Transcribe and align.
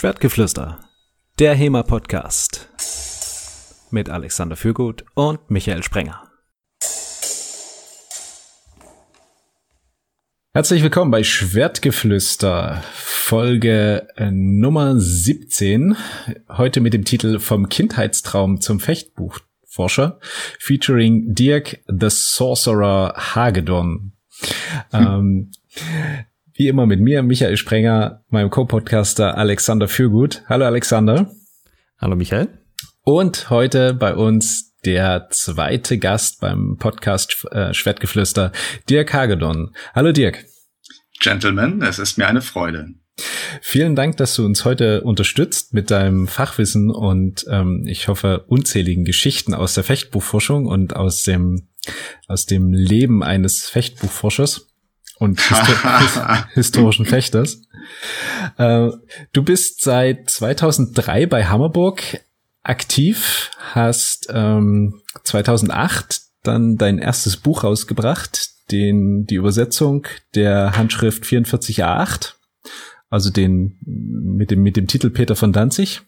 Schwertgeflüster, 0.00 0.78
der 1.40 1.56
HEMA-Podcast 1.56 2.68
mit 3.90 4.08
Alexander 4.08 4.54
Fürgut 4.54 5.04
und 5.14 5.50
Michael 5.50 5.82
Sprenger. 5.82 6.22
Herzlich 10.54 10.84
willkommen 10.84 11.10
bei 11.10 11.24
Schwertgeflüster, 11.24 12.84
Folge 12.94 14.06
äh, 14.14 14.30
Nummer 14.30 15.00
17. 15.00 15.96
Heute 16.48 16.80
mit 16.80 16.94
dem 16.94 17.04
Titel 17.04 17.40
Vom 17.40 17.68
Kindheitstraum 17.68 18.60
zum 18.60 18.78
Fechtbuchforscher, 18.78 20.20
featuring 20.60 21.34
Dirk 21.34 21.80
the 21.88 22.06
Sorcerer 22.08 23.14
Hagedorn. 23.34 24.12
ähm, 24.92 25.50
wie 26.58 26.66
immer 26.66 26.86
mit 26.86 27.00
mir, 27.00 27.22
Michael 27.22 27.56
Sprenger, 27.56 28.24
meinem 28.30 28.50
Co-Podcaster 28.50 29.38
Alexander 29.38 29.86
Fürgut. 29.86 30.42
Hallo 30.48 30.66
Alexander. 30.66 31.30
Hallo 31.98 32.16
Michael. 32.16 32.48
Und 33.04 33.48
heute 33.48 33.94
bei 33.94 34.12
uns 34.16 34.74
der 34.84 35.28
zweite 35.30 35.98
Gast 35.98 36.40
beim 36.40 36.76
Podcast 36.76 37.46
äh, 37.52 37.72
Schwertgeflüster, 37.72 38.50
Dirk 38.90 39.14
Hagedorn. 39.14 39.72
Hallo 39.94 40.10
Dirk. 40.10 40.46
Gentlemen, 41.20 41.80
es 41.82 42.00
ist 42.00 42.18
mir 42.18 42.26
eine 42.26 42.42
Freude. 42.42 42.88
Vielen 43.60 43.94
Dank, 43.94 44.16
dass 44.16 44.34
du 44.34 44.44
uns 44.44 44.64
heute 44.64 45.02
unterstützt 45.02 45.74
mit 45.74 45.92
deinem 45.92 46.26
Fachwissen 46.26 46.90
und 46.90 47.46
ähm, 47.48 47.84
ich 47.86 48.08
hoffe 48.08 48.44
unzähligen 48.48 49.04
Geschichten 49.04 49.54
aus 49.54 49.74
der 49.74 49.84
Fechtbuchforschung 49.84 50.66
und 50.66 50.96
aus 50.96 51.22
dem 51.22 51.68
aus 52.26 52.46
dem 52.46 52.72
Leben 52.72 53.22
eines 53.22 53.68
Fechtbuchforschers 53.68 54.67
und 55.18 55.40
Histo 55.40 55.72
historischen 56.54 57.06
Fechters. 57.06 57.62
Äh, 58.56 58.90
du 59.32 59.42
bist 59.42 59.82
seit 59.82 60.30
2003 60.30 61.26
bei 61.26 61.46
Hammerburg 61.46 62.20
aktiv, 62.62 63.50
hast 63.72 64.28
ähm, 64.30 65.00
2008 65.24 66.20
dann 66.42 66.76
dein 66.76 66.98
erstes 66.98 67.36
Buch 67.36 67.64
rausgebracht, 67.64 68.50
den 68.70 69.24
die 69.26 69.36
Übersetzung 69.36 70.06
der 70.34 70.76
Handschrift 70.76 71.24
44a8, 71.24 72.34
also 73.10 73.30
den 73.30 73.78
mit 73.84 74.50
dem 74.50 74.62
mit 74.62 74.76
dem 74.76 74.86
Titel 74.86 75.10
Peter 75.10 75.34
von 75.34 75.52
Danzig. 75.52 76.02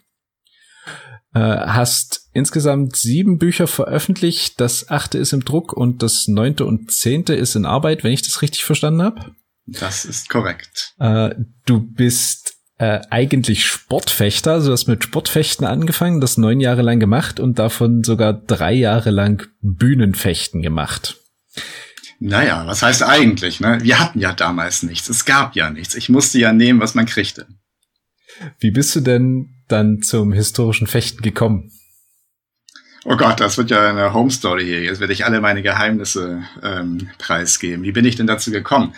Äh, 1.33 1.39
hast 1.39 2.20
insgesamt 2.33 2.95
sieben 2.95 3.37
Bücher 3.37 3.67
veröffentlicht. 3.67 4.59
Das 4.59 4.89
achte 4.89 5.17
ist 5.17 5.33
im 5.33 5.45
Druck 5.45 5.73
und 5.73 6.03
das 6.03 6.27
neunte 6.27 6.65
und 6.65 6.91
zehnte 6.91 7.33
ist 7.33 7.55
in 7.55 7.65
Arbeit, 7.65 8.03
wenn 8.03 8.13
ich 8.13 8.21
das 8.21 8.41
richtig 8.41 8.63
verstanden 8.63 9.01
habe. 9.01 9.35
Das 9.65 10.05
ist 10.05 10.29
korrekt. 10.29 10.93
Äh, 10.99 11.35
du 11.65 11.79
bist 11.79 12.55
äh, 12.77 13.01
eigentlich 13.09 13.65
Sportfechter, 13.65 14.53
also 14.53 14.71
hast 14.71 14.87
mit 14.87 15.03
Sportfechten 15.03 15.65
angefangen, 15.65 16.19
das 16.19 16.37
neun 16.37 16.59
Jahre 16.59 16.81
lang 16.81 16.99
gemacht 16.99 17.39
und 17.39 17.59
davon 17.59 18.03
sogar 18.03 18.33
drei 18.33 18.73
Jahre 18.73 19.11
lang 19.11 19.47
Bühnenfechten 19.61 20.61
gemacht. 20.61 21.17
Naja, 22.19 22.65
was 22.67 22.83
heißt 22.83 23.03
eigentlich? 23.03 23.59
Ne? 23.59 23.79
Wir 23.81 23.99
hatten 23.99 24.19
ja 24.19 24.33
damals 24.33 24.83
nichts. 24.83 25.09
Es 25.09 25.25
gab 25.25 25.55
ja 25.55 25.69
nichts. 25.69 25.95
Ich 25.95 26.09
musste 26.09 26.39
ja 26.39 26.53
nehmen, 26.53 26.79
was 26.79 26.93
man 26.93 27.05
kriegte. 27.07 27.47
Wie 28.59 28.71
bist 28.71 28.95
du 28.95 29.01
denn 29.01 29.63
dann 29.67 30.01
zum 30.01 30.31
historischen 30.31 30.87
Fechten 30.87 31.21
gekommen? 31.21 31.71
Oh 33.03 33.17
Gott, 33.17 33.39
das 33.39 33.57
wird 33.57 33.71
ja 33.71 33.89
eine 33.89 34.13
Home 34.13 34.29
Story 34.29 34.65
hier. 34.65 34.83
Jetzt 34.83 34.99
werde 34.99 35.13
ich 35.13 35.25
alle 35.25 35.41
meine 35.41 35.63
Geheimnisse 35.63 36.43
ähm, 36.61 37.09
preisgeben. 37.17 37.83
Wie 37.83 37.91
bin 37.91 38.05
ich 38.05 38.15
denn 38.15 38.27
dazu 38.27 38.51
gekommen? 38.51 38.93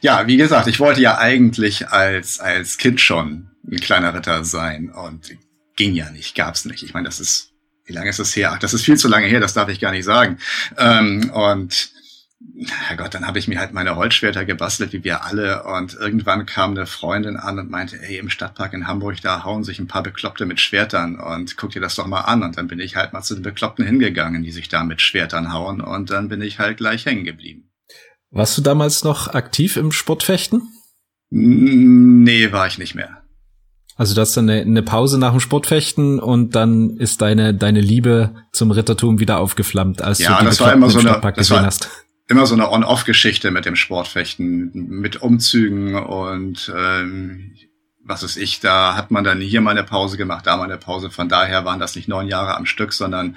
Ja, 0.00 0.28
wie 0.28 0.36
gesagt, 0.36 0.68
ich 0.68 0.78
wollte 0.78 1.00
ja 1.00 1.18
eigentlich 1.18 1.88
als 1.88 2.38
als 2.38 2.78
Kind 2.78 3.00
schon 3.00 3.50
ein 3.68 3.80
kleiner 3.80 4.14
Ritter 4.14 4.44
sein 4.44 4.90
und 4.90 5.36
ging 5.74 5.94
ja 5.94 6.10
nicht, 6.10 6.36
gab's 6.36 6.66
nicht. 6.66 6.84
Ich 6.84 6.94
meine, 6.94 7.06
das 7.06 7.18
ist 7.18 7.50
wie 7.84 7.94
lange 7.94 8.10
ist 8.10 8.18
das 8.18 8.36
her? 8.36 8.52
Ach, 8.52 8.58
das 8.58 8.74
ist 8.74 8.84
viel 8.84 8.98
zu 8.98 9.08
lange 9.08 9.26
her, 9.26 9.40
das 9.40 9.54
darf 9.54 9.68
ich 9.70 9.80
gar 9.80 9.92
nicht 9.92 10.04
sagen. 10.04 10.38
Ähm, 10.76 11.30
und 11.30 11.90
Herrgott, 12.66 13.14
dann 13.14 13.26
habe 13.26 13.38
ich 13.38 13.46
mir 13.46 13.60
halt 13.60 13.72
meine 13.72 13.94
Holzschwerter 13.96 14.44
gebastelt, 14.44 14.92
wie 14.92 15.04
wir 15.04 15.24
alle. 15.24 15.62
Und 15.64 15.94
irgendwann 15.94 16.44
kam 16.46 16.72
eine 16.72 16.86
Freundin 16.86 17.36
an 17.36 17.58
und 17.58 17.70
meinte, 17.70 18.00
ey, 18.02 18.18
im 18.18 18.30
Stadtpark 18.30 18.72
in 18.72 18.86
Hamburg, 18.86 19.20
da 19.22 19.44
hauen 19.44 19.62
sich 19.62 19.78
ein 19.78 19.86
paar 19.86 20.02
Bekloppte 20.02 20.44
mit 20.44 20.60
Schwertern 20.60 21.20
und 21.20 21.56
guck 21.56 21.70
dir 21.70 21.80
das 21.80 21.94
doch 21.94 22.06
mal 22.06 22.22
an. 22.22 22.42
Und 22.42 22.56
dann 22.56 22.66
bin 22.66 22.80
ich 22.80 22.96
halt 22.96 23.12
mal 23.12 23.22
zu 23.22 23.34
den 23.34 23.42
Bekloppten 23.42 23.84
hingegangen, 23.84 24.42
die 24.42 24.50
sich 24.50 24.68
da 24.68 24.82
mit 24.82 25.00
Schwertern 25.00 25.52
hauen. 25.52 25.80
Und 25.80 26.10
dann 26.10 26.28
bin 26.28 26.42
ich 26.42 26.58
halt 26.58 26.78
gleich 26.78 27.06
hängen 27.06 27.24
geblieben. 27.24 27.70
Warst 28.30 28.58
du 28.58 28.62
damals 28.62 29.04
noch 29.04 29.28
aktiv 29.28 29.76
im 29.76 29.92
Sportfechten? 29.92 30.62
Nee, 31.30 32.52
war 32.52 32.66
ich 32.66 32.78
nicht 32.78 32.94
mehr. 32.94 33.22
Also 33.96 34.14
du 34.14 34.20
hast 34.20 34.36
dann 34.36 34.48
eine, 34.48 34.62
eine 34.62 34.82
Pause 34.82 35.18
nach 35.18 35.32
dem 35.32 35.40
Sportfechten 35.40 36.20
und 36.20 36.54
dann 36.54 36.96
ist 36.98 37.20
deine 37.20 37.52
deine 37.52 37.80
Liebe 37.80 38.34
zum 38.52 38.70
Rittertum 38.70 39.18
wieder 39.18 39.38
aufgeflammt, 39.38 40.02
als 40.02 40.20
ja, 40.20 40.34
du 40.34 40.38
die 40.38 40.44
das 40.46 40.60
war 40.60 40.72
immer 40.72 40.88
so 40.88 41.00
eine, 41.00 41.08
Stadtpark 41.08 41.36
gesehen 41.36 41.56
war, 41.56 41.66
hast 41.66 41.88
immer 42.28 42.46
so 42.46 42.54
eine 42.54 42.70
On-Off-Geschichte 42.70 43.50
mit 43.50 43.64
dem 43.64 43.76
Sportfechten, 43.76 44.70
mit 44.72 45.22
Umzügen 45.22 45.94
und 45.94 46.72
ähm, 46.76 47.54
was 48.04 48.22
ist 48.22 48.36
ich, 48.36 48.60
da 48.60 48.96
hat 48.96 49.10
man 49.10 49.24
dann 49.24 49.40
hier 49.40 49.60
mal 49.60 49.72
eine 49.72 49.84
Pause 49.84 50.16
gemacht, 50.16 50.46
da 50.46 50.56
mal 50.56 50.64
eine 50.64 50.78
Pause. 50.78 51.10
Von 51.10 51.28
daher 51.28 51.64
waren 51.64 51.78
das 51.78 51.94
nicht 51.94 52.08
neun 52.08 52.26
Jahre 52.26 52.56
am 52.56 52.64
Stück, 52.64 52.92
sondern 52.92 53.36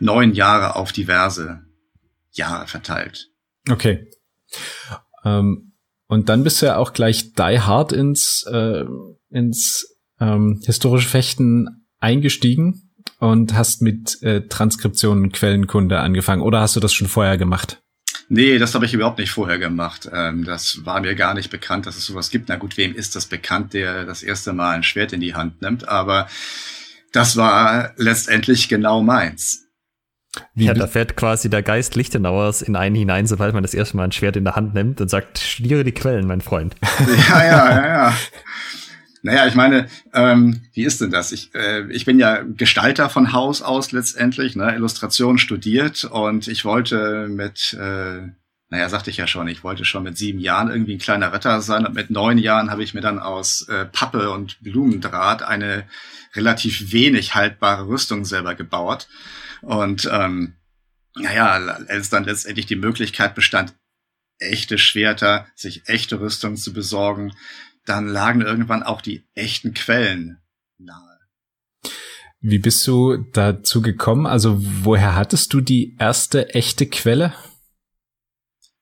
neun 0.00 0.32
Jahre 0.32 0.76
auf 0.76 0.92
diverse 0.92 1.62
Jahre 2.32 2.66
verteilt. 2.66 3.28
Okay. 3.68 4.08
Ähm, 5.24 5.72
und 6.06 6.28
dann 6.28 6.44
bist 6.44 6.62
du 6.62 6.66
ja 6.66 6.76
auch 6.76 6.92
gleich 6.92 7.34
die 7.34 7.60
hard 7.60 7.92
ins, 7.92 8.46
äh, 8.50 8.84
ins 9.30 9.96
ähm, 10.18 10.62
historische 10.64 11.08
Fechten 11.08 11.86
eingestiegen 11.98 12.90
und 13.18 13.54
hast 13.54 13.82
mit 13.82 14.22
äh, 14.22 14.46
Transkription 14.46 15.24
und 15.24 15.32
Quellenkunde 15.32 15.98
angefangen. 15.98 16.42
Oder 16.42 16.60
hast 16.60 16.76
du 16.76 16.80
das 16.80 16.94
schon 16.94 17.08
vorher 17.08 17.36
gemacht? 17.36 17.82
Nee, 18.28 18.58
das 18.58 18.74
habe 18.74 18.86
ich 18.86 18.94
überhaupt 18.94 19.18
nicht 19.18 19.30
vorher 19.30 19.58
gemacht. 19.58 20.08
Ähm, 20.12 20.44
das 20.44 20.84
war 20.84 21.00
mir 21.00 21.14
gar 21.14 21.34
nicht 21.34 21.50
bekannt, 21.50 21.86
dass 21.86 21.96
es 21.96 22.06
sowas 22.06 22.30
gibt. 22.30 22.48
Na 22.48 22.56
gut, 22.56 22.76
wem 22.76 22.94
ist 22.94 23.14
das 23.14 23.26
bekannt, 23.26 23.72
der 23.72 24.04
das 24.04 24.22
erste 24.22 24.52
Mal 24.52 24.74
ein 24.74 24.82
Schwert 24.82 25.12
in 25.12 25.20
die 25.20 25.34
Hand 25.34 25.62
nimmt? 25.62 25.88
Aber 25.88 26.28
das 27.12 27.36
war 27.36 27.92
letztendlich 27.96 28.68
genau 28.68 29.02
meins. 29.02 29.66
Wie 30.54 30.66
ja, 30.66 30.74
da 30.74 30.86
fährt 30.86 31.16
quasi 31.16 31.48
der 31.48 31.62
Geist 31.62 31.94
Lichtenauers 31.94 32.62
in 32.62 32.76
einen 32.76 32.94
hinein, 32.94 33.26
sobald 33.26 33.54
man 33.54 33.62
das 33.62 33.74
erste 33.74 33.96
Mal 33.96 34.04
ein 34.04 34.12
Schwert 34.12 34.36
in 34.36 34.44
der 34.44 34.56
Hand 34.56 34.74
nimmt 34.74 35.00
und 35.00 35.08
sagt, 35.08 35.38
studiere 35.38 35.84
die 35.84 35.92
Quellen, 35.92 36.26
mein 36.26 36.40
Freund. 36.40 36.74
Ja, 37.28 37.44
ja, 37.44 37.70
ja, 37.70 37.86
ja. 37.86 38.16
Naja, 39.26 39.48
ich 39.48 39.56
meine, 39.56 39.88
ähm, 40.14 40.60
wie 40.72 40.84
ist 40.84 41.00
denn 41.00 41.10
das? 41.10 41.32
Ich, 41.32 41.52
äh, 41.52 41.90
ich 41.90 42.04
bin 42.04 42.20
ja 42.20 42.44
Gestalter 42.44 43.10
von 43.10 43.32
Haus 43.32 43.60
aus 43.60 43.90
letztendlich, 43.90 44.54
ne, 44.54 44.72
Illustration 44.72 45.38
studiert 45.38 46.04
und 46.04 46.46
ich 46.46 46.64
wollte 46.64 47.26
mit, 47.26 47.72
äh, 47.72 48.20
naja, 48.68 48.88
sagte 48.88 49.10
ich 49.10 49.16
ja 49.16 49.26
schon, 49.26 49.48
ich 49.48 49.64
wollte 49.64 49.84
schon 49.84 50.04
mit 50.04 50.16
sieben 50.16 50.38
Jahren 50.38 50.70
irgendwie 50.70 50.94
ein 50.94 51.00
kleiner 51.00 51.32
Retter 51.32 51.60
sein 51.60 51.84
und 51.84 51.94
mit 51.96 52.08
neun 52.08 52.38
Jahren 52.38 52.70
habe 52.70 52.84
ich 52.84 52.94
mir 52.94 53.00
dann 53.00 53.18
aus 53.18 53.68
äh, 53.68 53.86
Pappe 53.86 54.30
und 54.30 54.62
Blumendraht 54.62 55.42
eine 55.42 55.88
relativ 56.36 56.92
wenig 56.92 57.34
haltbare 57.34 57.88
Rüstung 57.88 58.24
selber 58.24 58.54
gebaut. 58.54 59.08
Und 59.60 60.08
ähm, 60.12 60.54
naja, 61.16 61.78
als 61.88 62.10
dann 62.10 62.22
letztendlich 62.22 62.66
die 62.66 62.76
Möglichkeit 62.76 63.34
bestand, 63.34 63.74
echte 64.38 64.78
Schwerter, 64.78 65.46
sich 65.54 65.88
echte 65.88 66.20
Rüstung 66.20 66.56
zu 66.56 66.72
besorgen, 66.72 67.32
dann 67.88 68.08
lagen 68.08 68.42
irgendwann 68.42 68.82
auch 68.82 69.00
die 69.00 69.26
echten 69.34 69.74
Quellen 69.74 70.38
nahe. 70.78 71.18
Wie 72.40 72.58
bist 72.58 72.86
du 72.86 73.16
dazu 73.32 73.82
gekommen? 73.82 74.26
Also 74.26 74.58
woher 74.84 75.16
hattest 75.16 75.52
du 75.52 75.60
die 75.60 75.96
erste 75.98 76.54
echte 76.54 76.86
Quelle? 76.86 77.34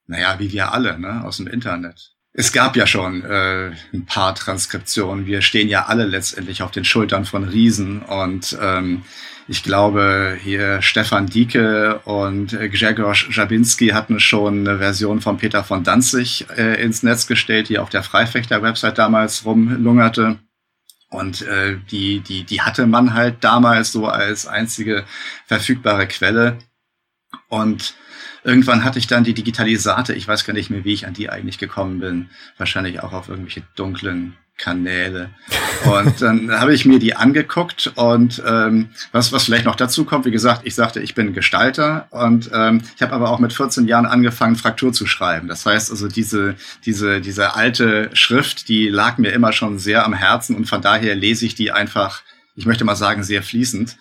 Naja, 0.07 0.39
wie 0.39 0.53
wir 0.53 0.73
alle, 0.73 0.99
ne, 0.99 1.25
aus 1.25 1.39
dem 1.39 1.47
Internet. 1.47 2.14
Es 2.37 2.53
gab 2.53 2.75
ja 2.75 2.85
schon 2.85 3.25
äh, 3.25 3.71
ein 3.93 4.07
paar 4.07 4.35
Transkriptionen. 4.35 5.25
Wir 5.25 5.41
stehen 5.41 5.69
ja 5.69 5.87
alle 5.87 6.05
letztendlich 6.05 6.63
auf 6.63 6.73
den 6.73 6.85
Schultern 6.85 7.25
von 7.25 7.45
Riesen 7.45 8.03
und 8.03 8.59
ähm, 8.61 9.05
ich 9.47 9.63
glaube, 9.63 10.37
hier 10.43 10.83
Stefan 10.83 11.27
Dieke 11.27 12.01
und 12.05 12.49
Grzegorz 12.49 13.27
Jabinski 13.31 13.89
hatten 13.89 14.19
schon 14.19 14.67
eine 14.67 14.79
Version 14.79 15.21
von 15.21 15.37
Peter 15.37 15.63
von 15.63 15.85
Danzig 15.85 16.47
äh, 16.57 16.83
ins 16.83 17.05
Netz 17.05 17.29
gestellt, 17.29 17.69
die 17.69 17.79
auf 17.79 17.91
der 17.91 18.03
Freifechter-Website 18.03 18.99
damals 18.99 19.45
rumlungerte. 19.45 20.39
Und 21.11 21.43
äh, 21.43 21.77
die, 21.91 22.19
die, 22.21 22.43
die 22.43 22.63
hatte 22.63 22.87
man 22.87 23.15
halt 23.15 23.45
damals 23.45 23.93
so 23.93 24.07
als 24.07 24.49
einzige 24.49 25.05
verfügbare 25.47 26.09
Quelle. 26.09 26.59
Und 27.49 27.95
irgendwann 28.45 28.85
hatte 28.85 28.99
ich 28.99 29.07
dann 29.07 29.25
die 29.25 29.35
Digitalisate. 29.35 30.15
Ich 30.15 30.29
weiß 30.29 30.45
gar 30.45 30.53
nicht 30.55 30.71
mehr, 30.71 30.85
wie 30.85 30.93
ich 30.93 31.07
an 31.07 31.15
die 31.15 31.31
eigentlich 31.31 31.59
gekommen 31.59 32.01
bin. 32.01 32.31
Wahrscheinlich 32.59 33.03
auch 33.03 33.13
auf 33.13 33.29
irgendwelche 33.29 33.63
dunklen 33.75 34.37
YouTube-Kanäle. 34.55 35.31
Und 35.85 36.21
dann 36.23 36.51
habe 36.53 36.75
ich 36.75 36.85
mir 36.85 36.99
die 36.99 37.15
angeguckt 37.15 37.93
und 37.97 38.43
ähm, 38.47 38.89
was, 39.13 39.33
was 39.33 39.45
vielleicht 39.45 39.65
noch 39.65 39.77
dazu 39.77 40.05
kommt, 40.05 40.25
wie 40.25 40.31
gesagt, 40.31 40.63
ich 40.65 40.75
sagte, 40.75 41.01
ich 41.01 41.15
bin 41.15 41.35
Gestalter 41.35 42.07
und 42.11 42.51
ähm, 42.53 42.83
ich 42.97 43.03
habe 43.03 43.13
aber 43.13 43.31
auch 43.31 43.39
mit 43.39 43.53
14 43.53 43.87
Jahren 43.87 44.07
angefangen, 44.07 44.57
Fraktur 44.57 44.93
zu 44.93 45.07
schreiben. 45.07 45.49
Das 45.49 45.67
heißt 45.67 45.91
also, 45.91 46.09
diese, 46.09 46.55
diese, 46.85 47.21
diese 47.21 47.55
alte 47.55 48.11
Schrift, 48.15 48.69
die 48.69 48.89
lag 48.89 49.19
mir 49.19 49.31
immer 49.31 49.53
schon 49.53 49.79
sehr 49.79 50.05
am 50.05 50.15
Herzen 50.15 50.57
und 50.57 50.67
von 50.67 50.81
daher 50.81 51.15
lese 51.15 51.47
ich 51.47 51.55
die 51.55 51.73
einfach, 51.73 52.23
ich 52.57 52.67
möchte 52.67 52.85
mal 52.85 52.97
sagen, 52.97 53.23
sehr 53.23 53.43
fließend. 53.43 53.97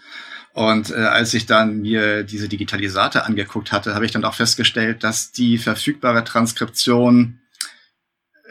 Und 0.53 0.91
äh, 0.91 0.95
als 0.95 1.33
ich 1.33 1.47
dann 1.47 1.81
mir 1.81 2.23
diese 2.23 2.47
Digitalisate 2.47 3.25
angeguckt 3.25 3.71
hatte, 3.71 3.95
habe 3.95 4.05
ich 4.05 4.11
dann 4.11 4.23
auch 4.23 4.35
festgestellt, 4.35 5.03
dass 5.03 5.31
die 5.31 5.57
verfügbare 5.57 6.23
Transkription 6.23 7.39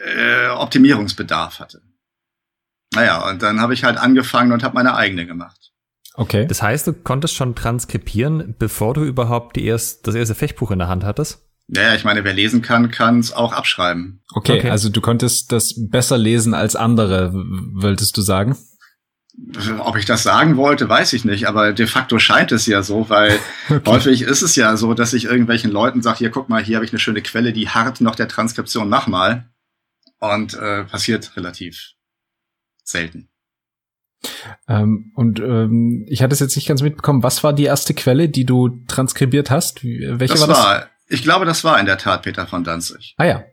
äh, 0.03 0.49
Optimierungsbedarf 0.49 1.59
hatte. 1.59 1.81
Naja, 2.93 3.27
und 3.29 3.41
dann 3.41 3.61
habe 3.61 3.73
ich 3.73 3.85
halt 3.85 3.97
angefangen 3.97 4.51
und 4.51 4.63
habe 4.63 4.75
meine 4.75 4.95
eigene 4.95 5.25
gemacht. 5.25 5.71
Okay. 6.15 6.45
Das 6.45 6.61
heißt, 6.61 6.85
du 6.87 6.93
konntest 6.93 7.33
schon 7.35 7.55
transkribieren, 7.55 8.55
bevor 8.59 8.93
du 8.93 9.03
überhaupt 9.03 9.55
die 9.55 9.65
erst, 9.65 10.05
das 10.05 10.13
erste 10.13 10.35
Fechtbuch 10.35 10.71
in 10.71 10.79
der 10.79 10.89
Hand 10.89 11.03
hattest? 11.05 11.41
Naja, 11.67 11.95
ich 11.95 12.03
meine, 12.03 12.23
wer 12.25 12.33
lesen 12.33 12.61
kann, 12.61 12.91
kann 12.91 13.19
es 13.19 13.31
auch 13.31 13.53
abschreiben. 13.53 14.21
Okay, 14.33 14.59
okay, 14.59 14.69
also 14.69 14.89
du 14.89 14.99
konntest 14.99 15.51
das 15.53 15.73
besser 15.77 16.17
lesen 16.17 16.53
als 16.53 16.75
andere, 16.75 17.31
wolltest 17.33 18.17
du 18.17 18.21
sagen? 18.21 18.57
Ob 19.79 19.97
ich 19.97 20.05
das 20.05 20.21
sagen 20.23 20.57
wollte, 20.57 20.87
weiß 20.87 21.13
ich 21.13 21.25
nicht, 21.25 21.47
aber 21.47 21.73
de 21.73 21.87
facto 21.87 22.19
scheint 22.19 22.51
es 22.51 22.67
ja 22.67 22.83
so, 22.83 23.09
weil 23.09 23.39
okay. 23.69 23.81
häufig 23.89 24.21
ist 24.21 24.43
es 24.43 24.55
ja 24.55 24.77
so, 24.77 24.93
dass 24.93 25.13
ich 25.13 25.25
irgendwelchen 25.25 25.71
Leuten 25.71 26.01
sage, 26.01 26.19
hier 26.19 26.29
guck 26.29 26.49
mal, 26.49 26.63
hier 26.63 26.75
habe 26.75 26.85
ich 26.85 26.91
eine 26.91 26.99
schöne 26.99 27.21
Quelle, 27.21 27.51
die 27.51 27.69
hart 27.69 27.99
noch 27.99 28.15
der 28.15 28.27
Transkription, 28.27 28.89
mach 28.89 29.07
mal. 29.07 29.49
Und 30.19 30.53
äh, 30.53 30.85
passiert 30.85 31.35
relativ 31.35 31.93
selten. 32.83 33.29
Ähm, 34.67 35.11
und 35.15 35.39
ähm, 35.39 36.05
ich 36.07 36.21
hatte 36.21 36.33
es 36.33 36.39
jetzt 36.39 36.55
nicht 36.55 36.67
ganz 36.67 36.81
mitbekommen, 36.81 37.23
was 37.23 37.43
war 37.43 37.53
die 37.53 37.65
erste 37.65 37.93
Quelle, 37.93 38.29
die 38.29 38.45
du 38.45 38.69
transkribiert 38.87 39.51
hast? 39.51 39.83
Welche 39.83 40.33
das 40.33 40.41
war 40.41 40.47
das? 40.47 40.63
War, 40.63 40.89
ich 41.07 41.23
glaube, 41.23 41.45
das 41.45 41.63
war 41.63 41.79
in 41.79 41.85
der 41.85 41.97
Tat 41.97 42.21
Peter 42.21 42.47
von 42.47 42.63
Danzig. 42.63 43.15
Ah 43.17 43.25
ja. 43.25 43.43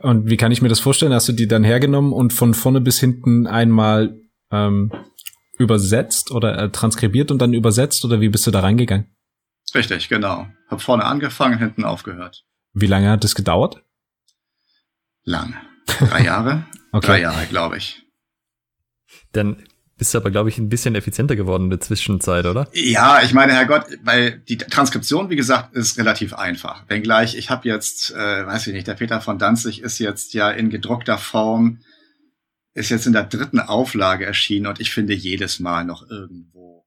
Und 0.00 0.30
wie 0.30 0.36
kann 0.36 0.52
ich 0.52 0.62
mir 0.62 0.68
das 0.68 0.80
vorstellen? 0.80 1.12
Hast 1.12 1.28
du 1.28 1.32
die 1.32 1.48
dann 1.48 1.64
hergenommen 1.64 2.12
und 2.12 2.32
von 2.32 2.54
vorne 2.54 2.80
bis 2.80 2.98
hinten 2.98 3.46
einmal 3.46 4.18
ähm, 4.50 4.92
übersetzt 5.58 6.30
oder 6.30 6.58
äh, 6.58 6.70
transkribiert 6.70 7.30
und 7.30 7.38
dann 7.38 7.52
übersetzt 7.52 8.04
oder 8.04 8.20
wie 8.20 8.28
bist 8.28 8.46
du 8.46 8.50
da 8.50 8.60
reingegangen? 8.60 9.06
Richtig, 9.74 10.08
genau. 10.08 10.46
Hab 10.68 10.82
vorne 10.82 11.04
angefangen, 11.04 11.58
hinten 11.58 11.84
aufgehört. 11.84 12.44
Wie 12.72 12.86
lange 12.86 13.10
hat 13.10 13.24
das 13.24 13.34
gedauert? 13.34 13.82
Lang. 15.24 15.54
Drei 15.86 16.24
Jahre? 16.24 16.66
okay. 16.92 17.06
Drei 17.06 17.20
Jahre, 17.20 17.46
glaube 17.46 17.78
ich. 17.78 18.02
Dann 19.32 19.64
bist 19.98 20.12
du 20.12 20.18
aber, 20.18 20.30
glaube 20.30 20.50
ich, 20.50 20.58
ein 20.58 20.68
bisschen 20.68 20.94
effizienter 20.94 21.36
geworden 21.36 21.64
in 21.64 21.70
der 21.70 21.80
Zwischenzeit, 21.80 22.44
oder? 22.44 22.68
Ja, 22.74 23.22
ich 23.22 23.32
meine, 23.32 23.54
Herrgott, 23.54 23.86
weil 24.02 24.40
die 24.40 24.58
Transkription, 24.58 25.30
wie 25.30 25.36
gesagt, 25.36 25.74
ist 25.74 25.98
relativ 25.98 26.34
einfach. 26.34 26.84
Wenngleich, 26.88 27.36
ich 27.36 27.48
habe 27.48 27.66
jetzt, 27.66 28.12
äh, 28.12 28.46
weiß 28.46 28.66
ich 28.66 28.74
nicht, 28.74 28.86
der 28.86 28.94
Peter 28.94 29.20
von 29.20 29.38
Danzig 29.38 29.80
ist 29.82 29.98
jetzt 29.98 30.34
ja 30.34 30.50
in 30.50 30.68
gedruckter 30.68 31.16
Form 31.16 31.78
ist 32.76 32.90
jetzt 32.90 33.06
in 33.06 33.14
der 33.14 33.24
dritten 33.24 33.58
Auflage 33.58 34.26
erschienen 34.26 34.66
und 34.66 34.80
ich 34.80 34.92
finde 34.92 35.14
jedes 35.14 35.60
Mal 35.60 35.84
noch 35.84 36.08
irgendwo 36.10 36.86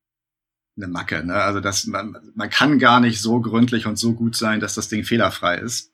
eine 0.77 0.87
Macke. 0.87 1.25
Ne? 1.25 1.33
Also 1.33 1.59
das, 1.59 1.87
man, 1.87 2.15
man 2.35 2.49
kann 2.51 2.77
gar 2.77 2.99
nicht 2.99 3.19
so 3.19 3.41
gründlich 3.41 3.87
und 3.87 3.97
so 3.97 4.13
gut 4.13 4.35
sein, 4.35 4.59
dass 4.59 4.75
das 4.75 4.87
Ding 4.87 5.03
fehlerfrei 5.03 5.57
ist. 5.57 5.91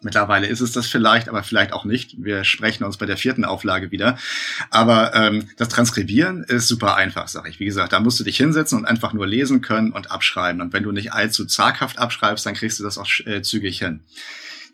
Mittlerweile 0.00 0.46
ist 0.46 0.60
es 0.60 0.72
das 0.72 0.86
vielleicht, 0.86 1.28
aber 1.28 1.42
vielleicht 1.42 1.74
auch 1.74 1.84
nicht. 1.84 2.16
Wir 2.18 2.44
sprechen 2.44 2.84
uns 2.84 2.96
bei 2.96 3.04
der 3.04 3.18
vierten 3.18 3.44
Auflage 3.44 3.90
wieder. 3.90 4.18
Aber 4.70 5.14
ähm, 5.14 5.48
das 5.58 5.68
Transkribieren 5.68 6.42
ist 6.44 6.66
super 6.66 6.96
einfach, 6.96 7.28
sag 7.28 7.46
ich. 7.46 7.60
Wie 7.60 7.64
gesagt, 7.66 7.92
da 7.92 8.00
musst 8.00 8.18
du 8.18 8.24
dich 8.24 8.38
hinsetzen 8.38 8.78
und 8.78 8.86
einfach 8.86 9.12
nur 9.12 9.26
lesen 9.26 9.60
können 9.60 9.92
und 9.92 10.10
abschreiben. 10.10 10.62
Und 10.62 10.72
wenn 10.72 10.82
du 10.82 10.92
nicht 10.92 11.12
allzu 11.12 11.44
zaghaft 11.44 11.98
abschreibst, 11.98 12.46
dann 12.46 12.54
kriegst 12.54 12.80
du 12.80 12.82
das 12.82 12.96
auch 12.96 13.08
äh, 13.26 13.42
zügig 13.42 13.78
hin. 13.78 14.04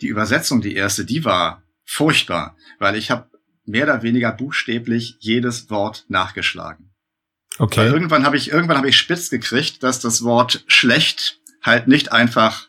Die 0.01 0.09
Übersetzung, 0.09 0.61
die 0.61 0.75
erste, 0.75 1.05
die 1.05 1.25
war 1.25 1.63
furchtbar, 1.85 2.57
weil 2.79 2.95
ich 2.95 3.11
habe 3.11 3.30
mehr 3.65 3.85
oder 3.85 4.03
weniger 4.03 4.33
buchstäblich 4.33 5.17
jedes 5.21 5.71
Wort 5.71 6.05
nachgeschlagen. 6.09 6.91
Okay. 7.59 7.81
Weil 7.81 7.93
irgendwann 7.93 8.25
habe 8.25 8.37
ich 8.37 8.51
irgendwann 8.51 8.79
habe 8.79 8.89
ich 8.89 8.97
spitz 8.97 9.31
gekriegt, 9.31 9.83
dass 9.83 10.01
das 10.01 10.23
Wort 10.23 10.65
schlecht 10.67 11.39
halt 11.63 11.89
nicht 11.89 12.13
einfach, 12.13 12.69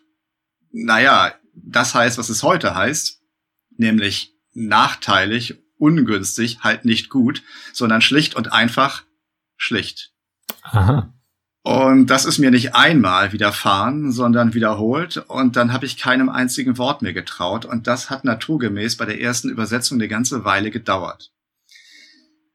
naja, 0.72 1.34
das 1.54 1.96
heißt, 1.96 2.18
was 2.18 2.30
es 2.30 2.44
heute 2.44 2.76
heißt, 2.76 3.22
nämlich 3.78 4.34
nachteilig, 4.54 5.60
ungünstig, 5.78 6.60
halt 6.62 6.86
nicht 6.86 7.10
gut, 7.10 7.44
sondern 7.74 8.02
schlicht 8.02 8.36
und 8.36 8.52
einfach 8.52 9.04
schlicht. 9.56 10.12
Aha. 10.62 11.14
Und 11.64 12.08
das 12.08 12.26
ist 12.26 12.40
mir 12.40 12.50
nicht 12.50 12.74
einmal 12.74 13.34
widerfahren, 13.34 14.12
sondern 14.12 14.56
wiederholt. 14.56 15.18
Und 15.28 15.56
dann 15.56 15.72
habe 15.74 15.86
ich 15.86 15.98
keinem 15.98 16.30
einzigen 16.30 16.78
Wort 16.78 17.04
mehr 17.04 17.14
getraut. 17.14 17.66
Und 17.66 17.86
das 17.86 18.10
hat 18.10 18.26
naturgemäß 18.26 18.98
bei 18.98 19.06
der 19.06 19.22
ersten 19.22 19.50
Übersetzung 19.50 20.00
eine 20.00 20.08
ganze 20.08 20.44
Weile 20.44 20.72
gedauert. 20.72 21.32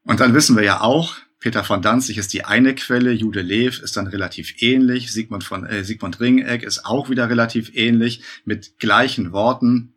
Und 0.03 0.19
dann 0.19 0.33
wissen 0.33 0.57
wir 0.57 0.63
ja 0.63 0.81
auch, 0.81 1.15
Peter 1.39 1.63
von 1.63 1.81
Danzig 1.81 2.17
ist 2.17 2.33
die 2.33 2.45
eine 2.45 2.75
Quelle, 2.75 3.11
Jude 3.11 3.41
Lev 3.41 3.81
ist 3.81 3.95
dann 3.95 4.07
relativ 4.07 4.61
ähnlich, 4.61 5.11
Sigmund 5.11 5.43
von 5.43 5.65
äh, 5.65 5.83
Sigmund 5.83 6.19
Ringeck 6.19 6.63
ist 6.63 6.85
auch 6.85 7.09
wieder 7.09 7.29
relativ 7.29 7.75
ähnlich 7.75 8.23
mit 8.43 8.79
gleichen 8.79 9.31
Worten 9.31 9.93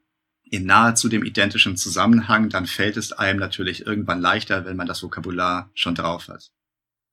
in 0.50 0.66
nahezu 0.66 1.08
dem 1.08 1.24
identischen 1.24 1.76
Zusammenhang, 1.76 2.48
dann 2.48 2.66
fällt 2.66 2.96
es 2.96 3.12
einem 3.12 3.38
natürlich 3.38 3.86
irgendwann 3.86 4.20
leichter, 4.20 4.64
wenn 4.66 4.76
man 4.76 4.88
das 4.88 5.02
Vokabular 5.02 5.70
schon 5.74 5.94
drauf 5.94 6.28
hat. 6.28 6.50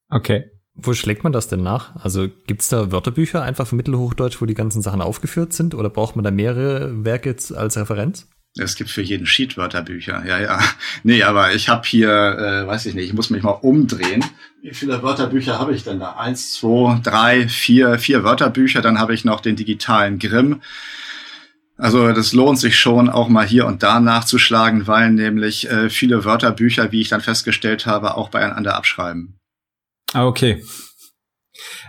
Okay. 0.09 0.51
Wo 0.79 0.94
schlägt 0.94 1.24
man 1.24 1.33
das 1.33 1.47
denn 1.47 1.63
nach? 1.63 1.95
Also 1.95 2.27
gibt's 2.45 2.69
da 2.69 2.91
Wörterbücher 2.91 3.41
einfach 3.41 3.65
für 3.65 3.75
Mittelhochdeutsch, 3.75 4.39
wo 4.39 4.45
die 4.45 4.53
ganzen 4.53 4.83
Sachen 4.83 5.01
aufgeführt 5.01 5.51
sind? 5.51 5.74
Oder 5.74 5.89
braucht 5.89 6.15
man 6.15 6.24
da 6.24 6.29
mehrere 6.29 7.03
Werke 7.03 7.35
als 7.56 7.77
Referenz? 7.77 8.27
Es 8.59 8.75
gibt 8.75 8.89
für 8.89 9.01
jeden 9.01 9.25
Sheet 9.25 9.57
Wörterbücher, 9.57 10.24
ja, 10.25 10.39
ja. 10.39 10.59
Nee, 11.03 11.24
aber 11.24 11.53
ich 11.53 11.69
habe 11.69 11.88
hier, 11.88 12.09
äh, 12.09 12.68
weiß 12.68 12.85
ich 12.85 12.95
nicht, 12.95 13.07
ich 13.07 13.13
muss 13.13 13.29
mich 13.29 13.44
mal 13.44 13.51
umdrehen. 13.51 14.24
Wie 14.62 14.74
viele 14.74 15.01
Wörterbücher 15.01 15.59
habe 15.59 15.74
ich 15.74 15.83
denn 15.83 16.00
da? 16.00 16.13
Eins, 16.13 16.53
zwei, 16.53 17.00
drei, 17.03 17.47
vier, 17.47 17.97
vier 18.00 18.24
Wörterbücher. 18.24 18.81
Dann 18.81 19.00
habe 19.00 19.13
ich 19.13 19.25
noch 19.25 19.39
den 19.39 19.56
digitalen 19.56 20.19
Grimm. 20.19 20.62
Also 21.77 22.12
das 22.12 22.33
lohnt 22.33 22.59
sich 22.59 22.79
schon, 22.79 23.09
auch 23.09 23.29
mal 23.29 23.45
hier 23.45 23.68
und 23.68 23.83
da 23.83 24.00
nachzuschlagen, 24.00 24.88
weil 24.88 25.12
nämlich 25.12 25.69
äh, 25.69 25.89
viele 25.89 26.25
Wörterbücher, 26.25 26.91
wie 26.91 27.01
ich 27.01 27.09
dann 27.09 27.21
festgestellt 27.21 27.85
habe, 27.85 28.15
auch 28.15 28.29
beieinander 28.29 28.75
abschreiben. 28.75 29.38
Ah, 30.13 30.25
okay. 30.25 30.63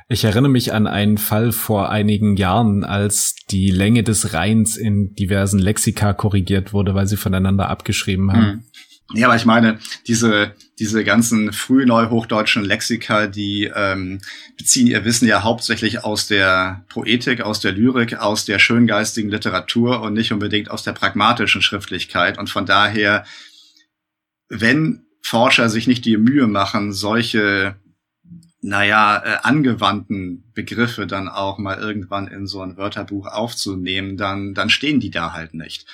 Ich 0.08 0.24
erinnere 0.24 0.50
mich 0.50 0.72
an 0.72 0.86
einen 0.86 1.18
Fall 1.18 1.52
vor 1.52 1.90
einigen 1.90 2.36
Jahren, 2.36 2.82
als 2.82 3.34
die 3.50 3.70
Länge 3.70 4.02
des 4.02 4.32
Rheins 4.32 4.76
in 4.76 5.14
diversen 5.14 5.58
Lexika 5.58 6.14
korrigiert 6.14 6.72
wurde, 6.72 6.94
weil 6.94 7.06
sie 7.06 7.18
voneinander 7.18 7.68
abgeschrieben 7.68 8.32
haben. 8.32 8.46
Hm. 8.46 8.64
Ja, 9.14 9.28
aber 9.28 9.36
ich 9.36 9.46
meine, 9.46 9.78
diese, 10.06 10.54
diese 10.78 11.02
ganzen 11.02 11.52
frühneuhochdeutschen 11.54 12.62
Lexika, 12.62 13.26
die 13.26 13.70
ähm, 13.74 14.20
beziehen 14.58 14.86
ihr 14.86 15.04
Wissen 15.06 15.26
ja 15.26 15.42
hauptsächlich 15.42 16.04
aus 16.04 16.26
der 16.26 16.84
Poetik, 16.90 17.40
aus 17.40 17.60
der 17.60 17.72
Lyrik, 17.72 18.18
aus 18.18 18.44
der 18.44 18.58
schöngeistigen 18.58 19.30
Literatur 19.30 20.02
und 20.02 20.12
nicht 20.12 20.32
unbedingt 20.32 20.70
aus 20.70 20.82
der 20.82 20.92
pragmatischen 20.92 21.62
Schriftlichkeit. 21.62 22.38
Und 22.38 22.50
von 22.50 22.66
daher, 22.66 23.24
wenn 24.50 25.06
Forscher 25.22 25.70
sich 25.70 25.86
nicht 25.86 26.04
die 26.04 26.18
Mühe 26.18 26.46
machen, 26.46 26.92
solche 26.92 27.76
naja, 28.60 29.22
äh, 29.24 29.38
angewandten 29.42 30.50
Begriffe 30.52 31.06
dann 31.06 31.28
auch 31.28 31.58
mal 31.58 31.78
irgendwann 31.78 32.26
in 32.26 32.46
so 32.46 32.60
ein 32.60 32.76
Wörterbuch 32.76 33.26
aufzunehmen, 33.26 34.16
dann, 34.16 34.54
dann 34.54 34.68
stehen 34.68 34.98
die 34.98 35.10
da 35.10 35.32
halt 35.32 35.54
nicht. 35.54 35.86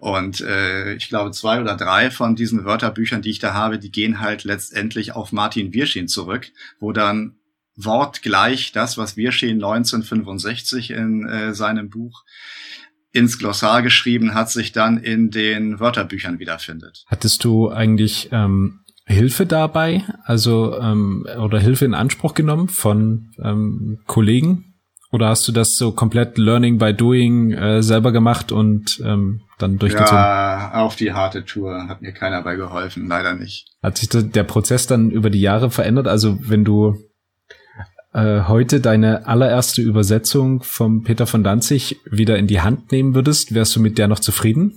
Und 0.00 0.40
äh, 0.42 0.94
ich 0.94 1.08
glaube, 1.08 1.30
zwei 1.30 1.60
oder 1.60 1.76
drei 1.76 2.10
von 2.10 2.36
diesen 2.36 2.64
Wörterbüchern, 2.64 3.22
die 3.22 3.30
ich 3.30 3.38
da 3.38 3.54
habe, 3.54 3.78
die 3.78 3.90
gehen 3.90 4.20
halt 4.20 4.44
letztendlich 4.44 5.12
auf 5.12 5.32
Martin 5.32 5.72
Wirschin 5.72 6.08
zurück, 6.08 6.52
wo 6.78 6.92
dann 6.92 7.36
wortgleich 7.76 8.72
das, 8.72 8.98
was 8.98 9.16
Wirschin 9.16 9.56
1965 9.56 10.90
in 10.90 11.26
äh, 11.26 11.54
seinem 11.54 11.88
Buch 11.88 12.24
ins 13.12 13.38
Glossar 13.38 13.82
geschrieben 13.82 14.34
hat, 14.34 14.50
sich 14.50 14.72
dann 14.72 14.98
in 14.98 15.30
den 15.30 15.80
Wörterbüchern 15.80 16.38
wiederfindet. 16.38 17.04
Hattest 17.06 17.44
du 17.44 17.70
eigentlich 17.70 18.28
ähm, 18.30 18.80
Hilfe 19.10 19.44
dabei, 19.44 20.04
also 20.24 20.78
ähm, 20.78 21.26
oder 21.38 21.58
Hilfe 21.58 21.84
in 21.84 21.94
Anspruch 21.94 22.34
genommen 22.34 22.68
von 22.68 23.32
ähm, 23.42 23.98
Kollegen? 24.06 24.74
Oder 25.12 25.28
hast 25.28 25.48
du 25.48 25.52
das 25.52 25.74
so 25.74 25.90
komplett 25.90 26.38
Learning 26.38 26.78
by 26.78 26.94
Doing 26.94 27.50
äh, 27.50 27.82
selber 27.82 28.12
gemacht 28.12 28.52
und 28.52 29.02
ähm, 29.04 29.40
dann 29.58 29.78
durchgezogen? 29.78 30.16
Ja, 30.16 30.74
auf 30.74 30.94
die 30.94 31.12
harte 31.12 31.44
Tour 31.44 31.88
hat 31.88 32.00
mir 32.00 32.12
keiner 32.12 32.42
bei 32.42 32.54
geholfen, 32.54 33.08
leider 33.08 33.34
nicht. 33.34 33.66
Hat 33.82 33.98
sich 33.98 34.08
der 34.08 34.44
Prozess 34.44 34.86
dann 34.86 35.10
über 35.10 35.28
die 35.28 35.40
Jahre 35.40 35.70
verändert? 35.70 36.06
Also 36.06 36.38
wenn 36.42 36.64
du 36.64 36.96
äh, 38.12 38.42
heute 38.42 38.80
deine 38.80 39.26
allererste 39.26 39.82
Übersetzung 39.82 40.62
vom 40.62 41.02
Peter 41.02 41.26
von 41.26 41.42
Danzig 41.42 41.98
wieder 42.08 42.38
in 42.38 42.46
die 42.46 42.60
Hand 42.60 42.92
nehmen 42.92 43.14
würdest, 43.16 43.52
wärst 43.52 43.74
du 43.74 43.80
mit 43.80 43.98
der 43.98 44.06
noch 44.06 44.20
zufrieden? 44.20 44.74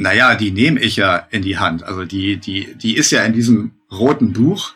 Naja, 0.00 0.36
die 0.36 0.52
nehme 0.52 0.78
ich 0.78 0.94
ja 0.94 1.26
in 1.30 1.42
die 1.42 1.58
Hand. 1.58 1.82
Also 1.82 2.04
die, 2.04 2.36
die, 2.36 2.72
die 2.76 2.96
ist 2.96 3.10
ja 3.10 3.24
in 3.24 3.32
diesem 3.32 3.72
roten 3.90 4.32
Buch. 4.32 4.74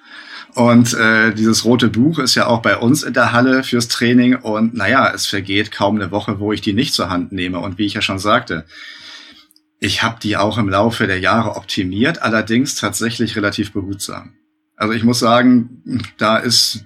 Und 0.54 0.94
äh, 0.94 1.32
dieses 1.32 1.64
rote 1.64 1.88
Buch 1.88 2.18
ist 2.18 2.34
ja 2.34 2.48
auch 2.48 2.60
bei 2.60 2.76
uns 2.76 3.04
in 3.04 3.14
der 3.14 3.30
Halle 3.30 3.62
fürs 3.62 3.86
Training. 3.86 4.34
Und 4.34 4.74
naja, 4.74 5.12
es 5.14 5.26
vergeht 5.26 5.70
kaum 5.70 5.94
eine 5.94 6.10
Woche, 6.10 6.40
wo 6.40 6.52
ich 6.52 6.60
die 6.60 6.72
nicht 6.72 6.92
zur 6.92 7.08
Hand 7.08 7.30
nehme. 7.30 7.60
Und 7.60 7.78
wie 7.78 7.86
ich 7.86 7.94
ja 7.94 8.02
schon 8.02 8.18
sagte, 8.18 8.64
ich 9.78 10.02
habe 10.02 10.18
die 10.20 10.36
auch 10.36 10.58
im 10.58 10.68
Laufe 10.68 11.06
der 11.06 11.20
Jahre 11.20 11.54
optimiert, 11.54 12.20
allerdings 12.20 12.74
tatsächlich 12.74 13.36
relativ 13.36 13.72
behutsam. 13.72 14.32
Also 14.74 14.92
ich 14.92 15.04
muss 15.04 15.20
sagen, 15.20 16.02
da 16.18 16.36
ist 16.36 16.84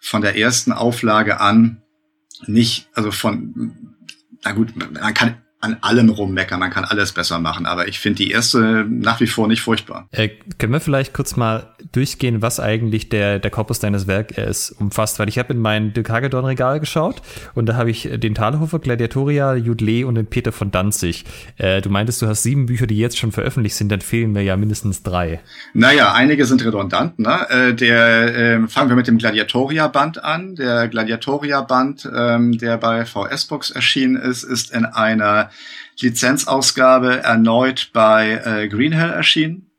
von 0.00 0.22
der 0.22 0.38
ersten 0.38 0.72
Auflage 0.72 1.38
an 1.38 1.82
nicht, 2.46 2.88
also 2.94 3.10
von, 3.10 3.76
na 4.42 4.52
gut, 4.52 4.72
man 4.74 5.12
kann 5.12 5.36
an 5.64 5.78
allem 5.80 6.10
rummeckern, 6.10 6.60
man 6.60 6.70
kann 6.70 6.84
alles 6.84 7.12
besser 7.12 7.38
machen, 7.38 7.66
aber 7.66 7.88
ich 7.88 7.98
finde 7.98 8.18
die 8.18 8.30
erste 8.30 8.84
nach 8.88 9.20
wie 9.20 9.26
vor 9.26 9.48
nicht 9.48 9.62
furchtbar. 9.62 10.06
Äh, 10.10 10.28
können 10.58 10.72
wir 10.72 10.80
vielleicht 10.80 11.14
kurz 11.14 11.36
mal 11.36 11.74
durchgehen, 11.92 12.42
was 12.42 12.60
eigentlich 12.60 13.08
der, 13.08 13.38
der 13.38 13.50
Korpus 13.50 13.78
deines 13.78 14.06
Werkes 14.06 14.70
umfasst? 14.70 15.18
Weil 15.18 15.28
ich 15.28 15.38
habe 15.38 15.54
in 15.54 15.58
mein 15.58 15.92
Dirk 15.94 16.10
Hagedorn 16.10 16.44
Regal 16.44 16.80
geschaut 16.80 17.22
und 17.54 17.66
da 17.66 17.76
habe 17.76 17.90
ich 17.90 18.08
den 18.14 18.34
Thalhofer, 18.34 18.78
Gladiatoria, 18.78 19.54
Judle 19.54 20.06
und 20.06 20.16
den 20.16 20.26
Peter 20.26 20.52
von 20.52 20.70
Danzig. 20.70 21.24
Äh, 21.56 21.80
du 21.80 21.88
meintest, 21.88 22.20
du 22.20 22.26
hast 22.26 22.42
sieben 22.42 22.66
Bücher, 22.66 22.86
die 22.86 22.98
jetzt 22.98 23.18
schon 23.18 23.32
veröffentlicht 23.32 23.76
sind, 23.76 23.90
dann 23.90 24.02
fehlen 24.02 24.32
mir 24.32 24.42
ja 24.42 24.56
mindestens 24.56 25.02
drei. 25.02 25.40
Naja, 25.72 26.12
einige 26.12 26.44
sind 26.44 26.64
redundant. 26.64 27.18
Ne? 27.18 27.48
Äh, 27.48 27.74
der, 27.74 28.36
äh, 28.36 28.68
fangen 28.68 28.90
wir 28.90 28.96
mit 28.96 29.06
dem 29.06 29.18
Gladiatoria-Band 29.18 30.22
an. 30.22 30.54
Der 30.56 30.88
Gladiatoria-Band, 30.88 32.10
ähm, 32.14 32.58
der 32.58 32.76
bei 32.76 33.06
VS-Box 33.06 33.70
erschienen 33.70 34.16
ist, 34.16 34.42
ist 34.42 34.72
in 34.72 34.84
einer 34.84 35.50
Lizenzausgabe 36.00 37.22
erneut 37.22 37.90
bei 37.92 38.40
äh, 38.44 38.68
Greenhill 38.68 39.10
erschienen. 39.10 39.70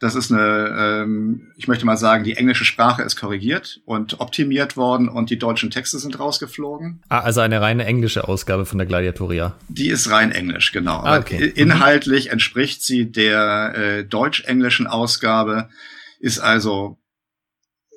Das 0.00 0.16
ist 0.16 0.30
eine, 0.30 1.02
ähm, 1.02 1.52
ich 1.56 1.68
möchte 1.68 1.86
mal 1.86 1.96
sagen, 1.96 2.24
die 2.24 2.36
englische 2.36 2.64
Sprache 2.64 3.02
ist 3.02 3.16
korrigiert 3.16 3.80
und 3.86 4.20
optimiert 4.20 4.76
worden 4.76 5.08
und 5.08 5.30
die 5.30 5.38
deutschen 5.38 5.70
Texte 5.70 5.98
sind 5.98 6.18
rausgeflogen. 6.18 7.02
Ah, 7.08 7.20
also 7.20 7.40
eine 7.40 7.60
reine 7.60 7.86
englische 7.86 8.28
Ausgabe 8.28 8.66
von 8.66 8.78
der 8.78 8.86
Gladiatoria. 8.86 9.56
Die 9.68 9.88
ist 9.88 10.10
rein 10.10 10.32
englisch, 10.32 10.72
genau. 10.72 10.98
Ah, 10.98 11.18
okay. 11.18 11.46
Inhaltlich 11.54 12.30
entspricht 12.30 12.82
sie 12.82 13.10
der 13.10 13.74
äh, 13.76 14.04
deutsch-englischen 14.04 14.86
Ausgabe, 14.86 15.70
ist 16.18 16.38
also 16.38 16.98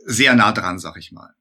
sehr 0.06 0.36
nah 0.36 0.52
dran, 0.52 0.80
sag 0.80 0.98
ich 0.98 1.12
mal. 1.12 1.32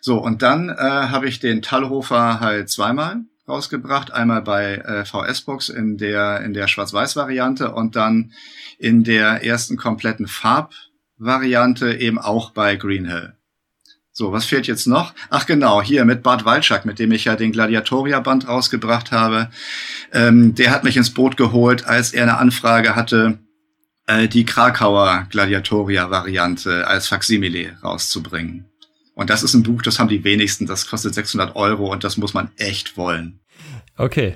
So, 0.00 0.18
und 0.18 0.42
dann 0.42 0.68
äh, 0.68 0.74
habe 0.74 1.28
ich 1.28 1.40
den 1.40 1.62
Tallhofer 1.62 2.40
halt 2.40 2.68
zweimal 2.68 3.22
rausgebracht. 3.48 4.12
Einmal 4.12 4.42
bei 4.42 4.76
äh, 4.76 5.04
VS-Box 5.04 5.68
in 5.68 5.96
der, 5.96 6.40
in 6.42 6.52
der 6.52 6.68
Schwarz-Weiß-Variante 6.68 7.72
und 7.72 7.96
dann 7.96 8.32
in 8.78 9.04
der 9.04 9.44
ersten 9.44 9.76
kompletten 9.76 10.26
Farb-Variante 10.26 11.94
eben 11.94 12.18
auch 12.18 12.50
bei 12.50 12.76
Greenhill. 12.76 13.34
So, 14.12 14.32
was 14.32 14.46
fehlt 14.46 14.66
jetzt 14.66 14.88
noch? 14.88 15.14
Ach 15.30 15.46
genau, 15.46 15.80
hier 15.80 16.04
mit 16.04 16.24
Bart 16.24 16.44
Walczak, 16.44 16.84
mit 16.84 16.98
dem 16.98 17.12
ich 17.12 17.26
ja 17.26 17.36
den 17.36 17.52
Gladiatoria-Band 17.52 18.48
rausgebracht 18.48 19.12
habe. 19.12 19.48
Ähm, 20.12 20.56
der 20.56 20.72
hat 20.72 20.82
mich 20.82 20.96
ins 20.96 21.14
Boot 21.14 21.36
geholt, 21.36 21.86
als 21.86 22.12
er 22.12 22.24
eine 22.24 22.38
Anfrage 22.38 22.96
hatte, 22.96 23.38
äh, 24.08 24.26
die 24.26 24.44
Krakauer 24.44 25.28
Gladiatoria-Variante 25.30 26.88
als 26.88 27.06
Faksimile 27.06 27.78
rauszubringen. 27.84 28.64
Und 29.18 29.30
das 29.30 29.42
ist 29.42 29.52
ein 29.54 29.64
Buch, 29.64 29.82
das 29.82 29.98
haben 29.98 30.08
die 30.08 30.22
wenigsten, 30.22 30.66
das 30.66 30.86
kostet 30.86 31.12
600 31.12 31.56
Euro 31.56 31.90
und 31.90 32.04
das 32.04 32.18
muss 32.18 32.34
man 32.34 32.52
echt 32.56 32.96
wollen. 32.96 33.40
Okay. 33.96 34.34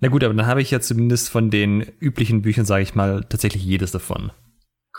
Na 0.00 0.06
gut, 0.06 0.22
aber 0.22 0.32
dann 0.32 0.46
habe 0.46 0.62
ich 0.62 0.70
ja 0.70 0.80
zumindest 0.80 1.28
von 1.28 1.50
den 1.50 1.80
üblichen 1.98 2.40
Büchern, 2.40 2.64
sage 2.64 2.84
ich 2.84 2.94
mal, 2.94 3.24
tatsächlich 3.28 3.64
jedes 3.64 3.90
davon. 3.90 4.30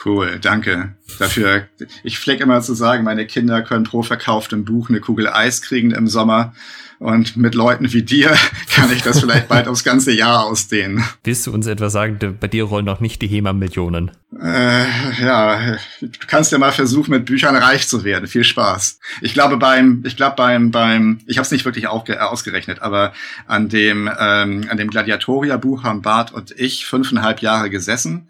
Cool, 0.04 0.40
danke 0.42 0.98
dafür. 1.20 1.70
Ich 2.04 2.20
pflege 2.20 2.44
immer 2.44 2.60
zu 2.62 2.74
sagen, 2.74 3.06
meine 3.06 3.26
Kinder 3.26 3.62
können 3.62 3.86
pro 3.86 4.04
verkauftem 4.04 4.66
Buch 4.66 4.90
eine 4.90 5.00
Kugel 5.00 5.30
Eis 5.30 5.62
kriegen 5.62 5.92
im 5.92 6.08
Sommer. 6.08 6.54
Und 7.00 7.38
mit 7.38 7.54
Leuten 7.54 7.94
wie 7.94 8.02
dir 8.02 8.36
kann 8.76 8.92
ich 8.92 9.04
das 9.04 9.20
vielleicht 9.20 9.48
bald 9.48 9.68
aufs 9.68 9.84
ganze 9.84 10.12
Jahr 10.12 10.46
ausdehnen. 10.46 11.04
Willst 11.24 11.46
du 11.46 11.52
uns 11.52 11.68
etwa 11.68 11.90
sagen, 11.90 12.38
bei 12.40 12.48
dir 12.48 12.64
rollen 12.64 12.86
noch 12.86 13.00
nicht 13.00 13.22
die 13.22 13.28
HEMA-Millionen? 13.28 14.12
Äh, 14.42 14.86
ja, 15.22 15.78
du 16.02 16.10
kannst 16.28 16.52
ja 16.52 16.58
mal 16.58 16.72
versuchen, 16.72 17.12
mit 17.12 17.26
Büchern 17.26 17.56
reich 17.56 17.88
zu 17.88 18.04
werden. 18.04 18.28
Viel 18.28 18.44
Spaß. 18.44 19.00
Ich 19.22 19.34
glaube 19.34 19.58
beim, 19.58 20.04
ich 20.06 20.18
glaube 20.18 20.36
beim, 20.36 20.72
beim, 20.72 21.20
ich 21.28 21.38
habe 21.38 21.46
es 21.46 21.52
nicht 21.52 21.66
wirklich 21.66 21.88
ausgerechnet, 21.88 22.82
aber 22.82 23.14
an 23.46 23.70
dem, 23.70 24.10
ähm, 24.20 24.66
an 24.70 24.78
dem 24.78 24.90
Gladiatoria-Buch 24.90 25.84
haben 25.84 26.02
Bart 26.02 26.34
und 26.34 26.52
ich 26.58 26.86
fünfeinhalb 26.86 27.42
Jahre 27.42 27.70
gesessen. 27.70 28.30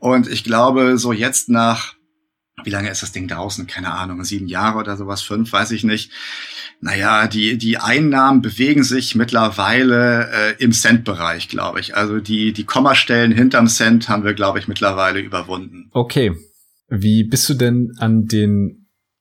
Und 0.00 0.28
ich 0.28 0.44
glaube, 0.44 0.98
so 0.98 1.12
jetzt 1.12 1.48
nach 1.48 1.94
wie 2.64 2.70
lange 2.70 2.90
ist 2.90 3.02
das 3.02 3.12
Ding 3.12 3.28
draußen? 3.28 3.66
Keine 3.66 3.92
Ahnung, 3.92 4.24
sieben 4.24 4.46
Jahre 4.46 4.78
oder 4.78 4.96
sowas, 4.96 5.22
fünf, 5.22 5.52
weiß 5.52 5.70
ich 5.72 5.84
nicht. 5.84 6.10
Naja, 6.80 7.26
die, 7.26 7.58
die 7.58 7.78
Einnahmen 7.78 8.40
bewegen 8.40 8.84
sich 8.84 9.14
mittlerweile 9.14 10.30
äh, 10.30 10.54
im 10.62 10.72
Cent-Bereich, 10.72 11.48
glaube 11.48 11.80
ich. 11.80 11.96
Also 11.96 12.20
die, 12.20 12.52
die 12.52 12.64
Kommastellen 12.64 13.32
hinterm 13.32 13.68
Cent 13.68 14.08
haben 14.08 14.24
wir, 14.24 14.34
glaube 14.34 14.58
ich, 14.58 14.68
mittlerweile 14.68 15.20
überwunden. 15.20 15.90
Okay. 15.92 16.32
Wie 16.88 17.24
bist 17.24 17.48
du 17.48 17.54
denn 17.54 17.92
an 17.98 18.26
den 18.26 18.79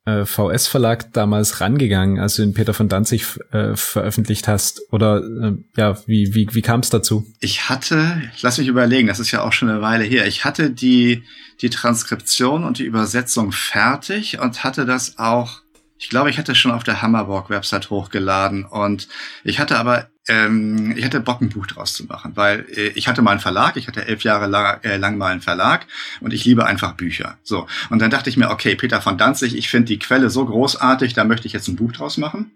äh, 0.10 0.26
VS-Verlag 0.26 1.14
damals 1.14 1.62
rangegangen, 1.62 2.20
als 2.20 2.36
du 2.36 2.42
den 2.42 2.54
Peter 2.54 2.74
von 2.74 2.90
Danzig 2.90 3.26
äh, 3.52 3.76
veröffentlicht 3.76 4.48
hast? 4.48 4.82
Oder 4.92 5.22
äh, 5.24 5.54
ja, 5.78 5.98
wie, 6.06 6.34
wie, 6.34 6.48
wie 6.52 6.62
kam 6.62 6.80
es 6.80 6.90
dazu? 6.90 7.26
Ich 7.40 7.70
hatte, 7.70 8.22
lass 8.42 8.58
mich 8.58 8.68
überlegen, 8.68 9.08
das 9.08 9.20
ist 9.20 9.32
ja 9.32 9.44
auch 9.44 9.54
schon 9.54 9.70
eine 9.70 9.82
Weile 9.82 10.04
her, 10.04 10.28
ich 10.28 10.46
hatte 10.46 10.72
die, 10.72 11.24
die 11.62 11.70
Transkription 11.70 12.64
und 12.64 12.80
die 12.80 12.86
Übersetzung 12.86 13.52
fertig 13.52 14.40
und 14.40 14.64
hatte 14.64 14.86
das 14.86 15.18
auch 15.18 15.62
ich 16.02 16.08
glaube, 16.08 16.30
ich 16.30 16.38
hatte 16.38 16.56
schon 16.56 16.72
auf 16.72 16.86
der 16.86 17.02
Hammerborg-Website 17.02 17.90
hochgeladen 17.90 18.64
und 18.64 19.10
ich 19.44 19.60
hatte 19.60 19.78
aber, 19.78 20.08
ähm, 20.30 20.94
ich 20.96 21.04
hatte 21.04 21.20
Bock, 21.20 21.42
ein 21.42 21.50
Buch 21.50 21.68
draus 21.68 21.94
zu 21.94 22.06
machen, 22.06 22.32
weil 22.36 22.66
äh, 22.76 22.90
ich 22.90 23.08
hatte 23.08 23.22
mal 23.22 23.32
einen 23.32 23.40
Verlag, 23.40 23.76
ich 23.76 23.88
hatte 23.88 24.08
elf 24.08 24.24
Jahre 24.24 24.48
lang, 24.48 24.80
äh, 24.84 24.98
lang 24.98 25.18
mal 25.18 25.32
einen 25.32 25.42
Verlag 25.42 25.88
und 26.22 26.34
ich 26.34 26.46
liebe 26.46 26.66
einfach 26.66 26.94
Bücher. 26.94 27.38
So. 27.44 27.68
Und 27.90 28.00
dann 28.00 28.12
dachte 28.12 28.30
ich 28.30 28.38
mir, 28.38 28.50
okay, 28.50 28.76
Peter 28.76 29.02
von 29.02 29.18
Danzig, 29.18 29.58
ich 29.58 29.70
finde 29.70 29.88
die 29.88 30.00
Quelle 30.00 30.30
so 30.30 30.46
großartig, 30.46 31.14
da 31.14 31.26
möchte 31.26 31.48
ich 31.48 31.54
jetzt 31.54 31.68
ein 31.68 31.76
Buch 31.76 31.92
draus 31.92 32.18
machen 32.18 32.52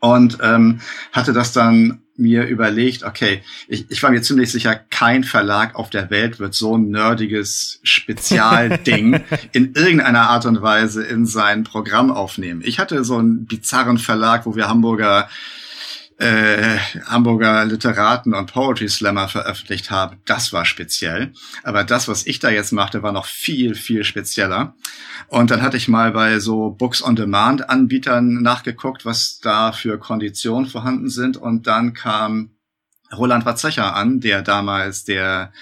und 0.00 0.38
ähm, 0.42 0.80
hatte 1.12 1.32
das 1.32 1.52
dann 1.52 2.02
mir 2.16 2.46
überlegt, 2.46 3.04
okay, 3.04 3.42
ich, 3.68 3.90
ich 3.90 4.02
war 4.02 4.10
mir 4.10 4.22
ziemlich 4.22 4.50
sicher, 4.50 4.74
kein 4.74 5.22
Verlag 5.22 5.76
auf 5.76 5.88
der 5.88 6.10
Welt 6.10 6.40
wird 6.40 6.52
so 6.52 6.76
ein 6.76 6.90
nerdiges 6.90 7.78
Spezialding 7.84 9.20
in 9.52 9.72
irgendeiner 9.74 10.28
Art 10.28 10.44
und 10.44 10.60
Weise 10.60 11.04
in 11.04 11.26
sein 11.26 11.62
Programm 11.62 12.10
aufnehmen. 12.10 12.60
Ich 12.64 12.80
hatte 12.80 13.04
so 13.04 13.16
einen 13.18 13.46
bizarren 13.46 13.98
Verlag, 13.98 14.46
wo 14.46 14.56
wir 14.56 14.68
Hamburger 14.68 15.28
äh, 16.18 16.78
Hamburger 17.06 17.64
Literaten 17.64 18.34
und 18.34 18.52
Poetry 18.52 18.88
Slammer 18.88 19.28
veröffentlicht 19.28 19.90
haben, 19.90 20.20
das 20.26 20.52
war 20.52 20.64
speziell. 20.64 21.32
Aber 21.62 21.84
das, 21.84 22.08
was 22.08 22.26
ich 22.26 22.40
da 22.40 22.50
jetzt 22.50 22.72
machte, 22.72 23.02
war 23.02 23.12
noch 23.12 23.26
viel, 23.26 23.74
viel 23.76 24.02
spezieller. 24.02 24.74
Und 25.28 25.50
dann 25.50 25.62
hatte 25.62 25.76
ich 25.76 25.86
mal 25.86 26.10
bei 26.10 26.40
so 26.40 26.70
Books 26.70 27.02
on 27.02 27.14
Demand 27.14 27.70
Anbietern 27.70 28.42
nachgeguckt, 28.42 29.04
was 29.04 29.38
da 29.38 29.70
für 29.72 29.98
Konditionen 29.98 30.68
vorhanden 30.68 31.08
sind. 31.08 31.36
Und 31.36 31.68
dann 31.68 31.94
kam 31.94 32.50
Roland 33.16 33.46
Watzecher 33.46 33.94
an, 33.94 34.20
der 34.20 34.42
damals 34.42 35.04
der 35.04 35.52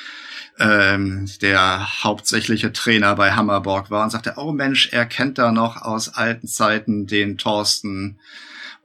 ähm, 0.58 1.28
der 1.42 2.02
hauptsächliche 2.02 2.72
Trainer 2.72 3.14
bei 3.14 3.32
Hammerborg 3.32 3.90
war 3.90 4.04
und 4.04 4.10
sagte, 4.10 4.34
oh 4.36 4.52
Mensch, 4.52 4.88
er 4.90 5.04
kennt 5.04 5.36
da 5.36 5.52
noch 5.52 5.82
aus 5.82 6.14
alten 6.14 6.48
Zeiten 6.48 7.06
den 7.06 7.36
Thorsten 7.36 8.18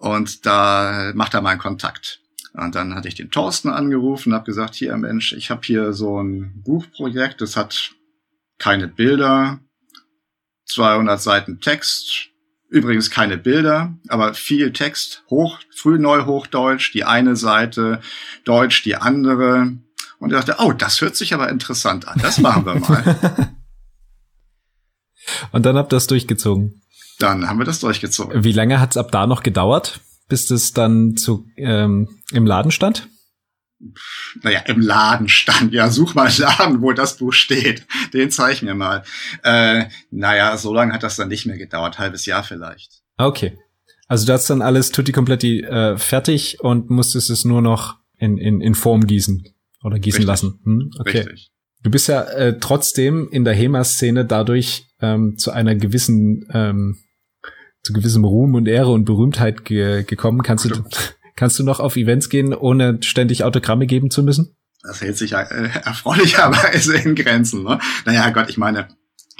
und 0.01 0.47
da 0.47 1.11
macht 1.13 1.35
er 1.35 1.41
mal 1.41 1.51
einen 1.51 1.59
Kontakt. 1.59 2.21
Und 2.53 2.73
dann 2.73 2.95
hatte 2.95 3.07
ich 3.07 3.15
den 3.15 3.29
Thorsten 3.29 3.69
angerufen 3.69 4.29
und 4.29 4.35
habe 4.35 4.45
gesagt, 4.45 4.73
hier 4.73 4.97
Mensch, 4.97 5.31
ich 5.33 5.51
habe 5.51 5.61
hier 5.63 5.93
so 5.93 6.21
ein 6.21 6.63
Buchprojekt, 6.63 7.39
das 7.39 7.55
hat 7.55 7.91
keine 8.57 8.87
Bilder, 8.87 9.59
200 10.65 11.21
Seiten 11.21 11.59
Text, 11.61 12.29
übrigens 12.67 13.11
keine 13.11 13.37
Bilder, 13.37 13.95
aber 14.07 14.33
viel 14.33 14.73
Text, 14.73 15.23
hoch, 15.29 15.59
früh 15.73 15.99
Neuhochdeutsch, 15.99 16.93
die 16.93 17.03
eine 17.03 17.35
Seite, 17.35 18.01
Deutsch 18.43 18.81
die 18.83 18.95
andere. 18.95 19.77
Und 20.17 20.31
er 20.31 20.39
dachte, 20.39 20.55
oh, 20.59 20.73
das 20.73 20.99
hört 21.01 21.15
sich 21.15 21.35
aber 21.35 21.49
interessant 21.49 22.07
an, 22.07 22.19
das 22.21 22.39
machen 22.39 22.65
wir 22.65 22.75
mal. 22.75 23.55
und 25.51 25.63
dann 25.63 25.77
habt 25.77 25.93
ihr 25.93 25.97
das 25.97 26.07
durchgezogen. 26.07 26.81
Dann 27.21 27.47
haben 27.47 27.59
wir 27.59 27.65
das 27.65 27.79
durchgezogen. 27.79 28.43
Wie 28.43 28.51
lange 28.51 28.79
hat's 28.79 28.97
ab 28.97 29.11
da 29.11 29.27
noch 29.27 29.43
gedauert, 29.43 29.99
bis 30.27 30.47
das 30.47 30.73
dann 30.73 31.15
zu, 31.17 31.45
ähm, 31.57 32.19
im 32.31 32.45
Laden 32.45 32.71
stand? 32.71 33.07
Naja, 34.43 34.59
im 34.67 34.79
Laden 34.79 35.27
stand. 35.27 35.73
Ja, 35.73 35.89
such 35.89 36.13
mal 36.13 36.27
einen 36.27 36.37
Laden, 36.37 36.81
wo 36.81 36.91
das 36.91 37.17
Buch 37.17 37.33
steht. 37.33 37.85
Den 38.13 38.29
zeichnen 38.31 38.67
wir 38.69 38.75
mal. 38.75 39.03
Äh, 39.43 39.85
naja, 40.11 40.55
so 40.57 40.73
lange 40.73 40.93
hat 40.93 41.03
das 41.03 41.15
dann 41.15 41.29
nicht 41.29 41.45
mehr 41.45 41.57
gedauert. 41.57 41.99
Halbes 41.99 42.25
Jahr 42.25 42.43
vielleicht. 42.43 43.01
Okay. 43.17 43.57
Also 44.07 44.25
du 44.25 44.33
hast 44.33 44.49
dann 44.49 44.61
alles 44.61 44.91
tutti 44.91 45.11
kompletti 45.11 45.61
äh, 45.61 45.97
fertig 45.97 46.59
und 46.61 46.89
musstest 46.89 47.29
es 47.29 47.45
nur 47.45 47.61
noch 47.61 47.97
in, 48.17 48.37
in, 48.37 48.61
in 48.61 48.75
Form 48.75 49.07
gießen. 49.07 49.43
Oder 49.83 49.99
gießen 49.99 50.19
Richtig. 50.19 50.27
lassen. 50.27 50.59
Hm, 50.63 50.91
okay. 50.99 51.19
Richtig. 51.19 51.51
Du 51.83 51.89
bist 51.89 52.07
ja 52.07 52.21
äh, 52.23 52.59
trotzdem 52.59 53.29
in 53.31 53.43
der 53.43 53.55
HEMA-Szene 53.55 54.25
dadurch 54.25 54.85
ähm, 55.01 55.37
zu 55.37 55.51
einer 55.51 55.75
gewissen, 55.75 56.47
ähm, 56.53 56.97
zu 57.83 57.93
gewissem 57.93 58.25
Ruhm 58.25 58.55
und 58.55 58.67
Ehre 58.67 58.91
und 58.91 59.05
Berühmtheit 59.05 59.65
ge 59.65 60.03
gekommen. 60.03 60.43
Kannst 60.43 60.65
du, 60.65 60.83
kannst 61.35 61.59
du 61.59 61.63
noch 61.63 61.79
auf 61.79 61.95
Events 61.95 62.29
gehen, 62.29 62.53
ohne 62.53 62.99
ständig 63.01 63.43
Autogramme 63.43 63.87
geben 63.87 64.11
zu 64.11 64.23
müssen? 64.23 64.55
Das 64.83 65.01
hält 65.01 65.17
sich 65.17 65.33
äh, 65.33 65.69
erfreulicherweise 65.83 66.97
in 66.97 67.15
Grenzen. 67.15 67.63
Ne? 67.63 67.79
Naja, 68.05 68.29
Gott, 68.31 68.49
ich 68.49 68.57
meine, 68.57 68.87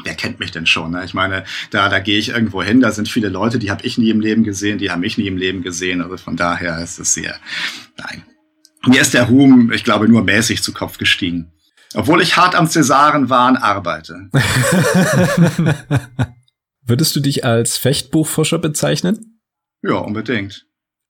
wer 0.04 0.14
kennt 0.14 0.40
mich 0.40 0.52
denn 0.52 0.68
schon? 0.68 0.92
Ne? 0.92 1.04
Ich 1.04 1.14
meine, 1.14 1.44
da, 1.72 1.90
da 1.90 2.00
gehe 2.00 2.20
ich 2.20 2.30
irgendwo 2.30 2.62
hin, 2.62 2.80
da 2.80 2.92
sind 2.92 3.10
viele 3.10 3.30
Leute, 3.30 3.58
die 3.58 3.72
habe 3.72 3.86
ich 3.86 3.98
nie 3.98 4.12
im 4.12 4.20
Leben 4.20 4.44
gesehen, 4.44 4.78
die 4.78 4.92
haben 4.92 5.02
mich 5.02 5.18
nie 5.18 5.28
im 5.28 5.38
Leben 5.38 5.64
gesehen. 5.64 6.02
Also 6.02 6.18
von 6.18 6.36
daher 6.36 6.80
ist 6.80 7.00
es 7.00 7.14
sehr, 7.14 7.36
nein. 7.98 8.24
Mir 8.88 9.02
ist 9.02 9.14
der 9.14 9.24
Ruhm, 9.24 9.72
ich 9.72 9.84
glaube, 9.84 10.08
nur 10.08 10.24
mäßig 10.24 10.64
zu 10.64 10.74
Kopf 10.74 10.98
gestiegen. 10.98 11.52
Obwohl 11.94 12.22
ich 12.22 12.38
hart 12.38 12.56
am 12.56 12.68
Cäsarenwahn 12.68 13.58
arbeite. 13.58 14.30
Würdest 16.86 17.16
du 17.16 17.20
dich 17.20 17.46
als 17.46 17.78
Fechtbuchforscher 17.78 18.60
bezeichnen? 18.60 19.40
Ja, 19.84 19.96
unbedingt. 19.96 20.66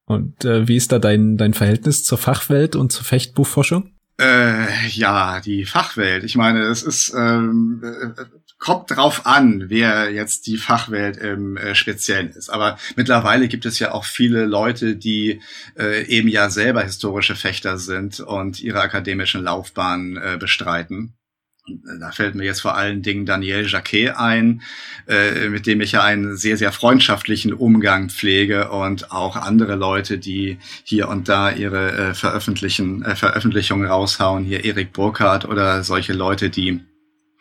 Und 0.05 0.43
äh, 0.45 0.67
wie 0.67 0.75
ist 0.75 0.91
da 0.91 0.99
dein, 0.99 1.37
dein 1.37 1.53
Verhältnis 1.53 2.03
zur 2.03 2.17
Fachwelt 2.17 2.75
und 2.75 2.91
zur 2.91 3.05
Fechtbuchforschung? 3.05 3.91
Äh, 4.19 4.87
ja, 4.89 5.39
die 5.39 5.65
Fachwelt. 5.65 6.23
Ich 6.23 6.35
meine, 6.35 6.63
es 6.63 6.83
ist 6.83 7.13
ähm, 7.17 7.81
äh, 7.83 8.23
kommt 8.61 8.91
drauf 8.91 9.25
an, 9.25 9.69
wer 9.69 10.11
jetzt 10.11 10.45
die 10.45 10.57
Fachwelt 10.57 11.17
im 11.17 11.57
äh, 11.57 11.73
Speziellen 11.73 12.29
ist. 12.29 12.49
Aber 12.49 12.77
mittlerweile 12.95 13.47
gibt 13.47 13.65
es 13.65 13.79
ja 13.79 13.91
auch 13.91 14.05
viele 14.05 14.45
Leute, 14.45 14.95
die 14.95 15.41
äh, 15.77 16.05
eben 16.05 16.27
ja 16.27 16.51
selber 16.51 16.83
historische 16.83 17.35
Fechter 17.35 17.79
sind 17.79 18.19
und 18.19 18.61
ihre 18.61 18.81
akademischen 18.81 19.43
Laufbahnen 19.43 20.17
äh, 20.17 20.37
bestreiten. 20.39 21.13
Da 21.99 22.11
fällt 22.11 22.33
mir 22.33 22.43
jetzt 22.43 22.61
vor 22.61 22.75
allen 22.75 23.03
Dingen 23.03 23.25
Daniel 23.25 23.67
Jacquet 23.67 24.15
ein, 24.15 24.63
äh, 25.07 25.47
mit 25.47 25.67
dem 25.67 25.79
ich 25.81 25.91
ja 25.91 26.03
einen 26.03 26.35
sehr, 26.35 26.57
sehr 26.57 26.71
freundschaftlichen 26.71 27.53
Umgang 27.53 28.09
pflege 28.09 28.71
und 28.71 29.11
auch 29.11 29.35
andere 29.35 29.75
Leute, 29.75 30.17
die 30.17 30.57
hier 30.83 31.07
und 31.07 31.29
da 31.29 31.51
ihre 31.51 31.91
äh, 31.91 32.13
veröffentlichen, 32.15 33.03
äh, 33.03 33.15
Veröffentlichungen 33.15 33.87
raushauen, 33.87 34.43
hier 34.43 34.65
Erik 34.65 34.91
Burkhardt 34.91 35.45
oder 35.45 35.83
solche 35.83 36.13
Leute, 36.13 36.49
die 36.49 36.81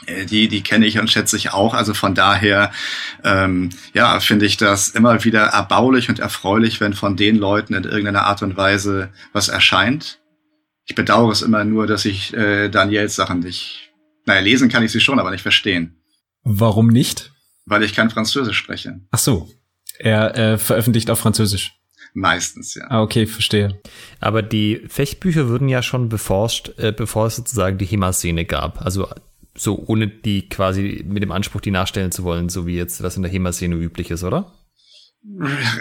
äh, 0.07 0.27
die, 0.27 0.49
die 0.49 0.63
kenne 0.63 0.87
ich 0.87 0.99
und 0.99 1.11
schätze 1.11 1.37
ich 1.37 1.53
auch. 1.53 1.75
Also 1.75 1.95
von 1.95 2.15
daher, 2.15 2.73
ähm, 3.25 3.71
ja, 3.95 4.21
finde 4.21 4.47
ich 4.47 4.57
das 4.57 4.89
immer 4.89 5.25
wieder 5.25 5.45
erbaulich 5.47 6.09
und 6.09 6.19
erfreulich, 6.19 6.81
wenn 6.81 6.95
von 6.95 7.17
den 7.17 7.37
Leuten 7.37 7.75
in 7.75 7.85
irgendeiner 7.85 8.27
Art 8.27 8.43
und 8.43 8.57
Weise 8.57 9.11
was 9.33 9.49
erscheint. 9.49 10.21
Ich 10.87 10.95
bedauere 10.95 11.33
es 11.33 11.43
immer 11.43 11.65
nur, 11.65 11.87
dass 11.87 12.05
ich 12.05 12.35
äh, 12.35 12.69
Daniels 12.69 13.15
Sachen 13.15 13.41
nicht, 13.41 13.90
naja, 14.27 14.41
lesen 14.41 14.69
kann 14.69 14.83
ich 14.83 14.93
sie 14.93 15.01
schon, 15.01 15.19
aber 15.19 15.31
nicht 15.31 15.43
verstehen. 15.43 16.03
Warum 16.43 16.89
nicht? 16.89 17.33
Weil 17.67 17.83
ich 17.83 17.95
kein 17.95 18.11
Französisch 18.11 18.57
spreche. 18.57 19.01
Ach 19.11 19.19
so. 19.19 19.51
Er 19.99 20.37
äh, 20.37 20.59
veröffentlicht 20.59 21.11
auf 21.11 21.19
Französisch. 21.19 21.73
Meistens, 22.15 22.75
ja. 22.75 22.87
Ah, 22.89 23.03
okay, 23.03 23.27
verstehe. 23.27 23.81
Aber 24.19 24.43
die 24.43 24.83
Fechtbücher 24.89 25.49
wurden 25.49 25.69
ja 25.69 25.83
schon 25.83 26.09
beforscht, 26.09 26.73
äh, 26.79 26.93
bevor 26.93 27.27
es 27.27 27.37
sozusagen 27.37 27.79
die 27.79 27.85
HEMA-Szene 27.85 28.45
gab. 28.47 28.83
Also 28.83 29.09
so 29.57 29.85
ohne 29.87 30.09
die 30.09 30.49
quasi 30.49 31.05
mit 31.07 31.23
dem 31.23 31.33
Anspruch, 31.33 31.61
die 31.61 31.71
nachstellen 31.71 32.13
zu 32.13 32.25
wollen, 32.25 32.49
so 32.49 32.67
wie 32.67 32.77
jetzt 32.77 33.03
das 33.03 33.17
in 33.17 33.23
der 33.23 33.31
HEMA-Szene 33.31 33.77
üblich 33.77 34.11
ist, 34.11 34.25
oder? 34.25 34.53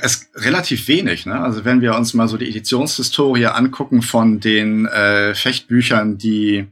Es 0.02 0.30
relativ 0.36 0.88
wenig, 0.90 1.26
ne? 1.26 1.40
Also 1.40 1.64
wenn 1.64 1.80
wir 1.80 1.96
uns 1.96 2.14
mal 2.14 2.28
so 2.28 2.38
die 2.38 2.50
Editionshistorie 2.50 3.46
angucken 3.46 4.02
von 4.02 4.42
den 4.42 4.86
äh, 4.86 5.34
Fechtbüchern, 5.34 6.18
die 6.18 6.68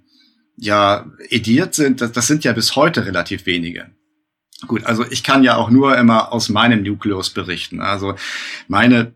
ja 0.58 1.06
ediert 1.30 1.76
sind, 1.76 2.02
das, 2.02 2.12
das 2.12 2.28
sind 2.28 2.44
ja 2.44 2.54
bis 2.54 2.76
heute 2.76 3.06
relativ 3.06 3.46
wenige. 3.46 3.92
Gut, 4.66 4.86
also 4.86 5.06
ich 5.10 5.24
kann 5.24 5.44
ja 5.44 5.56
auch 5.56 5.70
nur 5.70 5.98
immer 5.98 6.34
aus 6.34 6.50
meinem 6.50 6.82
Nukleus 6.82 7.30
berichten. 7.30 7.80
Also 7.80 8.16
meine 8.68 9.14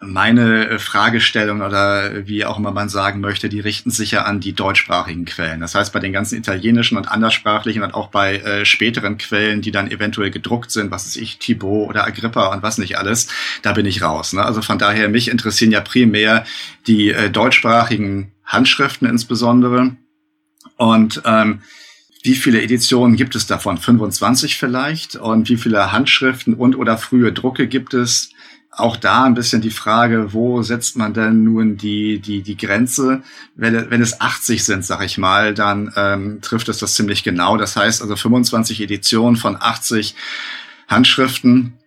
meine 0.00 0.66
äh, 0.66 0.78
Fragestellung 0.78 1.60
oder 1.60 2.26
wie 2.26 2.44
auch 2.44 2.58
immer 2.58 2.72
man 2.72 2.88
sagen 2.88 3.20
möchte, 3.20 3.50
die 3.50 3.60
richten 3.60 3.90
sich 3.90 4.12
ja 4.12 4.22
an 4.22 4.40
die 4.40 4.54
deutschsprachigen 4.54 5.26
Quellen. 5.26 5.60
Das 5.60 5.74
heißt, 5.74 5.92
bei 5.92 6.00
den 6.00 6.12
ganzen 6.12 6.38
italienischen 6.38 6.96
und 6.96 7.10
anderssprachlichen 7.10 7.82
und 7.82 7.92
auch 7.92 8.08
bei 8.08 8.36
äh, 8.36 8.64
späteren 8.64 9.18
Quellen, 9.18 9.60
die 9.60 9.72
dann 9.72 9.90
eventuell 9.90 10.30
gedruckt 10.30 10.70
sind, 10.70 10.90
was 10.90 11.06
ist 11.06 11.16
ich, 11.16 11.38
Thibaut 11.38 11.90
oder 11.90 12.06
Agrippa 12.06 12.46
und 12.46 12.62
was 12.62 12.78
nicht 12.78 12.96
alles, 12.96 13.28
da 13.60 13.72
bin 13.72 13.84
ich 13.84 14.02
raus. 14.02 14.32
Ne? 14.32 14.42
Also 14.42 14.62
von 14.62 14.78
daher, 14.78 15.10
mich 15.10 15.28
interessieren 15.28 15.70
ja 15.70 15.82
primär 15.82 16.44
die 16.86 17.10
äh, 17.10 17.30
deutschsprachigen 17.30 18.32
Handschriften 18.44 19.06
insbesondere. 19.06 19.96
Und 20.80 21.20
ähm, 21.26 21.60
wie 22.22 22.34
viele 22.34 22.62
Editionen 22.62 23.16
gibt 23.16 23.34
es 23.34 23.46
davon? 23.46 23.76
25 23.76 24.56
vielleicht? 24.56 25.14
Und 25.14 25.50
wie 25.50 25.58
viele 25.58 25.92
Handschriften 25.92 26.54
und 26.54 26.74
oder 26.74 26.96
frühe 26.96 27.32
Drucke 27.32 27.68
gibt 27.68 27.92
es? 27.92 28.30
auch 28.72 28.96
da 28.96 29.24
ein 29.24 29.34
bisschen 29.34 29.60
die 29.60 29.72
Frage, 29.72 30.32
wo 30.32 30.62
setzt 30.62 30.96
man 30.96 31.12
denn 31.12 31.42
nun 31.42 31.76
die, 31.76 32.20
die, 32.20 32.40
die 32.42 32.56
Grenze? 32.56 33.22
Wenn, 33.56 33.90
wenn 33.90 34.00
es 34.00 34.20
80 34.20 34.64
sind, 34.64 34.84
sag 34.84 35.04
ich 35.04 35.18
mal, 35.18 35.54
dann 35.54 35.92
ähm, 35.96 36.38
trifft 36.40 36.68
es 36.68 36.78
das 36.78 36.94
ziemlich 36.94 37.24
genau. 37.24 37.56
Das 37.56 37.74
heißt 37.74 38.00
also 38.00 38.14
25 38.14 38.80
Editionen 38.80 39.36
von 39.36 39.56
80 39.60 40.14
Handschriften 40.86 41.79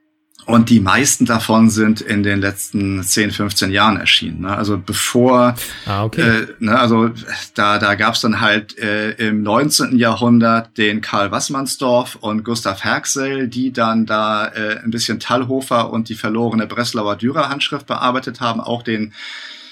und 0.45 0.69
die 0.69 0.79
meisten 0.79 1.25
davon 1.25 1.69
sind 1.69 2.01
in 2.01 2.23
den 2.23 2.41
letzten 2.41 3.01
10, 3.01 3.31
15 3.31 3.71
Jahren 3.71 3.97
erschienen. 3.97 4.41
Ne? 4.41 4.55
Also 4.55 4.77
bevor, 4.77 5.55
ah, 5.85 6.03
okay. 6.03 6.21
äh, 6.21 6.47
ne, 6.59 6.77
also 6.77 7.11
da, 7.55 7.79
da 7.79 7.95
gab 7.95 8.15
es 8.15 8.21
dann 8.21 8.41
halt 8.41 8.77
äh, 8.77 9.11
im 9.11 9.41
19. 9.41 9.97
Jahrhundert 9.97 10.77
den 10.77 11.01
Karl 11.01 11.31
Wassmannsdorf 11.31 12.15
und 12.15 12.43
Gustav 12.43 12.83
Herxel, 12.83 13.47
die 13.47 13.71
dann 13.71 14.05
da 14.05 14.47
äh, 14.47 14.79
ein 14.83 14.91
bisschen 14.91 15.19
Tallhofer 15.19 15.91
und 15.91 16.09
die 16.09 16.15
verlorene 16.15 16.67
Breslauer 16.67 17.15
Dürer-Handschrift 17.15 17.87
bearbeitet 17.87 18.41
haben, 18.41 18.59
auch 18.59 18.83
den 18.83 19.13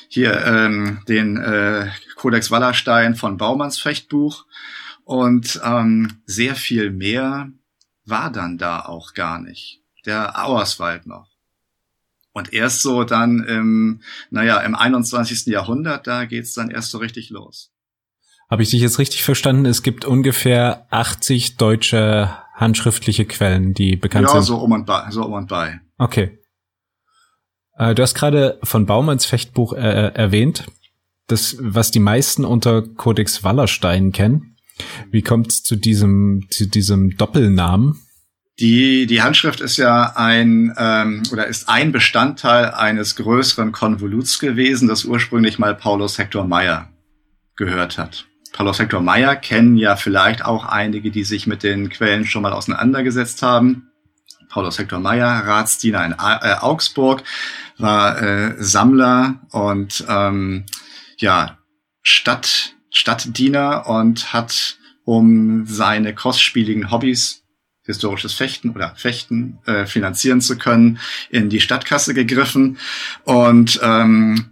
hier 0.07 0.45
ähm, 0.45 0.99
den 1.07 1.37
äh, 1.37 1.87
Codex 2.15 2.51
Wallerstein 2.51 3.15
von 3.15 3.37
Baumanns 3.37 3.79
Fechtbuch 3.79 4.45
und 5.05 5.59
ähm, 5.63 6.21
sehr 6.25 6.55
viel 6.55 6.91
mehr 6.91 7.49
war 8.05 8.31
dann 8.31 8.57
da 8.57 8.81
auch 8.81 9.13
gar 9.13 9.39
nicht 9.39 9.80
der 10.05 10.43
Auerswald 10.43 11.05
noch. 11.05 11.27
Und 12.33 12.53
erst 12.53 12.81
so 12.81 13.03
dann 13.03 13.43
im, 13.43 14.01
naja, 14.29 14.59
im 14.61 14.75
21. 14.75 15.47
Jahrhundert, 15.47 16.07
da 16.07 16.25
geht's 16.25 16.53
dann 16.53 16.69
erst 16.69 16.91
so 16.91 16.97
richtig 16.97 17.29
los. 17.29 17.71
Habe 18.49 18.63
ich 18.63 18.69
dich 18.69 18.81
jetzt 18.81 18.99
richtig 18.99 19.23
verstanden? 19.23 19.65
Es 19.65 19.83
gibt 19.83 20.05
ungefähr 20.05 20.85
80 20.91 21.57
deutsche 21.57 22.37
handschriftliche 22.53 23.25
Quellen, 23.25 23.73
die 23.73 23.95
bekannt 23.95 24.27
ja, 24.27 24.29
sind. 24.29 24.39
Ja, 24.39 24.43
so 24.43 24.57
um 24.57 24.71
und 24.71 24.85
bei, 24.85 25.09
so 25.09 25.25
um 25.25 25.33
und 25.33 25.47
bei. 25.47 25.79
Okay. 25.97 26.37
Äh, 27.77 27.95
du 27.95 28.03
hast 28.03 28.13
gerade 28.13 28.59
von 28.63 28.85
Baumanns 28.85 29.25
Fechtbuch 29.25 29.73
äh, 29.73 30.13
erwähnt, 30.13 30.65
das, 31.27 31.55
was 31.59 31.91
die 31.91 31.99
meisten 31.99 32.45
unter 32.45 32.81
Codex 32.81 33.43
Wallerstein 33.43 34.11
kennen. 34.11 34.57
Wie 35.09 35.21
kommt 35.21 35.51
es 35.51 35.63
zu 35.63 35.75
diesem, 35.75 36.47
zu 36.49 36.67
diesem 36.67 37.17
Doppelnamen? 37.17 38.01
Die, 38.59 39.07
die 39.07 39.21
Handschrift 39.21 39.61
ist 39.61 39.77
ja 39.77 40.13
ein 40.15 40.73
ähm, 40.77 41.23
oder 41.31 41.47
ist 41.47 41.69
ein 41.69 41.91
Bestandteil 41.91 42.71
eines 42.71 43.15
größeren 43.15 43.71
Konvoluts 43.71 44.39
gewesen, 44.39 44.87
das 44.87 45.05
ursprünglich 45.05 45.57
mal 45.57 45.73
Paulus 45.73 46.17
Hector 46.17 46.45
Meyer 46.45 46.89
gehört 47.55 47.97
hat. 47.97 48.25
Paulus 48.53 48.79
Hector 48.79 49.01
Meyer 49.01 49.35
kennen 49.35 49.77
ja 49.77 49.95
vielleicht 49.95 50.43
auch 50.43 50.65
einige, 50.65 51.09
die 51.09 51.23
sich 51.23 51.47
mit 51.47 51.63
den 51.63 51.89
Quellen 51.89 52.25
schon 52.25 52.41
mal 52.41 52.53
auseinandergesetzt 52.53 53.41
haben. 53.41 53.87
Paulus 54.49 54.77
Hector 54.77 54.99
Meyer, 54.99 55.47
Ratsdiener 55.47 56.05
in 56.05 56.11
äh, 56.11 56.55
Augsburg, 56.59 57.23
war 57.77 58.21
äh, 58.21 58.55
Sammler 58.61 59.39
und 59.51 60.03
ähm, 60.09 60.65
ja 61.17 61.57
Stadt, 62.01 62.73
Stadtdiener 62.89 63.87
und 63.87 64.33
hat 64.33 64.77
um 65.05 65.65
seine 65.65 66.13
kostspieligen 66.13 66.91
Hobbys 66.91 67.40
historisches 67.91 68.33
Fechten 68.33 68.71
oder 68.71 68.93
Fechten 68.95 69.59
äh, 69.65 69.85
finanzieren 69.85 70.41
zu 70.41 70.57
können, 70.57 70.99
in 71.29 71.49
die 71.49 71.59
Stadtkasse 71.59 72.13
gegriffen 72.13 72.77
und 73.23 73.79
ähm, 73.83 74.45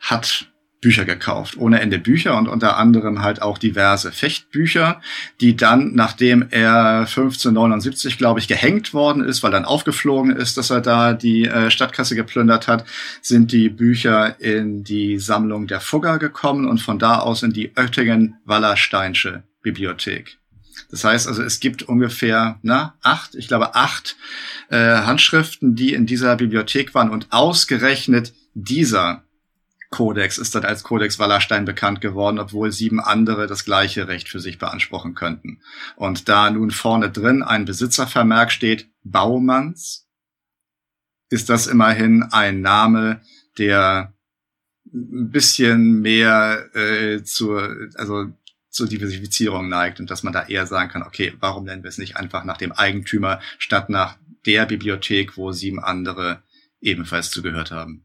hat 0.00 0.48
Bücher 0.84 1.06
gekauft, 1.06 1.56
ohne 1.56 1.80
Ende 1.80 1.98
Bücher 1.98 2.36
und 2.36 2.46
unter 2.46 2.76
anderem 2.76 3.22
halt 3.22 3.40
auch 3.40 3.56
diverse 3.56 4.12
Fechtbücher, 4.12 5.00
die 5.40 5.56
dann, 5.56 5.94
nachdem 5.94 6.46
er 6.50 7.06
1579, 7.06 8.18
glaube 8.18 8.38
ich, 8.38 8.48
gehängt 8.48 8.92
worden 8.92 9.24
ist, 9.24 9.42
weil 9.42 9.50
dann 9.50 9.64
aufgeflogen 9.64 10.36
ist, 10.36 10.58
dass 10.58 10.68
er 10.68 10.82
da 10.82 11.14
die 11.14 11.46
äh, 11.46 11.70
Stadtkasse 11.70 12.14
geplündert 12.14 12.68
hat, 12.68 12.84
sind 13.22 13.50
die 13.50 13.70
Bücher 13.70 14.38
in 14.40 14.84
die 14.84 15.18
Sammlung 15.18 15.66
der 15.66 15.80
Fugger 15.80 16.18
gekommen 16.18 16.68
und 16.68 16.82
von 16.82 16.98
da 16.98 17.18
aus 17.18 17.42
in 17.42 17.54
die 17.54 17.72
Oettingen-Wallersteinsche 17.74 19.42
Bibliothek. 19.62 20.38
Das 20.90 21.04
heißt 21.04 21.28
also, 21.28 21.42
es 21.42 21.60
gibt 21.60 21.82
ungefähr 21.82 22.58
na, 22.62 22.94
acht, 23.02 23.34
ich 23.34 23.48
glaube 23.48 23.74
acht 23.74 24.16
äh, 24.70 24.76
Handschriften, 24.76 25.74
die 25.74 25.94
in 25.94 26.06
dieser 26.06 26.36
Bibliothek 26.36 26.94
waren 26.94 27.10
und 27.10 27.28
ausgerechnet 27.30 28.32
dieser 28.54 29.24
Kodex 29.94 30.38
ist 30.38 30.56
dann 30.56 30.64
als 30.64 30.82
Kodex 30.82 31.20
Wallerstein 31.20 31.64
bekannt 31.64 32.00
geworden, 32.00 32.40
obwohl 32.40 32.72
sieben 32.72 32.98
andere 32.98 33.46
das 33.46 33.64
gleiche 33.64 34.08
Recht 34.08 34.28
für 34.28 34.40
sich 34.40 34.58
beanspruchen 34.58 35.14
könnten. 35.14 35.60
Und 35.94 36.28
da 36.28 36.50
nun 36.50 36.72
vorne 36.72 37.10
drin 37.10 37.44
ein 37.44 37.64
Besitzervermerk 37.64 38.50
steht, 38.50 38.88
Baumanns, 39.04 40.08
ist 41.30 41.48
das 41.48 41.68
immerhin 41.68 42.24
ein 42.32 42.60
Name, 42.60 43.20
der 43.56 44.12
ein 44.92 45.30
bisschen 45.30 46.00
mehr 46.00 46.74
äh, 46.74 47.22
zur, 47.22 47.76
also 47.94 48.32
zur 48.74 48.88
Diversifizierung 48.88 49.68
neigt 49.68 50.00
und 50.00 50.10
dass 50.10 50.24
man 50.24 50.32
da 50.32 50.46
eher 50.46 50.66
sagen 50.66 50.90
kann, 50.90 51.02
okay, 51.04 51.32
warum 51.38 51.64
nennen 51.64 51.84
wir 51.84 51.88
es 51.88 51.98
nicht 51.98 52.16
einfach 52.16 52.44
nach 52.44 52.56
dem 52.56 52.72
Eigentümer 52.72 53.40
statt 53.58 53.88
nach 53.88 54.16
der 54.46 54.66
Bibliothek, 54.66 55.36
wo 55.36 55.52
sieben 55.52 55.78
andere 55.78 56.42
ebenfalls 56.80 57.30
zugehört 57.30 57.70
haben. 57.70 58.04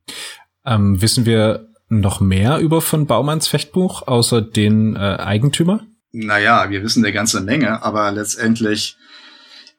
Ähm, 0.65 1.01
wissen 1.01 1.25
wir 1.25 1.69
noch 1.89 2.21
mehr 2.21 2.59
über 2.59 2.81
von 2.81 3.07
Baumanns 3.07 3.47
Fechtbuch, 3.47 4.07
außer 4.07 4.41
den 4.41 4.95
äh, 4.95 4.99
Eigentümer? 4.99 5.87
Naja, 6.11 6.69
wir 6.69 6.83
wissen 6.83 7.03
eine 7.03 7.13
ganze 7.13 7.41
Menge, 7.41 7.83
aber 7.83 8.11
letztendlich 8.11 8.95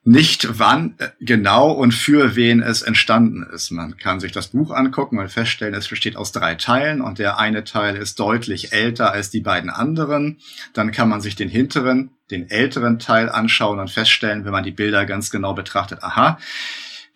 nicht 0.03 0.59
wann 0.59 0.95
äh, 0.99 1.09
genau 1.21 1.71
und 1.71 1.93
für 1.93 2.35
wen 2.35 2.63
es 2.63 2.83
entstanden 2.83 3.43
ist. 3.43 3.71
Man 3.71 3.97
kann 3.99 4.21
sich 4.21 4.33
das 4.33 4.49
Buch 4.49 4.71
angucken 4.71 5.19
und 5.19 5.31
feststellen, 5.31 5.75
es 5.75 5.89
besteht 5.89 6.17
aus 6.17 6.33
drei 6.33 6.55
Teilen 6.55 7.01
und 7.03 7.19
der 7.19 7.39
eine 7.39 7.65
Teil 7.65 7.97
ist 7.97 8.19
deutlich 8.19 8.73
älter 8.73 9.13
als 9.13 9.31
die 9.31 9.41
beiden 9.41 9.69
anderen. 9.69 10.39
Dann 10.73 10.91
kann 10.91 11.09
man 11.09 11.21
sich 11.21 11.37
den 11.37 11.51
hinteren, 11.51 12.11
den 12.31 12.49
älteren 12.49 12.99
Teil 12.99 13.29
anschauen 13.29 13.79
und 13.79 13.91
feststellen, 13.91 14.45
wenn 14.45 14.53
man 14.53 14.65
die 14.65 14.71
Bilder 14.71 15.05
ganz 15.05 15.31
genau 15.31 15.53
betrachtet, 15.53 16.03
aha, 16.03 16.39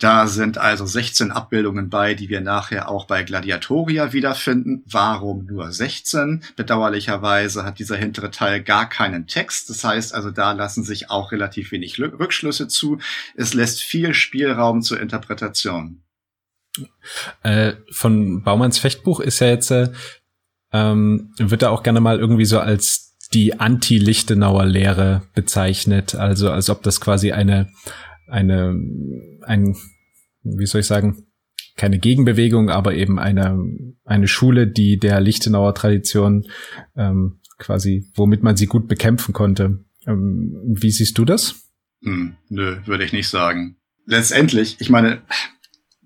da 0.05 0.27
sind 0.27 0.59
also 0.59 0.85
16 0.85 1.33
Abbildungen 1.33 1.89
bei, 1.89 2.13
die 2.13 2.29
wir 2.29 2.43
nachher 2.43 2.91
auch 2.91 3.07
bei 3.07 3.23
Gladiatoria 3.23 4.13
wiederfinden. 4.13 4.83
Warum 4.85 5.47
nur 5.47 5.73
16? 5.73 6.45
Bedauerlicherweise 6.57 7.65
hat 7.65 7.79
dieser 7.79 7.97
hintere 7.97 8.31
Teil 8.31 8.63
gar 8.63 8.87
keinen 8.87 9.27
Text. 9.27 9.71
Das 9.71 9.83
heißt 9.83 10.15
also, 10.15 10.31
da 10.31 10.53
lassen 10.53 10.85
sich 10.85 11.09
auch 11.09 11.33
relativ 11.33 11.73
wenig 11.73 11.99
Rückschlüsse 11.99 12.69
zu. 12.69 12.99
Es 13.35 13.55
lässt 13.55 13.81
viel 13.81 14.13
Spielraum 14.13 14.83
zur 14.83 15.01
Interpretation. 15.01 16.03
Äh, 17.43 17.73
von 17.91 18.43
Baumanns 18.43 18.79
Fechtbuch 18.79 19.21
ist 19.21 19.41
ja 19.41 19.47
jetzt, 19.47 19.71
äh, 19.71 19.91
ähm, 20.71 21.33
wird 21.39 21.63
da 21.63 21.71
auch 21.71 21.83
gerne 21.83 22.03
mal 22.03 22.19
irgendwie 22.19 22.45
so 22.45 22.61
als 22.61 23.17
die 23.33 23.59
Anti-Lichtenauer 23.59 24.67
Lehre 24.67 25.23
bezeichnet. 25.35 26.15
Also 26.15 26.51
als 26.51 26.69
ob 26.69 26.83
das 26.83 27.01
quasi 27.01 27.33
eine 27.33 27.71
eine, 28.27 28.75
ein, 29.43 29.77
wie 30.45 30.67
soll 30.67 30.81
ich 30.81 30.87
sagen, 30.87 31.27
keine 31.77 31.99
Gegenbewegung, 31.99 32.71
aber 32.71 32.95
eben 32.95 33.19
eine, 33.19 33.59
eine 34.05 34.29
Schule, 34.29 34.67
die 34.69 34.99
der 34.99 35.21
Lichtenauer 35.21 35.75
Tradition 35.75 36.47
ähm, 36.97 37.41
quasi, 37.59 38.11
womit 38.15 38.43
man 38.43 38.57
sie 38.57 38.67
gut 38.67 38.87
bekämpfen 38.87 39.33
konnte. 39.33 39.85
Ähm, 40.07 40.55
wie 40.67 40.91
siehst 40.91 41.19
du 41.19 41.25
das? 41.25 41.73
Hm, 42.03 42.37
nö, 42.49 42.77
würde 42.85 43.05
ich 43.05 43.13
nicht 43.13 43.29
sagen. 43.29 43.77
Letztendlich, 44.07 44.77
ich 44.81 44.91
meine, 44.91 45.23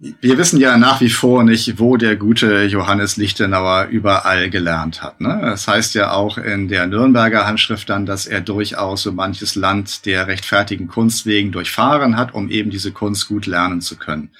wir 0.00 0.38
wissen 0.38 0.60
ja 0.60 0.78
nach 0.78 1.00
wie 1.00 1.08
vor 1.08 1.42
nicht, 1.42 1.80
wo 1.80 1.96
der 1.96 2.16
gute 2.16 2.64
Johannes 2.64 3.16
Lichtenauer 3.16 3.86
überall 3.86 4.48
gelernt 4.48 5.02
hat. 5.02 5.20
Ne? 5.20 5.40
Das 5.42 5.66
heißt 5.66 5.94
ja 5.94 6.12
auch 6.12 6.38
in 6.38 6.68
der 6.68 6.86
Nürnberger 6.86 7.46
Handschrift 7.46 7.88
dann, 7.88 8.06
dass 8.06 8.26
er 8.26 8.40
durchaus 8.40 9.02
so 9.02 9.12
manches 9.12 9.56
Land 9.56 10.06
der 10.06 10.28
rechtfertigen 10.28 10.86
Kunst 10.86 11.26
wegen 11.26 11.50
durchfahren 11.50 12.16
hat, 12.16 12.32
um 12.32 12.48
eben 12.48 12.70
diese 12.70 12.92
Kunst 12.92 13.26
gut 13.26 13.46
lernen 13.46 13.80
zu 13.80 13.96
können. 13.96 14.30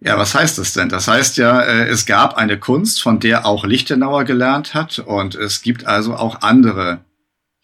Ja, 0.00 0.16
was 0.16 0.36
heißt 0.36 0.58
das 0.58 0.72
denn? 0.72 0.88
Das 0.88 1.08
heißt 1.08 1.38
ja, 1.38 1.60
äh, 1.60 1.88
es 1.88 2.06
gab 2.06 2.36
eine 2.36 2.58
Kunst, 2.58 3.02
von 3.02 3.18
der 3.18 3.44
auch 3.44 3.64
Lichtenauer 3.64 4.22
gelernt 4.22 4.72
hat 4.72 5.00
und 5.00 5.34
es 5.34 5.62
gibt 5.62 5.88
also 5.88 6.14
auch 6.14 6.42
andere 6.42 7.04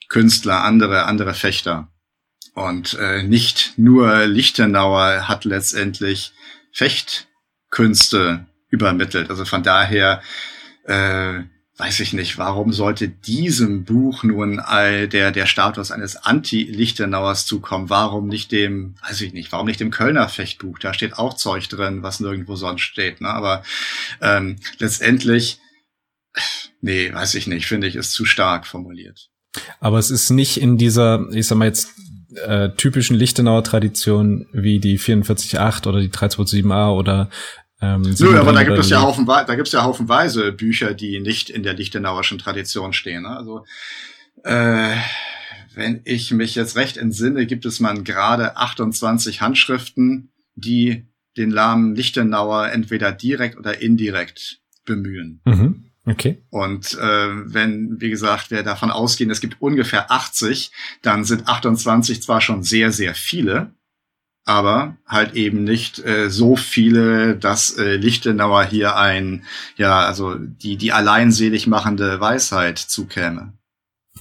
Künstler, 0.08 0.64
andere, 0.64 1.04
andere 1.04 1.34
Fechter. 1.34 1.88
Und 2.54 2.94
äh, 2.94 3.22
nicht 3.22 3.74
nur 3.76 4.26
Lichtenauer 4.26 5.28
hat 5.28 5.44
letztendlich 5.44 6.32
Fechtkünste 6.74 8.46
übermittelt. 8.68 9.30
Also 9.30 9.44
von 9.44 9.62
daher 9.62 10.20
äh, 10.84 11.44
weiß 11.76 12.00
ich 12.00 12.12
nicht, 12.12 12.36
warum 12.36 12.72
sollte 12.72 13.08
diesem 13.08 13.84
Buch 13.84 14.24
nun 14.24 14.58
all 14.58 15.08
der, 15.08 15.30
der 15.30 15.46
Status 15.46 15.92
eines 15.92 16.16
Anti-Lichtenauers 16.16 17.46
zukommen? 17.46 17.90
Warum 17.90 18.26
nicht 18.26 18.50
dem, 18.52 18.96
weiß 19.06 19.20
ich 19.20 19.32
nicht, 19.32 19.52
warum 19.52 19.66
nicht 19.66 19.80
dem 19.80 19.92
Kölner 19.92 20.28
Fechtbuch? 20.28 20.78
Da 20.80 20.92
steht 20.94 21.16
auch 21.16 21.34
Zeug 21.34 21.68
drin, 21.68 22.02
was 22.02 22.20
nirgendwo 22.20 22.56
sonst 22.56 22.82
steht. 22.82 23.20
Ne? 23.20 23.28
Aber 23.28 23.62
ähm, 24.20 24.56
letztendlich, 24.78 25.58
nee, 26.80 27.12
weiß 27.12 27.34
ich 27.36 27.46
nicht, 27.46 27.66
finde 27.66 27.86
ich, 27.86 27.96
ist 27.96 28.12
zu 28.12 28.24
stark 28.24 28.66
formuliert. 28.66 29.30
Aber 29.78 29.98
es 29.98 30.10
ist 30.10 30.30
nicht 30.30 30.56
in 30.56 30.78
dieser, 30.78 31.28
ich 31.30 31.46
sag 31.46 31.58
mal 31.58 31.66
jetzt, 31.66 31.90
äh, 32.36 32.70
typischen 32.76 33.16
Lichtenauer 33.16 33.64
Tradition 33.64 34.46
wie 34.52 34.80
die 34.80 34.98
44.8 34.98 35.86
oder 35.88 36.00
die 36.00 36.10
327a 36.10 36.90
oder 36.90 37.30
ähm, 37.80 38.02
Nö, 38.18 38.38
aber 38.38 38.52
da 38.52 38.62
gibt 38.62 38.78
es 38.78 38.90
ja 38.90 39.02
Haufen, 39.02 39.26
da 39.26 39.54
gibt 39.54 39.66
es 39.68 39.72
ja 39.72 39.82
haufenweise 39.82 40.52
Bücher, 40.52 40.94
die 40.94 41.20
nicht 41.20 41.50
in 41.50 41.62
der 41.62 41.74
Lichtenauerschen 41.74 42.38
Tradition 42.38 42.92
stehen. 42.92 43.22
Ne? 43.22 43.36
Also 43.36 43.64
äh, 44.44 44.96
wenn 45.74 46.00
ich 46.04 46.30
mich 46.30 46.54
jetzt 46.54 46.76
recht 46.76 46.96
entsinne, 46.96 47.46
gibt 47.46 47.66
es 47.66 47.80
man 47.80 48.04
gerade 48.04 48.56
28 48.56 49.40
Handschriften, 49.40 50.30
die 50.54 51.06
den 51.36 51.50
Namen 51.50 51.94
Lichtenauer 51.96 52.70
entweder 52.70 53.12
direkt 53.12 53.58
oder 53.58 53.82
indirekt 53.82 54.60
bemühen. 54.84 55.40
Mhm. 55.44 55.90
Okay. 56.06 56.42
Und 56.50 56.94
äh, 56.94 57.52
wenn, 57.54 58.00
wie 58.00 58.10
gesagt, 58.10 58.50
wir 58.50 58.62
davon 58.62 58.90
ausgehen, 58.90 59.30
es 59.30 59.40
gibt 59.40 59.60
ungefähr 59.60 60.10
80, 60.10 60.70
dann 61.02 61.24
sind 61.24 61.48
28 61.48 62.22
zwar 62.22 62.40
schon 62.40 62.62
sehr, 62.62 62.92
sehr 62.92 63.14
viele, 63.14 63.72
aber 64.44 64.98
halt 65.06 65.34
eben 65.34 65.64
nicht 65.64 66.04
äh, 66.04 66.28
so 66.28 66.56
viele, 66.56 67.36
dass 67.36 67.78
äh, 67.78 67.96
Lichtenauer 67.96 68.64
hier 68.64 68.96
ein, 68.96 69.44
ja, 69.76 70.00
also 70.00 70.34
die, 70.34 70.76
die 70.76 70.92
alleinselig 70.92 71.66
machende 71.66 72.20
Weisheit 72.20 72.78
zukäme. 72.78 73.54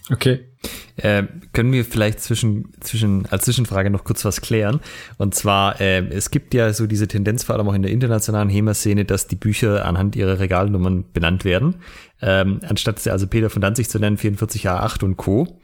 Okay. 0.09 0.52
Äh, 0.95 1.23
können 1.53 1.71
wir 1.71 1.85
vielleicht 1.85 2.19
zwischen, 2.19 2.71
zwischen, 2.79 3.25
als 3.27 3.45
Zwischenfrage 3.45 3.89
noch 3.89 4.03
kurz 4.03 4.23
was 4.25 4.41
klären? 4.41 4.79
Und 5.17 5.33
zwar, 5.33 5.81
äh, 5.81 6.05
es 6.09 6.31
gibt 6.31 6.53
ja 6.53 6.71
so 6.73 6.87
diese 6.87 7.07
Tendenz, 7.07 7.43
vor 7.43 7.55
allem 7.55 7.67
auch 7.67 7.73
in 7.73 7.81
der 7.81 7.91
internationalen 7.91 8.49
HEMA-Szene, 8.49 9.05
dass 9.05 9.27
die 9.27 9.35
Bücher 9.35 9.85
anhand 9.85 10.15
ihrer 10.15 10.39
Regalnummern 10.39 11.05
benannt 11.11 11.45
werden. 11.45 11.75
Ähm, 12.21 12.59
anstatt 12.67 12.99
sie 12.99 13.11
also 13.11 13.27
Peter 13.27 13.49
von 13.49 13.61
Danzig 13.61 13.89
zu 13.89 13.99
nennen, 13.99 14.17
44a8 14.17 15.03
und 15.03 15.17
Co. 15.17 15.59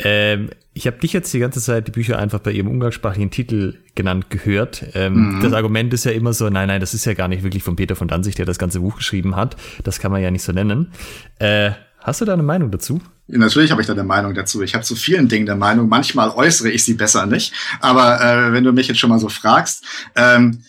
Ähm, 0.00 0.50
ich 0.74 0.86
habe 0.86 0.98
dich 0.98 1.12
jetzt 1.12 1.32
die 1.34 1.40
ganze 1.40 1.60
Zeit 1.60 1.88
die 1.88 1.92
Bücher 1.92 2.18
einfach 2.18 2.38
bei 2.38 2.52
ihrem 2.52 2.68
umgangssprachlichen 2.68 3.30
Titel 3.30 3.78
genannt 3.96 4.30
gehört. 4.30 4.84
Ähm, 4.94 5.36
mhm. 5.36 5.40
Das 5.42 5.52
Argument 5.52 5.92
ist 5.92 6.04
ja 6.04 6.12
immer 6.12 6.32
so, 6.32 6.48
nein, 6.48 6.68
nein, 6.68 6.80
das 6.80 6.94
ist 6.94 7.04
ja 7.04 7.14
gar 7.14 7.26
nicht 7.26 7.42
wirklich 7.42 7.64
von 7.64 7.74
Peter 7.74 7.96
von 7.96 8.06
Danzig, 8.06 8.36
der 8.36 8.46
das 8.46 8.58
ganze 8.58 8.80
Buch 8.80 8.96
geschrieben 8.96 9.34
hat. 9.34 9.56
Das 9.82 9.98
kann 9.98 10.12
man 10.12 10.22
ja 10.22 10.30
nicht 10.30 10.42
so 10.42 10.52
nennen. 10.52 10.92
Äh, 11.40 11.72
hast 11.98 12.20
du 12.20 12.24
da 12.24 12.34
eine 12.34 12.44
Meinung 12.44 12.70
dazu? 12.70 13.00
Natürlich 13.28 13.70
habe 13.70 13.82
ich 13.82 13.86
da 13.86 13.92
eine 13.92 14.04
Meinung 14.04 14.32
dazu. 14.32 14.62
Ich 14.62 14.74
habe 14.74 14.84
zu 14.84 14.96
vielen 14.96 15.28
Dingen 15.28 15.48
eine 15.48 15.58
Meinung. 15.58 15.88
Manchmal 15.88 16.30
äußere 16.30 16.70
ich 16.70 16.84
sie 16.84 16.94
besser 16.94 17.26
nicht. 17.26 17.52
Aber 17.80 18.20
äh, 18.20 18.52
wenn 18.52 18.64
du 18.64 18.72
mich 18.72 18.88
jetzt 18.88 18.98
schon 18.98 19.10
mal 19.10 19.18
so 19.18 19.28
fragst, 19.28 19.84
ähm, 20.16 20.64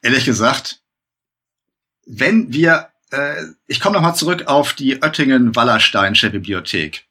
ehrlich 0.00 0.24
gesagt, 0.24 0.80
wenn 2.06 2.52
wir, 2.52 2.90
äh, 3.10 3.42
ich 3.66 3.80
komme 3.80 3.96
nochmal 3.96 4.14
zurück 4.14 4.46
auf 4.46 4.72
die 4.72 5.02
Oettingen-Wallersteinsche 5.02 6.30
Bibliothek. 6.30 7.06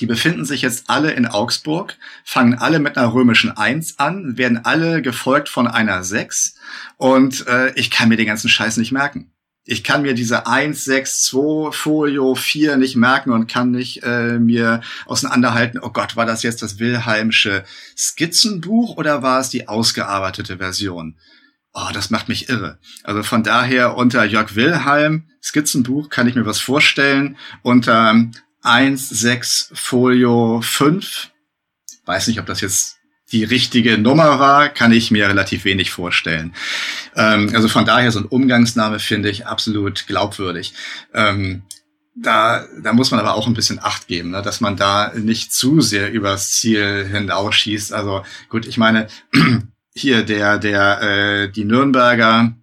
Die 0.00 0.06
befinden 0.06 0.44
sich 0.44 0.62
jetzt 0.62 0.90
alle 0.90 1.12
in 1.12 1.26
Augsburg, 1.26 1.96
fangen 2.24 2.58
alle 2.58 2.80
mit 2.80 2.98
einer 2.98 3.12
römischen 3.12 3.56
Eins 3.56 4.00
an, 4.00 4.36
werden 4.36 4.64
alle 4.64 5.00
gefolgt 5.00 5.48
von 5.48 5.68
einer 5.68 6.02
Sechs 6.02 6.56
und 6.96 7.46
äh, 7.46 7.72
ich 7.76 7.92
kann 7.92 8.08
mir 8.08 8.16
den 8.16 8.26
ganzen 8.26 8.48
Scheiß 8.48 8.78
nicht 8.78 8.90
merken 8.90 9.30
ich 9.66 9.82
kann 9.82 10.02
mir 10.02 10.14
diese 10.14 10.46
1, 10.46 10.84
6, 10.84 11.22
2, 11.24 11.72
Folio 11.72 12.36
4 12.36 12.76
nicht 12.76 12.94
merken 12.94 13.32
und 13.32 13.48
kann 13.48 13.72
nicht 13.72 14.02
äh, 14.04 14.38
mir 14.38 14.80
auseinanderhalten, 15.06 15.80
oh 15.82 15.90
Gott, 15.90 16.14
war 16.14 16.24
das 16.24 16.44
jetzt 16.44 16.62
das 16.62 16.78
Wilhelmsche 16.78 17.64
Skizzenbuch 17.96 18.96
oder 18.96 19.22
war 19.22 19.40
es 19.40 19.50
die 19.50 19.66
ausgearbeitete 19.66 20.58
Version? 20.58 21.16
Oh, 21.74 21.88
das 21.92 22.10
macht 22.10 22.28
mich 22.28 22.48
irre. 22.48 22.78
Also 23.02 23.24
von 23.24 23.42
daher 23.42 23.96
unter 23.96 24.24
Jörg 24.24 24.54
Wilhelm 24.54 25.28
Skizzenbuch 25.42 26.08
kann 26.08 26.28
ich 26.28 26.36
mir 26.36 26.46
was 26.46 26.60
vorstellen. 26.60 27.36
Unter 27.62 28.30
1, 28.62 29.08
6, 29.08 29.72
Folio 29.74 30.60
5, 30.62 31.30
weiß 32.06 32.28
nicht, 32.28 32.38
ob 32.38 32.46
das 32.46 32.60
jetzt 32.60 32.95
die 33.32 33.44
richtige 33.44 33.98
Nummer 33.98 34.38
war, 34.38 34.68
kann 34.68 34.92
ich 34.92 35.10
mir 35.10 35.28
relativ 35.28 35.64
wenig 35.64 35.90
vorstellen. 35.90 36.54
Ähm, 37.16 37.50
also 37.54 37.68
von 37.68 37.84
daher 37.84 38.12
so 38.12 38.20
ein 38.20 38.24
Umgangsname 38.24 38.98
finde 38.98 39.30
ich 39.30 39.46
absolut 39.46 40.06
glaubwürdig. 40.06 40.74
Ähm, 41.12 41.62
da, 42.14 42.64
da 42.82 42.92
muss 42.92 43.10
man 43.10 43.20
aber 43.20 43.34
auch 43.34 43.46
ein 43.46 43.54
bisschen 43.54 43.78
Acht 43.82 44.06
geben, 44.06 44.30
ne, 44.30 44.42
dass 44.42 44.60
man 44.60 44.76
da 44.76 45.12
nicht 45.14 45.52
zu 45.52 45.80
sehr 45.80 46.10
übers 46.12 46.52
Ziel 46.52 47.06
hinausschießt. 47.10 47.92
Also 47.92 48.22
gut, 48.48 48.66
ich 48.66 48.78
meine, 48.78 49.08
hier 49.94 50.22
der, 50.22 50.58
der, 50.58 51.02
äh, 51.02 51.48
die 51.50 51.64
Nürnberger 51.64 52.54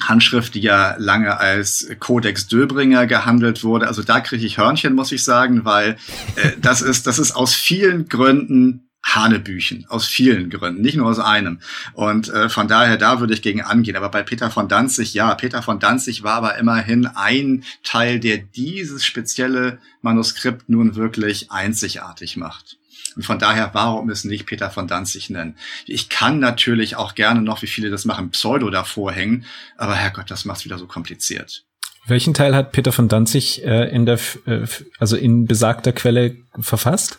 Handschrift, 0.00 0.54
die 0.54 0.60
ja 0.60 0.94
lange 0.98 1.38
als 1.38 1.88
Codex 1.98 2.46
Döbringer 2.46 3.06
gehandelt 3.06 3.64
wurde. 3.64 3.88
Also 3.88 4.02
da 4.02 4.20
kriege 4.20 4.46
ich 4.46 4.58
Hörnchen, 4.58 4.94
muss 4.94 5.10
ich 5.10 5.24
sagen, 5.24 5.64
weil 5.64 5.96
äh, 6.36 6.52
das 6.60 6.82
ist 6.82 7.06
das 7.06 7.18
ist 7.18 7.32
aus 7.32 7.54
vielen 7.54 8.08
Gründen 8.08 8.87
Hanebüchen 9.14 9.86
aus 9.88 10.06
vielen 10.06 10.50
Gründen, 10.50 10.82
nicht 10.82 10.96
nur 10.96 11.08
aus 11.08 11.18
einem. 11.18 11.60
Und 11.94 12.28
äh, 12.28 12.48
von 12.48 12.68
daher, 12.68 12.96
da 12.96 13.20
würde 13.20 13.34
ich 13.34 13.42
gegen 13.42 13.62
angehen. 13.62 13.96
Aber 13.96 14.10
bei 14.10 14.22
Peter 14.22 14.50
von 14.50 14.68
Danzig, 14.68 15.14
ja, 15.14 15.34
Peter 15.34 15.62
von 15.62 15.80
Danzig 15.80 16.22
war 16.22 16.34
aber 16.34 16.58
immerhin 16.58 17.06
ein 17.06 17.64
Teil, 17.82 18.20
der 18.20 18.38
dieses 18.38 19.04
spezielle 19.04 19.78
Manuskript 20.02 20.68
nun 20.68 20.94
wirklich 20.94 21.50
einzigartig 21.50 22.36
macht. 22.36 22.76
Und 23.16 23.24
von 23.24 23.38
daher, 23.38 23.70
warum 23.72 24.10
es 24.10 24.24
nicht 24.24 24.46
Peter 24.46 24.70
von 24.70 24.86
Danzig 24.86 25.30
nennen? 25.30 25.56
Ich 25.86 26.08
kann 26.08 26.38
natürlich 26.38 26.96
auch 26.96 27.14
gerne 27.14 27.42
noch, 27.42 27.62
wie 27.62 27.66
viele 27.66 27.90
das 27.90 28.04
machen, 28.04 28.30
Pseudo 28.30 28.70
davor 28.70 29.10
hängen, 29.12 29.44
aber 29.76 29.94
Herrgott, 29.94 30.30
das 30.30 30.44
macht's 30.44 30.64
wieder 30.64 30.78
so 30.78 30.86
kompliziert. 30.86 31.64
Welchen 32.06 32.32
Teil 32.32 32.54
hat 32.54 32.72
Peter 32.72 32.92
von 32.92 33.08
Danzig 33.08 33.64
äh, 33.64 33.88
in 33.90 34.06
der, 34.06 34.18
äh, 34.46 34.66
also 34.98 35.16
in 35.16 35.46
besagter 35.46 35.92
Quelle 35.92 36.36
verfasst? 36.60 37.18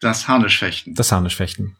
Das 0.00 0.28
Harnischfechten. 0.28 0.94
Das 0.94 1.12
Harnischfechten. 1.12 1.76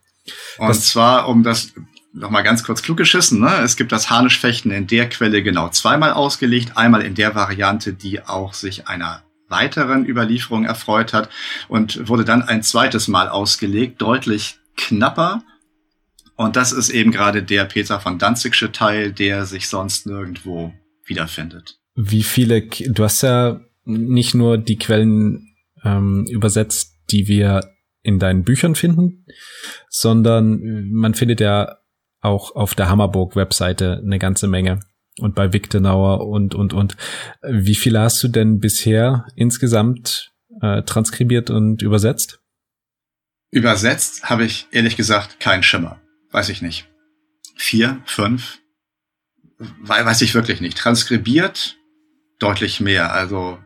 Und 0.59 0.69
das 0.69 0.89
zwar, 0.89 1.29
um 1.29 1.43
das 1.43 1.73
noch 2.13 2.31
mal 2.31 2.43
ganz 2.43 2.65
kurz 2.65 2.83
klug 2.83 2.97
geschissen, 2.97 3.41
ne? 3.41 3.59
es 3.59 3.77
gibt 3.77 3.93
das 3.93 4.11
Harnischfechten 4.11 4.71
in 4.71 4.87
der 4.87 5.09
Quelle 5.09 5.43
genau 5.43 5.69
zweimal 5.69 6.13
ausgelegt. 6.13 6.77
Einmal 6.77 7.03
in 7.03 7.15
der 7.15 7.35
Variante, 7.35 7.93
die 7.93 8.23
auch 8.23 8.55
sich 8.55 8.89
einer 8.89 9.23
weiteren 9.49 10.07
Überlieferung 10.07 10.65
erfreut 10.65 11.13
hat 11.13 11.29
und 11.69 12.09
wurde 12.09 12.25
dann 12.25 12.43
ein 12.43 12.63
zweites 12.63 13.07
Mal 13.07 13.29
ausgelegt, 13.29 14.01
deutlich 14.03 14.59
knapper. 14.77 15.43
Und 16.37 16.57
das 16.57 16.73
ist 16.73 16.91
eben 16.91 17.13
gerade 17.13 17.43
der 17.43 17.65
Peter 17.65 18.01
von 18.01 18.19
Danzigsche 18.19 18.73
Teil, 18.73 19.13
der 19.13 19.47
sich 19.47 19.69
sonst 19.69 20.07
nirgendwo 20.07 20.73
wiederfindet. 21.05 21.79
Wie 21.95 22.23
viele, 22.23 22.63
du 22.63 23.05
hast 23.05 23.23
ja 23.23 23.61
nicht 23.85 24.35
nur 24.35 24.59
die 24.59 24.77
Quellen 24.77 25.55
ähm, 25.85 26.27
übersetzt, 26.29 26.95
die 27.11 27.29
wir 27.29 27.76
in 28.07 28.19
deinen 28.19 28.45
Büchern 28.45 28.75
finden, 28.77 29.27
sondern 29.89 30.91
man 30.91 31.15
findet 31.15 31.41
ja 31.41 31.79
auch 32.21 32.55
auf 32.55 32.75
der 32.75 32.89
Hammerburg-Webseite 32.89 34.01
eine 34.05 34.19
ganze 34.19 34.47
Menge 34.47 34.81
und 35.19 35.35
bei 35.35 35.53
Wiktenauer 35.53 36.27
und, 36.27 36.55
und, 36.55 36.73
und. 36.73 36.97
Wie 37.43 37.75
viele 37.75 38.01
hast 38.01 38.23
du 38.23 38.29
denn 38.29 38.61
bisher 38.61 39.27
insgesamt 39.35 40.33
äh, 40.63 40.83
transkribiert 40.83 41.51
und 41.51 41.83
übersetzt? 41.83 42.41
Übersetzt 43.51 44.25
habe 44.25 44.45
ich 44.45 44.69
ehrlich 44.71 44.97
gesagt 44.97 45.41
keinen 45.41 45.63
Schimmer. 45.63 46.01
Weiß 46.31 46.49
ich 46.49 46.63
nicht. 46.63 46.89
Vier, 47.57 48.03
fünf? 48.05 48.61
Weiß 49.81 50.21
ich 50.21 50.35
wirklich 50.35 50.61
nicht. 50.61 50.77
Transkribiert 50.77 51.77
deutlich 52.39 52.81
mehr. 52.81 53.13
Also 53.13 53.59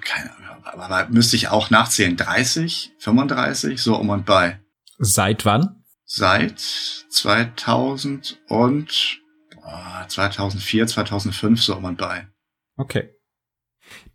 keine, 0.00 0.30
aber 0.64 1.08
müsste 1.10 1.36
ich 1.36 1.48
auch 1.48 1.70
nachzählen. 1.70 2.16
30, 2.16 2.92
35, 2.98 3.80
so 3.80 3.96
um 3.96 4.08
und 4.10 4.26
bei. 4.26 4.60
Seit 4.98 5.44
wann? 5.44 5.82
Seit 6.04 6.58
2000 6.58 8.38
und 8.48 9.20
oh, 9.56 10.06
2004, 10.08 10.86
2005, 10.86 11.62
so 11.62 11.76
um 11.76 11.84
und 11.84 11.98
bei. 11.98 12.28
Okay. 12.76 13.10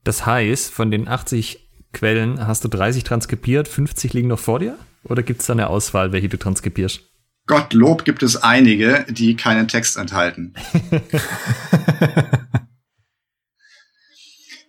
Das 0.04 0.26
heißt, 0.26 0.72
von 0.74 0.92
den 0.92 1.08
80 1.08 1.70
Quellen 1.94 2.46
hast 2.48 2.64
du 2.64 2.70
30 2.70 3.04
transkribiert, 3.04 3.68
50 3.68 4.14
liegen 4.14 4.30
noch 4.30 4.40
vor 4.40 4.60
dir? 4.60 4.78
Oder 5.04 5.24
gibt 5.24 5.42
es 5.42 5.48
da 5.48 5.54
eine 5.54 5.68
Auswahl, 5.68 6.12
welche 6.12 6.30
du 6.30 6.38
transkribierst? 6.38 7.02
Gottlob 7.48 8.06
gibt 8.06 8.24
es 8.24 8.38
einige, 8.38 9.06
die 9.10 9.36
keinen 9.36 9.68
Text 9.68 9.98
enthalten. 9.98 10.54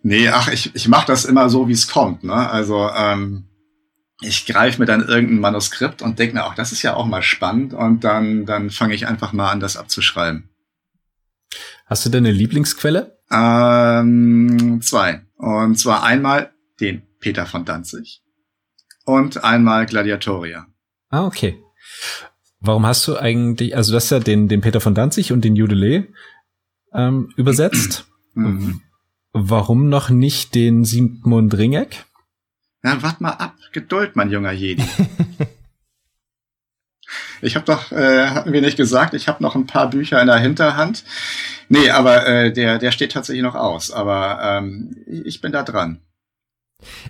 Nee, 0.03 0.27
ach, 0.27 0.49
ich, 0.49 0.75
ich 0.75 0.87
mache 0.89 1.07
das 1.07 1.23
immer 1.23 1.49
so, 1.49 1.69
wie 1.69 1.73
es 1.73 1.87
kommt. 1.87 2.25
Ne? 2.25 2.33
Also 2.33 2.89
ähm, 2.95 3.45
ich 4.21 4.45
greife 4.45 4.79
mir 4.79 4.85
dann 4.85 5.07
irgendein 5.07 5.39
Manuskript 5.39 6.01
und 6.01 6.19
denke 6.19 6.35
mir, 6.35 6.45
auch 6.45 6.55
das 6.55 6.73
ist 6.73 6.81
ja 6.81 6.93
auch 6.93 7.05
mal 7.05 7.23
spannend 7.23 7.73
und 7.73 8.03
dann, 8.03 8.45
dann 8.45 8.69
fange 8.69 8.93
ich 8.93 9.07
einfach 9.07 9.31
mal 9.31 9.49
an, 9.49 9.61
das 9.61 9.77
abzuschreiben. 9.77 10.49
Hast 11.85 12.05
du 12.05 12.09
denn 12.09 12.25
eine 12.25 12.33
Lieblingsquelle? 12.33 13.17
Ähm, 13.31 14.79
zwei. 14.81 15.21
Und 15.37 15.79
zwar 15.79 16.03
einmal 16.03 16.51
den 16.81 17.03
Peter 17.19 17.45
von 17.45 17.63
Danzig 17.63 18.21
und 19.05 19.43
einmal 19.43 19.85
Gladiatoria. 19.85 20.67
Ah, 21.09 21.25
okay. 21.25 21.59
Warum 22.59 22.85
hast 22.85 23.07
du 23.07 23.17
eigentlich, 23.17 23.75
also 23.75 23.91
du 23.91 23.95
hast 23.97 24.09
ja 24.09 24.19
den, 24.19 24.49
den 24.49 24.61
Peter 24.61 24.81
von 24.81 24.95
Danzig 24.95 25.31
und 25.31 25.45
den 25.45 25.55
Judelee 25.55 26.09
ähm, 26.93 27.31
übersetzt. 27.37 28.05
Mhm. 28.33 28.81
Warum 29.33 29.89
noch 29.89 30.11
nicht 30.11 30.53
den 30.53 30.85
Sigmund 30.85 31.57
Ringeck? 31.57 32.05
Na, 32.83 33.01
wart 33.01 33.19
mal 33.19 33.31
ab. 33.31 33.55
Geduld, 33.71 34.15
mein 34.15 34.29
junger 34.29 34.51
Jedi. 34.51 34.83
ich 37.41 37.55
habe 37.55 37.65
doch, 37.65 37.91
äh, 37.91 38.27
hatten 38.27 38.53
wir 38.53 38.61
nicht 38.61 38.77
gesagt, 38.77 39.15
ich 39.15 39.27
habe 39.27 39.41
noch 39.41 39.55
ein 39.55 39.65
paar 39.65 39.89
Bücher 39.89 40.21
in 40.21 40.27
der 40.27 40.37
Hinterhand. 40.37 41.03
Nee, 41.67 41.89
aber 41.89 42.27
äh, 42.27 42.53
der, 42.53 42.77
der 42.77 42.91
steht 42.91 43.13
tatsächlich 43.13 43.41
noch 43.41 43.55
aus. 43.55 43.89
Aber 43.89 44.39
ähm, 44.41 44.95
ich 45.07 45.41
bin 45.41 45.51
da 45.51 45.63
dran. 45.63 46.01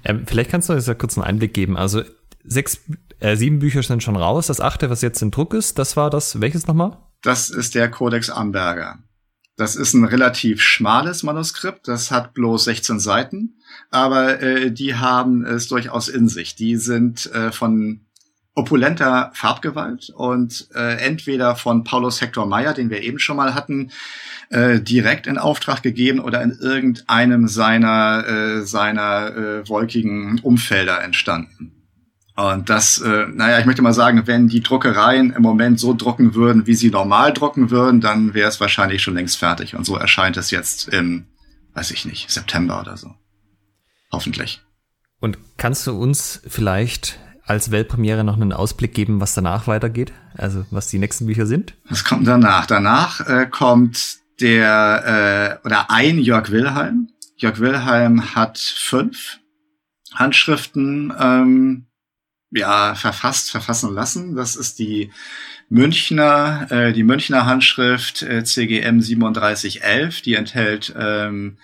Ähm, 0.05 0.25
vielleicht 0.25 0.49
kannst 0.49 0.69
du 0.69 0.73
uns 0.73 0.87
ja 0.87 0.93
kurz 0.93 1.17
einen 1.17 1.27
Einblick 1.27 1.53
geben. 1.53 1.75
Also 1.75 2.03
sechs, 2.45 2.79
äh, 3.19 3.35
sieben 3.35 3.59
Bücher 3.59 3.83
sind 3.83 4.01
schon 4.01 4.15
raus. 4.15 4.47
Das 4.47 4.61
achte, 4.61 4.89
was 4.89 5.01
jetzt 5.01 5.21
in 5.21 5.31
Druck 5.31 5.53
ist, 5.53 5.77
das 5.77 5.97
war 5.97 6.09
das, 6.09 6.39
welches 6.39 6.67
nochmal? 6.67 6.97
Das 7.21 7.49
ist 7.49 7.75
der 7.75 7.91
Codex 7.91 8.29
Amberger. 8.29 8.99
Das 9.55 9.75
ist 9.75 9.93
ein 9.93 10.05
relativ 10.05 10.61
schmales 10.61 11.21
Manuskript, 11.21 11.87
das 11.87 12.09
hat 12.09 12.33
bloß 12.33 12.63
16 12.63 12.99
Seiten, 12.99 13.59
aber 13.91 14.41
äh, 14.41 14.71
die 14.71 14.95
haben 14.95 15.45
es 15.45 15.67
durchaus 15.67 16.07
in 16.07 16.27
sich. 16.27 16.55
Die 16.55 16.75
sind 16.77 17.31
äh, 17.33 17.51
von 17.51 18.01
opulenter 18.55 19.31
Farbgewalt 19.33 20.09
und 20.09 20.67
äh, 20.75 20.97
entweder 20.97 21.55
von 21.55 21.83
Paulus 21.83 22.21
Hector 22.21 22.45
Meyer, 22.45 22.73
den 22.73 22.89
wir 22.89 23.01
eben 23.01 23.19
schon 23.19 23.37
mal 23.37 23.55
hatten, 23.55 23.91
äh, 24.49 24.79
direkt 24.79 25.27
in 25.27 25.37
Auftrag 25.37 25.81
gegeben 25.81 26.19
oder 26.19 26.41
in 26.41 26.51
irgendeinem 26.51 27.47
seiner 27.47 28.27
äh, 28.27 28.61
seiner 28.65 29.35
äh, 29.35 29.69
wolkigen 29.69 30.39
Umfelder 30.39 31.03
entstanden. 31.03 31.82
Und 32.35 32.69
das, 32.69 32.99
äh, 32.99 33.27
naja, 33.27 33.59
ich 33.59 33.65
möchte 33.65 33.83
mal 33.83 33.93
sagen, 33.93 34.25
wenn 34.25 34.47
die 34.47 34.61
Druckereien 34.61 35.31
im 35.33 35.41
Moment 35.43 35.79
so 35.79 35.93
drucken 35.93 36.33
würden, 36.33 36.65
wie 36.65 36.73
sie 36.73 36.89
normal 36.89 37.31
drucken 37.31 37.69
würden, 37.69 38.01
dann 38.01 38.33
wäre 38.33 38.49
es 38.49 38.59
wahrscheinlich 38.59 39.03
schon 39.03 39.13
längst 39.13 39.37
fertig. 39.37 39.75
Und 39.75 39.85
so 39.85 39.95
erscheint 39.97 40.35
es 40.37 40.49
jetzt 40.49 40.87
im, 40.87 41.27
weiß 41.75 41.91
ich 41.91 42.05
nicht, 42.05 42.31
September 42.31 42.81
oder 42.81 42.97
so. 42.97 43.13
Hoffentlich. 44.11 44.61
Und 45.19 45.37
kannst 45.57 45.85
du 45.85 45.91
uns 45.91 46.41
vielleicht 46.47 47.19
als 47.45 47.71
Weltpremiere 47.71 48.23
noch 48.23 48.35
einen 48.35 48.53
Ausblick 48.53 48.93
geben, 48.93 49.21
was 49.21 49.35
danach 49.35 49.67
weitergeht? 49.67 50.11
Also 50.35 50.65
was 50.71 50.87
die 50.87 50.99
nächsten 50.99 51.27
Bücher 51.27 51.45
sind? 51.45 51.75
Was 51.87 52.03
kommt 52.03 52.27
danach? 52.27 52.65
Danach 52.65 53.19
äh, 53.27 53.45
kommt 53.45 54.17
der 54.41 55.59
äh, 55.61 55.67
oder 55.67 55.91
ein 55.91 56.17
Jörg 56.17 56.49
Wilhelm. 56.49 57.09
Jörg 57.37 57.59
Wilhelm 57.59 58.33
hat 58.35 58.57
fünf 58.57 59.39
Handschriften 60.15 61.13
ähm, 61.19 61.87
ja, 62.53 62.95
verfasst, 62.95 63.51
verfassen 63.51 63.93
lassen. 63.93 64.35
Das 64.35 64.55
ist 64.55 64.79
die 64.79 65.11
Münchner, 65.69 66.67
äh, 66.69 66.93
die 66.93 67.03
Münchner 67.03 67.45
Handschrift 67.45 68.21
äh, 68.21 68.43
CGM 68.43 68.99
3711, 68.99 70.21
die 70.21 70.35
enthält 70.35 70.93
ähm, 70.97 71.57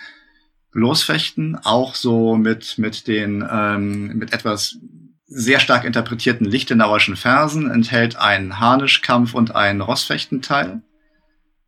Losfechten, 0.72 1.56
auch 1.56 1.96
so 1.96 2.36
mit, 2.36 2.78
mit 2.78 3.08
den, 3.08 3.48
ähm, 3.50 4.18
mit 4.18 4.34
etwas 4.34 4.78
sehr 5.26 5.60
stark 5.60 5.84
interpretierten 5.84 6.46
lichtenauerschen 6.46 7.16
Versen, 7.16 7.70
enthält 7.70 8.16
einen 8.16 8.60
Harnischkampf 8.60 9.34
und 9.34 9.56
einen 9.56 9.82
Rossfechtenteil. 9.82 10.82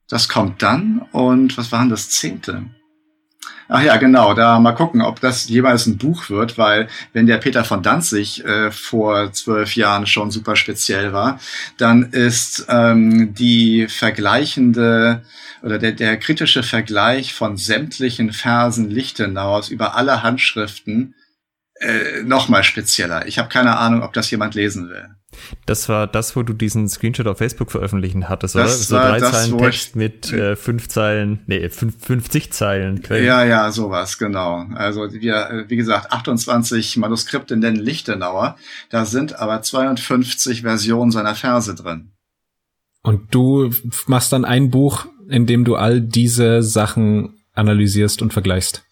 Das 0.07 0.29
kommt 0.29 0.61
dann 0.61 1.05
und 1.11 1.57
was 1.57 1.71
war 1.71 1.81
denn 1.81 1.89
das 1.89 2.09
zehnte? 2.09 2.65
Ach 3.73 3.81
ja, 3.81 3.95
genau, 3.95 4.33
da 4.33 4.59
mal 4.59 4.73
gucken, 4.73 5.01
ob 5.01 5.21
das 5.21 5.47
jeweils 5.47 5.87
ein 5.87 5.97
Buch 5.97 6.29
wird, 6.29 6.57
weil 6.57 6.89
wenn 7.13 7.25
der 7.25 7.37
Peter 7.37 7.63
von 7.63 7.81
Danzig 7.81 8.43
äh, 8.43 8.69
vor 8.69 9.31
zwölf 9.31 9.77
Jahren 9.77 10.05
schon 10.05 10.29
super 10.29 10.57
speziell 10.57 11.13
war, 11.13 11.39
dann 11.77 12.03
ist 12.11 12.65
ähm, 12.67 13.33
die 13.33 13.87
vergleichende 13.87 15.23
oder 15.63 15.79
der, 15.79 15.93
der 15.93 16.17
kritische 16.17 16.63
Vergleich 16.63 17.33
von 17.33 17.55
sämtlichen 17.55 18.33
Versen 18.33 18.89
Lichtenauers 18.89 19.69
über 19.69 19.95
alle 19.95 20.21
Handschriften 20.21 21.15
äh, 21.79 22.23
noch 22.23 22.49
mal 22.49 22.63
spezieller. 22.63 23.25
Ich 23.25 23.39
habe 23.39 23.49
keine 23.49 23.77
Ahnung, 23.77 24.03
ob 24.03 24.11
das 24.13 24.29
jemand 24.31 24.53
lesen 24.53 24.89
will. 24.89 25.15
Das 25.65 25.89
war 25.89 26.07
das, 26.07 26.35
wo 26.35 26.43
du 26.43 26.53
diesen 26.53 26.89
Screenshot 26.89 27.27
auf 27.27 27.37
Facebook 27.37 27.71
veröffentlichen 27.71 28.29
hattest, 28.29 28.55
das 28.55 28.61
oder? 28.61 28.71
So 28.71 28.95
drei 28.95 29.19
das, 29.19 29.31
Zeilen 29.31 29.57
Text 29.57 29.95
mit 29.95 30.31
äh, 30.33 30.55
fünf 30.55 30.89
Zeilen, 30.89 31.39
nee, 31.47 31.69
fünf, 31.69 32.05
50 32.05 32.51
Zeilen. 32.51 33.01
Quellen. 33.01 33.25
Ja, 33.25 33.43
ja, 33.43 33.71
sowas, 33.71 34.17
genau. 34.17 34.65
Also 34.75 35.11
wir, 35.11 35.49
äh, 35.49 35.69
wie 35.69 35.77
gesagt, 35.77 36.11
28 36.11 36.97
Manuskripte 36.97 37.57
nennen 37.57 37.77
Lichtenauer, 37.77 38.57
da 38.89 39.05
sind 39.05 39.39
aber 39.39 39.61
52 39.61 40.61
Versionen 40.61 41.11
seiner 41.11 41.35
Verse 41.35 41.73
drin. 41.75 42.11
Und 43.03 43.33
du 43.33 43.71
machst 44.07 44.31
dann 44.31 44.45
ein 44.45 44.69
Buch 44.69 45.07
indem 45.31 45.63
du 45.63 45.75
all 45.75 46.01
diese 46.01 46.61
Sachen 46.61 47.41
analysierst 47.53 48.21
und 48.21 48.33
vergleichst? 48.33 48.83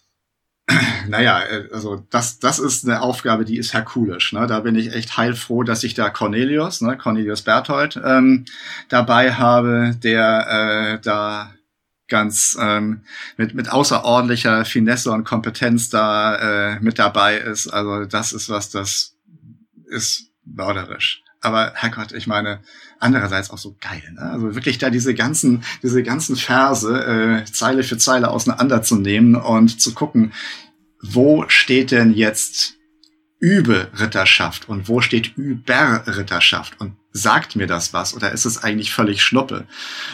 Naja, 1.08 1.42
äh, 1.42 1.68
also 1.72 2.04
das, 2.10 2.38
das 2.38 2.58
ist 2.58 2.84
eine 2.84 3.02
Aufgabe, 3.02 3.44
die 3.44 3.56
ist 3.56 3.74
herkulisch. 3.74 4.32
Ne? 4.32 4.46
Da 4.46 4.60
bin 4.60 4.74
ich 4.74 4.94
echt 4.94 5.16
heilfroh, 5.16 5.62
dass 5.62 5.84
ich 5.84 5.94
da 5.94 6.10
Cornelius, 6.10 6.80
ne, 6.80 6.96
Cornelius 6.96 7.42
Berthold, 7.42 8.00
ähm, 8.04 8.44
dabei 8.88 9.34
habe, 9.34 9.96
der 10.02 10.98
äh, 10.98 11.00
da 11.02 11.52
ganz 12.08 12.58
ähm, 12.60 13.02
mit, 13.36 13.54
mit 13.54 13.70
außerordentlicher 13.70 14.64
Finesse 14.64 15.12
und 15.12 15.24
Kompetenz 15.24 15.88
da 15.90 16.74
äh, 16.74 16.80
mit 16.80 16.98
dabei 16.98 17.38
ist. 17.38 17.68
Also 17.68 18.04
das 18.04 18.32
ist 18.32 18.50
was, 18.50 18.70
das 18.70 19.14
ist 19.86 20.30
mörderisch. 20.44 21.22
Aber 21.40 21.72
Herrgott, 21.74 22.12
ich 22.12 22.26
meine, 22.26 22.60
andererseits 22.98 23.50
auch 23.50 23.58
so 23.58 23.76
geil. 23.80 24.02
Ne? 24.12 24.20
Also 24.20 24.54
wirklich 24.54 24.78
da 24.78 24.90
diese 24.90 25.14
ganzen, 25.14 25.64
diese 25.82 26.02
ganzen 26.02 26.36
Verse 26.36 26.88
äh, 26.88 27.50
Zeile 27.50 27.82
für 27.82 27.98
Zeile 27.98 28.30
auseinanderzunehmen 28.30 29.36
und 29.36 29.80
zu 29.80 29.94
gucken, 29.94 30.32
wo 31.02 31.46
steht 31.48 31.92
denn 31.92 32.12
jetzt 32.12 32.74
Übe-Ritterschaft 33.40 34.68
und 34.68 34.88
wo 34.88 35.00
steht 35.00 35.36
Über-Ritterschaft 35.36 36.78
und 36.78 36.96
sagt 37.12 37.56
mir 37.56 37.66
das 37.66 37.92
was 37.94 38.14
oder 38.14 38.32
ist 38.32 38.44
es 38.44 38.62
eigentlich 38.62 38.92
völlig 38.92 39.22
Schnuppe? 39.22 39.66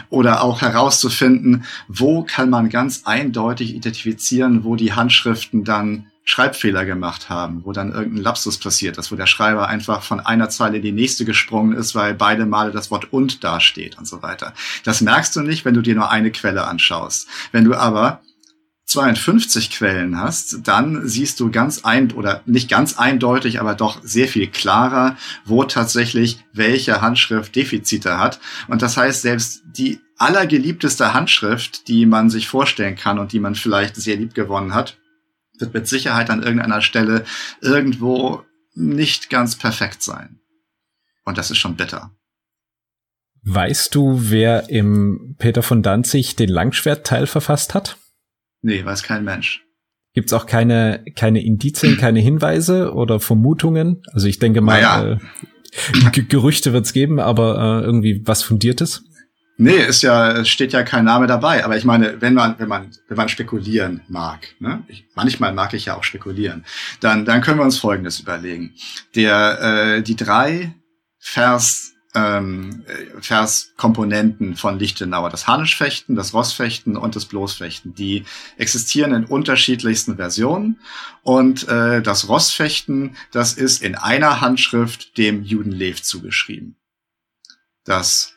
Oder 0.08 0.42
auch 0.42 0.62
herauszufinden, 0.62 1.64
wo 1.88 2.22
kann 2.22 2.50
man 2.50 2.70
ganz 2.70 3.02
eindeutig 3.04 3.74
identifizieren, 3.74 4.62
wo 4.62 4.76
die 4.76 4.92
Handschriften 4.92 5.64
dann 5.64 6.06
Schreibfehler 6.28 6.84
gemacht 6.84 7.30
haben, 7.30 7.64
wo 7.64 7.72
dann 7.72 7.92
irgendein 7.92 8.22
Lapsus 8.22 8.58
passiert 8.58 8.98
ist, 8.98 9.12
wo 9.12 9.16
der 9.16 9.28
Schreiber 9.28 9.68
einfach 9.68 10.02
von 10.02 10.18
einer 10.18 10.48
Zeile 10.48 10.78
in 10.78 10.82
die 10.82 10.92
nächste 10.92 11.24
gesprungen 11.24 11.76
ist, 11.76 11.94
weil 11.94 12.14
beide 12.14 12.46
Male 12.46 12.72
das 12.72 12.90
Wort 12.90 13.12
und 13.12 13.44
dasteht 13.44 13.96
und 13.96 14.08
so 14.08 14.22
weiter. 14.22 14.52
Das 14.82 15.00
merkst 15.00 15.36
du 15.36 15.42
nicht, 15.42 15.64
wenn 15.64 15.74
du 15.74 15.82
dir 15.82 15.94
nur 15.94 16.10
eine 16.10 16.32
Quelle 16.32 16.66
anschaust. 16.66 17.28
Wenn 17.52 17.64
du 17.64 17.74
aber 17.74 18.22
52 18.86 19.70
Quellen 19.70 20.20
hast, 20.20 20.66
dann 20.66 21.06
siehst 21.06 21.38
du 21.38 21.52
ganz 21.52 21.84
ein 21.84 22.10
oder 22.10 22.42
nicht 22.44 22.68
ganz 22.68 22.98
eindeutig, 22.98 23.60
aber 23.60 23.74
doch 23.74 24.00
sehr 24.02 24.26
viel 24.26 24.48
klarer, 24.48 25.16
wo 25.44 25.62
tatsächlich 25.62 26.44
welche 26.52 27.00
Handschrift 27.00 27.54
Defizite 27.54 28.18
hat. 28.18 28.40
Und 28.66 28.82
das 28.82 28.96
heißt, 28.96 29.22
selbst 29.22 29.62
die 29.64 30.00
allergeliebteste 30.18 31.14
Handschrift, 31.14 31.86
die 31.86 32.04
man 32.04 32.30
sich 32.30 32.48
vorstellen 32.48 32.96
kann 32.96 33.20
und 33.20 33.32
die 33.32 33.40
man 33.40 33.54
vielleicht 33.54 33.94
sehr 33.94 34.16
lieb 34.16 34.34
gewonnen 34.34 34.74
hat, 34.74 34.96
wird 35.58 35.74
mit 35.74 35.88
Sicherheit 35.88 36.30
an 36.30 36.42
irgendeiner 36.42 36.82
Stelle 36.82 37.24
irgendwo 37.60 38.42
nicht 38.74 39.30
ganz 39.30 39.56
perfekt 39.56 40.02
sein. 40.02 40.40
Und 41.24 41.38
das 41.38 41.50
ist 41.50 41.58
schon 41.58 41.76
bitter. 41.76 42.12
Weißt 43.42 43.94
du, 43.94 44.30
wer 44.30 44.68
im 44.70 45.36
Peter 45.38 45.62
von 45.62 45.82
Danzig 45.82 46.36
den 46.36 46.48
Langschwertteil 46.48 47.26
verfasst 47.26 47.74
hat? 47.74 47.96
Nee, 48.62 48.84
weiß 48.84 49.02
kein 49.02 49.24
Mensch. 49.24 49.64
Gibt's 50.14 50.32
auch 50.32 50.46
keine, 50.46 51.04
keine 51.14 51.44
Indizien, 51.44 51.96
keine 51.98 52.20
Hinweise 52.20 52.92
oder 52.94 53.20
Vermutungen? 53.20 54.02
Also 54.12 54.26
ich 54.26 54.38
denke 54.38 54.62
mal, 54.62 54.80
naja. 54.80 55.12
äh, 55.12 56.22
Gerüchte 56.22 56.72
wird's 56.72 56.92
geben, 56.92 57.20
aber 57.20 57.82
äh, 57.82 57.84
irgendwie 57.84 58.22
was 58.24 58.42
Fundiertes? 58.42 59.04
Nee, 59.58 59.78
ist 59.78 60.02
ja, 60.02 60.44
steht 60.44 60.72
ja 60.72 60.82
kein 60.82 61.04
Name 61.04 61.26
dabei. 61.26 61.64
Aber 61.64 61.76
ich 61.76 61.84
meine, 61.84 62.20
wenn 62.20 62.34
man, 62.34 62.58
wenn 62.58 62.68
man, 62.68 62.90
wenn 63.08 63.16
man 63.16 63.28
spekulieren 63.28 64.02
mag, 64.08 64.54
ne? 64.58 64.84
Ich, 64.88 65.06
manchmal 65.14 65.54
mag 65.54 65.72
ich 65.72 65.86
ja 65.86 65.96
auch 65.96 66.04
spekulieren, 66.04 66.64
dann, 67.00 67.24
dann 67.24 67.40
können 67.40 67.58
wir 67.58 67.64
uns 67.64 67.78
Folgendes 67.78 68.20
überlegen. 68.20 68.74
Der, 69.14 69.96
äh, 69.96 70.02
die 70.02 70.16
drei 70.16 70.74
Vers, 71.18 71.94
ähm, 72.14 72.84
Verskomponenten 73.20 74.56
von 74.56 74.78
Lichtenauer, 74.78 75.30
das 75.30 75.46
Harnischfechten, 75.46 76.16
das 76.16 76.34
Rossfechten 76.34 76.96
und 76.96 77.16
das 77.16 77.24
Bloßfechten, 77.24 77.94
die 77.94 78.24
existieren 78.58 79.14
in 79.14 79.24
unterschiedlichsten 79.24 80.16
Versionen. 80.16 80.80
Und 81.22 81.66
äh, 81.68 82.02
das 82.02 82.28
Rossfechten, 82.28 83.16
das 83.32 83.54
ist 83.54 83.82
in 83.82 83.94
einer 83.94 84.42
Handschrift 84.42 85.16
dem 85.16 85.42
Juden 85.42 85.72
Lev 85.72 86.02
zugeschrieben. 86.02 86.76
Das 87.84 88.35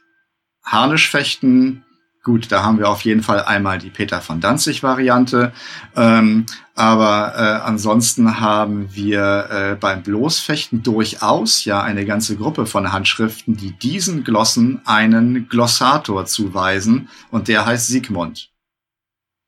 Harnischfechten, 0.72 1.84
gut, 2.24 2.52
da 2.52 2.64
haben 2.64 2.78
wir 2.78 2.90
auf 2.90 3.02
jeden 3.02 3.24
Fall 3.24 3.44
einmal 3.44 3.80
die 3.80 3.90
Peter 3.90 4.22
von 4.22 4.40
Danzig 4.40 4.84
Variante, 4.84 5.52
ähm, 5.96 6.46
aber 6.76 7.34
äh, 7.36 7.68
ansonsten 7.68 8.40
haben 8.40 8.94
wir 8.94 9.50
äh, 9.50 9.76
beim 9.76 10.04
Bloßfechten 10.04 10.82
durchaus 10.82 11.66
ja 11.66 11.82
eine 11.82 12.06
ganze 12.06 12.38
Gruppe 12.38 12.66
von 12.66 12.94
Handschriften, 12.94 13.58
die 13.58 13.72
diesen 13.72 14.24
Glossen 14.24 14.82
einen 14.86 15.50
Glossator 15.50 16.26
zuweisen. 16.26 17.10
Und 17.32 17.50
der 17.50 17.66
heißt 17.66 17.88
Sigmund. 17.88 18.50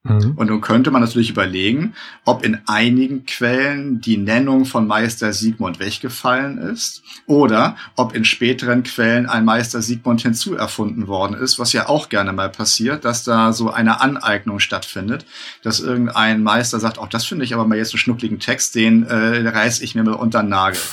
Mhm. 0.04 0.34
Und 0.36 0.50
nun 0.50 0.62
könnte 0.62 0.90
man 0.90 1.02
natürlich 1.02 1.30
überlegen, 1.30 1.94
ob 2.26 2.44
in 2.44 2.60
einigen 2.66 3.26
Quellen 3.28 4.02
die 4.02 4.18
Nennung 4.18 4.66
von 4.66 4.88
Meister 4.88 5.32
Siegmund 5.32 5.80
weggefallen 5.80 6.58
ist 6.58 7.04
oder 7.28 7.76
ob 7.96 8.16
in 8.16 8.26
späteren 8.26 8.82
Quellen 8.82 9.28
ein 9.28 9.46
Meister 9.46 9.84
Siegmund 9.84 10.22
hinzuerfunden 10.22 11.08
worden 11.08 11.36
ist, 11.36 11.60
was 11.60 11.72
ja 11.74 11.88
auch 11.88 12.10
gerne 12.10 12.34
mal 12.34 12.50
passiert, 12.50 13.06
dass 13.06 13.24
da 13.24 13.54
so 13.54 13.70
eine 13.70 14.02
Aneignung 14.02 14.60
stattfindet, 14.60 15.28
dass 15.62 15.80
irgendein 15.80 16.42
Meister 16.42 16.80
sagt, 16.80 16.98
auch 16.98 17.08
das 17.08 17.26
finde 17.26 17.46
ich 17.46 17.54
aber 17.54 17.68
mal 17.68 17.78
jetzt 17.78 17.94
einen 17.94 18.00
schnuckligen 18.00 18.40
Text, 18.40 18.74
den 18.74 19.04
äh, 19.04 19.48
reiß 19.48 19.82
ich 19.82 19.94
mir 19.94 20.04
mal 20.04 20.14
unter 20.14 20.42
den 20.42 20.50
Nagel. 20.50 20.82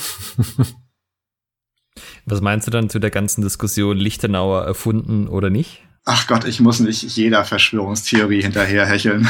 Was 2.25 2.41
meinst 2.41 2.67
du 2.67 2.71
dann 2.71 2.91
zu 2.91 2.99
der 2.99 3.09
ganzen 3.09 3.41
Diskussion 3.41 3.97
Lichtenauer 3.97 4.63
erfunden 4.63 5.27
oder 5.27 5.49
nicht? 5.49 5.81
Ach 6.05 6.27
Gott, 6.27 6.45
ich 6.45 6.59
muss 6.59 6.79
nicht 6.79 7.03
jeder 7.03 7.45
Verschwörungstheorie 7.45 8.41
hinterherhecheln. 8.41 9.27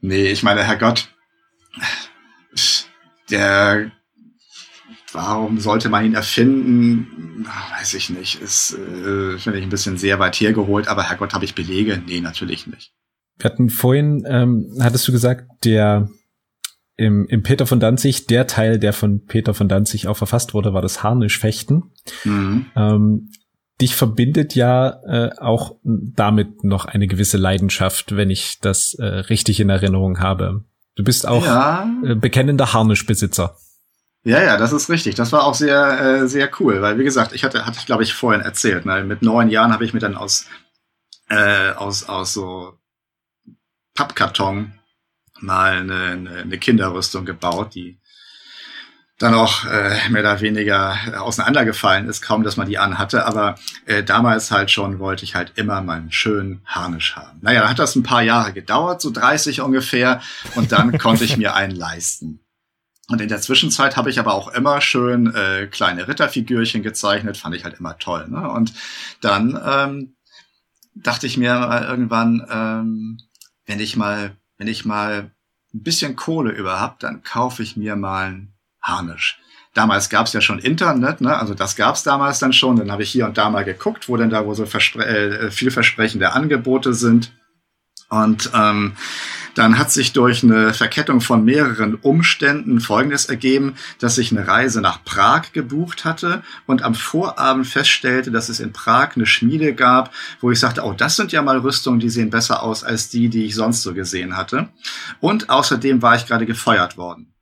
Nee, 0.00 0.26
ich 0.26 0.42
meine, 0.42 0.64
Herr 0.64 0.76
Gott, 0.76 1.08
der, 3.30 3.90
warum 5.12 5.58
sollte 5.58 5.88
man 5.88 6.04
ihn 6.04 6.14
erfinden? 6.14 7.46
Weiß 7.78 7.94
ich 7.94 8.10
nicht. 8.10 8.40
Ist, 8.40 8.74
äh, 8.74 9.38
finde 9.38 9.58
ich 9.58 9.64
ein 9.64 9.70
bisschen 9.70 9.96
sehr 9.96 10.18
weit 10.18 10.36
hergeholt, 10.36 10.88
aber 10.88 11.08
Herr 11.08 11.16
Gott, 11.16 11.32
habe 11.32 11.44
ich 11.44 11.54
Belege? 11.54 12.02
Nee, 12.06 12.20
natürlich 12.20 12.66
nicht. 12.66 12.92
Wir 13.38 13.50
hatten 13.50 13.70
vorhin, 13.70 14.24
ähm, 14.28 14.76
hattest 14.80 15.08
du 15.08 15.12
gesagt, 15.12 15.46
der 15.64 16.08
im, 16.96 17.26
im 17.26 17.42
Peter 17.42 17.66
von 17.66 17.80
Danzig, 17.80 18.26
der 18.26 18.46
Teil, 18.46 18.78
der 18.78 18.92
von 18.92 19.24
Peter 19.24 19.54
von 19.54 19.68
Danzig 19.68 20.06
auch 20.06 20.16
verfasst 20.16 20.54
wurde, 20.54 20.74
war 20.74 20.82
das 20.82 21.02
Harnischfechten. 21.02 21.90
Mhm. 22.24 22.66
Ähm, 22.76 23.30
dich 23.80 23.96
verbindet 23.96 24.54
ja 24.54 25.00
äh, 25.04 25.30
auch 25.38 25.76
damit 25.82 26.64
noch 26.64 26.84
eine 26.84 27.06
gewisse 27.06 27.38
Leidenschaft, 27.38 28.16
wenn 28.16 28.30
ich 28.30 28.60
das 28.60 28.94
äh, 28.94 29.04
richtig 29.04 29.60
in 29.60 29.70
Erinnerung 29.70 30.20
habe. 30.20 30.64
Du 30.96 31.02
bist 31.02 31.26
auch 31.26 31.44
ja. 31.44 31.88
äh, 32.04 32.14
bekennender 32.14 32.72
Harnischbesitzer. 32.72 33.56
Ja, 34.22 34.42
ja, 34.42 34.56
das 34.56 34.72
ist 34.72 34.88
richtig. 34.88 35.16
Das 35.16 35.32
war 35.32 35.44
auch 35.44 35.54
sehr, 35.54 36.00
äh, 36.00 36.28
sehr 36.28 36.50
cool, 36.60 36.80
weil 36.80 36.98
wie 36.98 37.04
gesagt, 37.04 37.32
ich 37.32 37.44
hatte, 37.44 37.66
hatte 37.66 37.78
ich 37.78 37.86
glaube 37.86 38.04
ich 38.04 38.14
vorhin 38.14 38.40
erzählt. 38.40 38.86
Ne? 38.86 39.04
Mit 39.04 39.22
neun 39.22 39.50
Jahren 39.50 39.72
habe 39.72 39.84
ich 39.84 39.92
mir 39.92 40.00
dann 40.00 40.16
aus 40.16 40.46
äh, 41.28 41.72
aus 41.72 42.08
aus 42.08 42.32
so 42.32 42.78
Pappkarton 43.94 44.72
mal 45.40 45.78
eine, 45.78 45.94
eine, 45.94 46.36
eine 46.38 46.58
Kinderrüstung 46.58 47.24
gebaut, 47.24 47.74
die 47.74 48.00
dann 49.18 49.34
auch 49.34 49.64
äh, 49.66 50.08
mehr 50.08 50.22
oder 50.22 50.40
weniger 50.40 50.96
auseinandergefallen 51.22 52.08
ist, 52.08 52.20
kaum 52.20 52.42
dass 52.42 52.56
man 52.56 52.68
die 52.68 52.78
anhatte. 52.78 53.26
Aber 53.26 53.54
äh, 53.86 54.02
damals 54.02 54.50
halt 54.50 54.70
schon 54.70 54.98
wollte 54.98 55.24
ich 55.24 55.34
halt 55.36 55.52
immer 55.54 55.82
meinen 55.82 56.10
schönen 56.10 56.62
Harnisch 56.64 57.14
haben. 57.14 57.38
Naja, 57.40 57.62
da 57.62 57.68
hat 57.68 57.78
das 57.78 57.94
ein 57.94 58.02
paar 58.02 58.22
Jahre 58.22 58.52
gedauert, 58.52 59.00
so 59.00 59.10
30 59.10 59.60
ungefähr, 59.60 60.20
und 60.56 60.72
dann 60.72 60.98
konnte 60.98 61.24
ich 61.24 61.36
mir 61.36 61.54
einen 61.54 61.76
leisten. 61.76 62.40
Und 63.08 63.20
in 63.20 63.28
der 63.28 63.40
Zwischenzeit 63.40 63.96
habe 63.96 64.10
ich 64.10 64.18
aber 64.18 64.34
auch 64.34 64.48
immer 64.48 64.80
schön 64.80 65.32
äh, 65.34 65.66
kleine 65.66 66.08
Ritterfigürchen 66.08 66.82
gezeichnet, 66.82 67.36
fand 67.36 67.54
ich 67.54 67.64
halt 67.64 67.78
immer 67.78 67.98
toll. 67.98 68.26
Ne? 68.28 68.48
Und 68.50 68.72
dann 69.20 69.60
ähm, 69.64 70.16
dachte 70.94 71.26
ich 71.26 71.36
mir 71.36 71.54
mal 71.54 71.84
irgendwann, 71.84 72.46
ähm, 72.50 73.18
wenn 73.66 73.78
ich 73.78 73.96
mal, 73.96 74.36
wenn 74.56 74.68
ich 74.68 74.84
mal 74.84 75.30
ein 75.74 75.82
bisschen 75.82 76.16
Kohle 76.16 76.50
über 76.50 76.80
hab, 76.80 76.98
dann 76.98 77.22
kaufe 77.22 77.62
ich 77.62 77.76
mir 77.76 77.94
mal 77.94 78.30
ein 78.30 78.53
Harnisch. 78.84 79.40
Damals 79.72 80.08
gab 80.08 80.26
es 80.28 80.32
ja 80.32 80.40
schon 80.40 80.60
Internet, 80.60 81.20
ne? 81.20 81.36
also 81.36 81.52
das 81.52 81.74
gab 81.74 81.96
es 81.96 82.04
damals 82.04 82.38
dann 82.38 82.52
schon. 82.52 82.76
Dann 82.76 82.92
habe 82.92 83.02
ich 83.02 83.10
hier 83.10 83.26
und 83.26 83.36
da 83.36 83.50
mal 83.50 83.64
geguckt, 83.64 84.08
wo 84.08 84.16
denn 84.16 84.30
da 84.30 84.46
wo 84.46 84.54
so 84.54 84.66
verspre 84.66 85.04
äh, 85.04 85.50
vielversprechende 85.50 86.32
Angebote 86.32 86.94
sind. 86.94 87.32
Und 88.08 88.50
ähm, 88.54 88.92
dann 89.56 89.78
hat 89.78 89.90
sich 89.90 90.12
durch 90.12 90.44
eine 90.44 90.74
Verkettung 90.74 91.20
von 91.20 91.44
mehreren 91.44 91.96
Umständen 91.96 92.80
Folgendes 92.80 93.26
ergeben, 93.26 93.74
dass 93.98 94.18
ich 94.18 94.30
eine 94.30 94.46
Reise 94.46 94.80
nach 94.80 95.02
Prag 95.04 95.52
gebucht 95.52 96.04
hatte 96.04 96.42
und 96.66 96.82
am 96.82 96.94
Vorabend 96.94 97.66
feststellte, 97.66 98.30
dass 98.30 98.48
es 98.48 98.60
in 98.60 98.72
Prag 98.72 99.16
eine 99.16 99.26
Schmiede 99.26 99.74
gab, 99.74 100.12
wo 100.40 100.52
ich 100.52 100.60
sagte, 100.60 100.82
oh, 100.82 100.92
das 100.92 101.16
sind 101.16 101.32
ja 101.32 101.42
mal 101.42 101.58
Rüstungen, 101.58 101.98
die 101.98 102.10
sehen 102.10 102.30
besser 102.30 102.62
aus 102.62 102.84
als 102.84 103.08
die, 103.08 103.28
die 103.28 103.46
ich 103.46 103.56
sonst 103.56 103.82
so 103.82 103.94
gesehen 103.94 104.36
hatte. 104.36 104.68
Und 105.20 105.50
außerdem 105.50 106.02
war 106.02 106.14
ich 106.14 106.26
gerade 106.26 106.46
gefeuert 106.46 106.96
worden. 106.96 107.33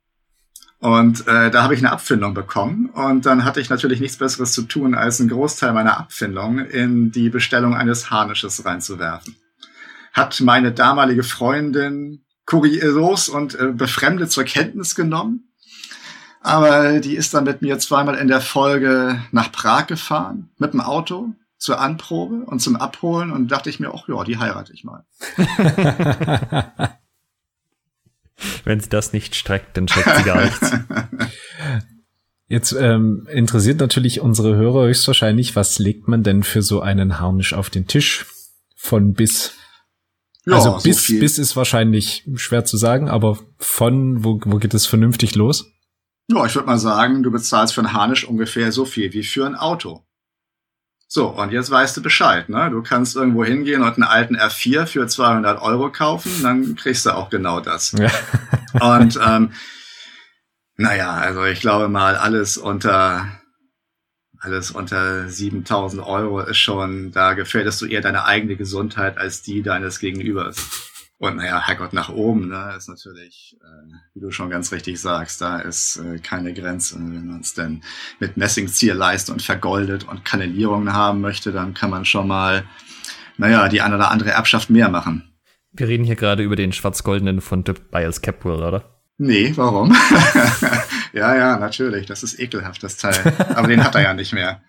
Und 0.83 1.29
äh, 1.29 1.49
da 1.49 1.63
habe 1.63 1.75
ich 1.75 1.79
eine 1.79 1.93
Abfindung 1.93 2.33
bekommen. 2.33 2.89
Und 2.89 3.25
dann 3.25 3.45
hatte 3.45 3.61
ich 3.61 3.69
natürlich 3.69 4.01
nichts 4.01 4.17
Besseres 4.17 4.51
zu 4.51 4.63
tun, 4.63 4.95
als 4.95 5.21
einen 5.21 5.29
Großteil 5.29 5.71
meiner 5.71 5.97
Abfindung 5.97 6.59
in 6.59 7.09
die 7.09 7.29
Bestellung 7.29 7.73
eines 7.73 8.11
Harnisches 8.11 8.65
reinzuwerfen. 8.65 9.37
hat 10.11 10.41
meine 10.41 10.73
damalige 10.73 11.23
Freundin 11.23 12.25
kurios 12.45 13.29
und 13.29 13.57
äh, 13.57 13.71
befremdet 13.71 14.33
zur 14.33 14.43
Kenntnis 14.43 14.93
genommen. 14.93 15.53
Aber 16.41 16.99
die 16.99 17.15
ist 17.15 17.33
dann 17.33 17.45
mit 17.45 17.61
mir 17.61 17.79
zweimal 17.79 18.15
in 18.15 18.27
der 18.27 18.41
Folge 18.41 19.21
nach 19.31 19.53
Prag 19.53 19.87
gefahren 19.87 20.49
mit 20.57 20.73
dem 20.73 20.81
Auto 20.81 21.33
zur 21.57 21.79
Anprobe 21.79 22.43
und 22.45 22.59
zum 22.59 22.75
Abholen 22.75 23.31
und 23.31 23.49
dachte 23.49 23.69
ich 23.69 23.79
mir, 23.79 23.93
ach 23.95 24.09
ja, 24.09 24.21
die 24.25 24.37
heirate 24.37 24.73
ich 24.73 24.83
mal. 24.83 25.05
Wenn 28.63 28.79
sie 28.79 28.89
das 28.89 29.13
nicht 29.13 29.35
streckt, 29.35 29.75
dann 29.77 29.87
streckt 29.87 30.17
sie 30.17 30.23
gar 30.23 30.43
nichts. 30.43 30.71
Jetzt 32.47 32.73
ähm, 32.73 33.27
interessiert 33.31 33.79
natürlich 33.79 34.21
unsere 34.21 34.55
Hörer 34.55 34.85
höchstwahrscheinlich, 34.85 35.55
was 35.55 35.79
legt 35.79 36.07
man 36.07 36.23
denn 36.23 36.43
für 36.43 36.61
so 36.61 36.81
einen 36.81 37.19
Harnisch 37.19 37.53
auf 37.53 37.69
den 37.69 37.87
Tisch 37.87 38.25
von 38.75 39.13
bis? 39.13 39.53
Ja, 40.45 40.57
also 40.57 40.77
bis, 40.83 41.07
so 41.07 41.13
bis 41.19 41.37
ist 41.37 41.55
wahrscheinlich 41.55 42.29
schwer 42.35 42.65
zu 42.65 42.77
sagen, 42.77 43.09
aber 43.09 43.39
von, 43.57 44.23
wo, 44.23 44.39
wo 44.45 44.57
geht 44.57 44.73
es 44.73 44.85
vernünftig 44.85 45.35
los? 45.35 45.71
Ja, 46.29 46.45
ich 46.45 46.53
würde 46.55 46.67
mal 46.67 46.77
sagen, 46.77 47.23
du 47.23 47.31
bezahlst 47.31 47.73
für 47.73 47.81
ein 47.81 47.93
Harnisch 47.93 48.25
ungefähr 48.25 48.71
so 48.71 48.85
viel 48.85 49.13
wie 49.13 49.23
für 49.23 49.45
ein 49.45 49.55
Auto. 49.55 50.05
So, 51.15 51.27
und 51.27 51.51
jetzt 51.51 51.69
weißt 51.69 51.95
du 51.95 52.01
Bescheid, 52.01 52.49
ne? 52.49 52.71
Du 52.71 52.81
kannst 52.81 53.15
irgendwo 53.15 53.45
hingehen 53.45 53.83
und 53.83 53.93
einen 53.93 54.03
alten 54.03 54.35
R4 54.35 54.87
für 54.87 55.05
200 55.05 55.61
Euro 55.61 55.91
kaufen, 55.91 56.31
dann 56.41 56.75
kriegst 56.75 57.05
du 57.05 57.11
auch 57.11 57.29
genau 57.29 57.59
das. 57.59 57.91
Ja. 57.91 58.09
und 58.97 59.19
ähm, 59.23 59.51
naja, 60.75 61.11
also 61.11 61.45
ich 61.45 61.59
glaube 61.61 61.87
mal, 61.87 62.15
alles 62.15 62.57
unter 62.57 63.27
alles 64.39 64.71
unter 64.71 65.29
7000 65.29 66.01
Euro 66.03 66.39
ist 66.39 66.57
schon, 66.57 67.11
da 67.11 67.33
gefährdest 67.35 67.79
du 67.83 67.85
eher 67.85 68.01
deine 68.01 68.25
eigene 68.25 68.55
Gesundheit 68.55 69.19
als 69.19 69.43
die 69.43 69.61
deines 69.61 69.99
Gegenübers. 69.99 70.92
Und 71.23 71.37
naja, 71.37 71.65
Herrgott 71.65 71.93
nach 71.93 72.09
oben, 72.09 72.49
ne, 72.49 72.73
ist 72.77 72.89
natürlich, 72.89 73.55
äh, 73.61 73.93
wie 74.13 74.19
du 74.19 74.29
schon 74.31 74.49
ganz 74.49 74.73
richtig 74.73 74.99
sagst, 74.99 75.39
da 75.39 75.59
ist 75.59 75.95
äh, 75.95 76.19
keine 76.19 76.53
Grenze. 76.53 76.95
Wenn 76.97 77.27
man 77.27 77.39
es 77.39 77.53
denn 77.53 77.81
mit 78.19 78.35
Messingzierleiste 78.35 79.31
und 79.31 79.41
vergoldet 79.41 80.03
und 80.03 80.25
Kanalierungen 80.25 80.91
haben 80.91 81.21
möchte, 81.21 81.53
dann 81.53 81.73
kann 81.73 81.91
man 81.91 82.03
schon 82.03 82.27
mal, 82.27 82.65
naja, 83.37 83.69
die 83.69 83.79
eine 83.79 83.95
oder 83.95 84.11
andere 84.11 84.31
Erbschaft 84.31 84.69
mehr 84.69 84.89
machen. 84.89 85.33
Wir 85.71 85.87
reden 85.87 86.03
hier 86.03 86.17
gerade 86.17 86.43
über 86.43 86.57
den 86.57 86.73
schwarz-goldenen 86.73 87.39
von 87.39 87.63
Biles 87.63 88.21
Capwell, 88.21 88.61
oder? 88.61 89.01
Nee, 89.17 89.53
warum? 89.55 89.95
ja, 91.13 91.37
ja, 91.37 91.57
natürlich. 91.57 92.05
Das 92.05 92.23
ist 92.23 92.37
ekelhaft, 92.37 92.83
das 92.83 92.97
Teil. 92.97 93.33
Aber 93.55 93.69
den 93.69 93.81
hat 93.81 93.95
er 93.95 94.01
ja 94.01 94.13
nicht 94.13 94.33
mehr. 94.33 94.61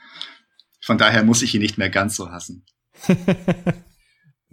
Von 0.81 0.99
daher 0.99 1.25
muss 1.25 1.43
ich 1.43 1.53
ihn 1.57 1.63
nicht 1.63 1.79
mehr 1.79 1.91
ganz 1.91 2.15
so 2.15 2.31
hassen. 2.31 2.65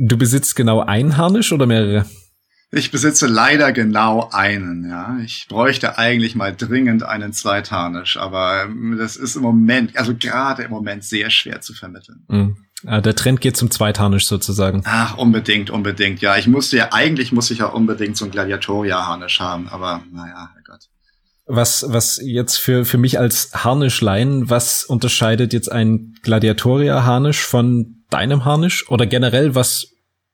du 0.02 0.18
besitzt 0.18 0.56
genau 0.56 0.82
ein 0.82 1.18
Harnisch 1.18 1.54
oder 1.54 1.66
mehrere? 1.66 2.06
Ich 2.74 2.89
besitze 2.89 3.28
leider 3.28 3.74
genau 3.74 4.30
einen, 4.32 4.89
ja. 4.89 5.18
Ich 5.26 5.47
bräuchte 5.49 5.97
eigentlich 5.97 6.36
mal 6.36 6.56
dringend 6.56 7.04
einen 7.04 7.34
Zweitharnisch, 7.34 8.16
aber 8.16 8.70
das 8.97 9.18
ist 9.18 9.36
im 9.36 9.41
Moment, 9.41 9.97
also 9.97 10.16
gerade 10.16 10.64
im 10.64 10.72
Moment 10.72 11.04
sehr 11.04 11.30
schwer 11.30 11.60
zu 11.60 11.74
vermitteln. 11.74 12.24
Mhm. 12.30 12.58
Der 12.84 13.16
Trend 13.16 13.41
geht 13.41 13.58
zum 13.58 13.70
Zweitharnisch 13.70 14.26
sozusagen. 14.26 14.82
Ach, 14.86 15.18
unbedingt, 15.18 15.70
unbedingt. 15.70 16.22
Ja, 16.22 16.38
ich 16.38 16.47
musste 16.47 16.78
ja, 16.78 16.93
eigentlich 16.93 17.32
muss 17.32 17.52
ich 17.52 17.60
ja 17.60 17.68
unbedingt 17.68 18.18
so 18.18 18.26
ein 18.26 18.32
Gladiatoria-Harnisch 18.32 19.39
haben, 19.39 19.68
aber 19.68 20.02
naja. 20.12 20.49
Was, 21.46 21.86
was 21.88 22.20
jetzt 22.24 22.58
für, 22.58 22.86
für 22.86 22.98
mich 22.98 23.20
als 23.20 23.52
Harnischlein, 23.54 24.50
was 24.50 24.84
unterscheidet 24.84 25.54
jetzt 25.54 25.72
ein 25.72 26.14
Gladiatoria-Harnisch 26.22 27.46
von 27.46 28.04
deinem 28.10 28.46
Harnisch? 28.46 28.89
Oder 28.89 29.06
generell, 29.06 29.56
was 29.56 29.92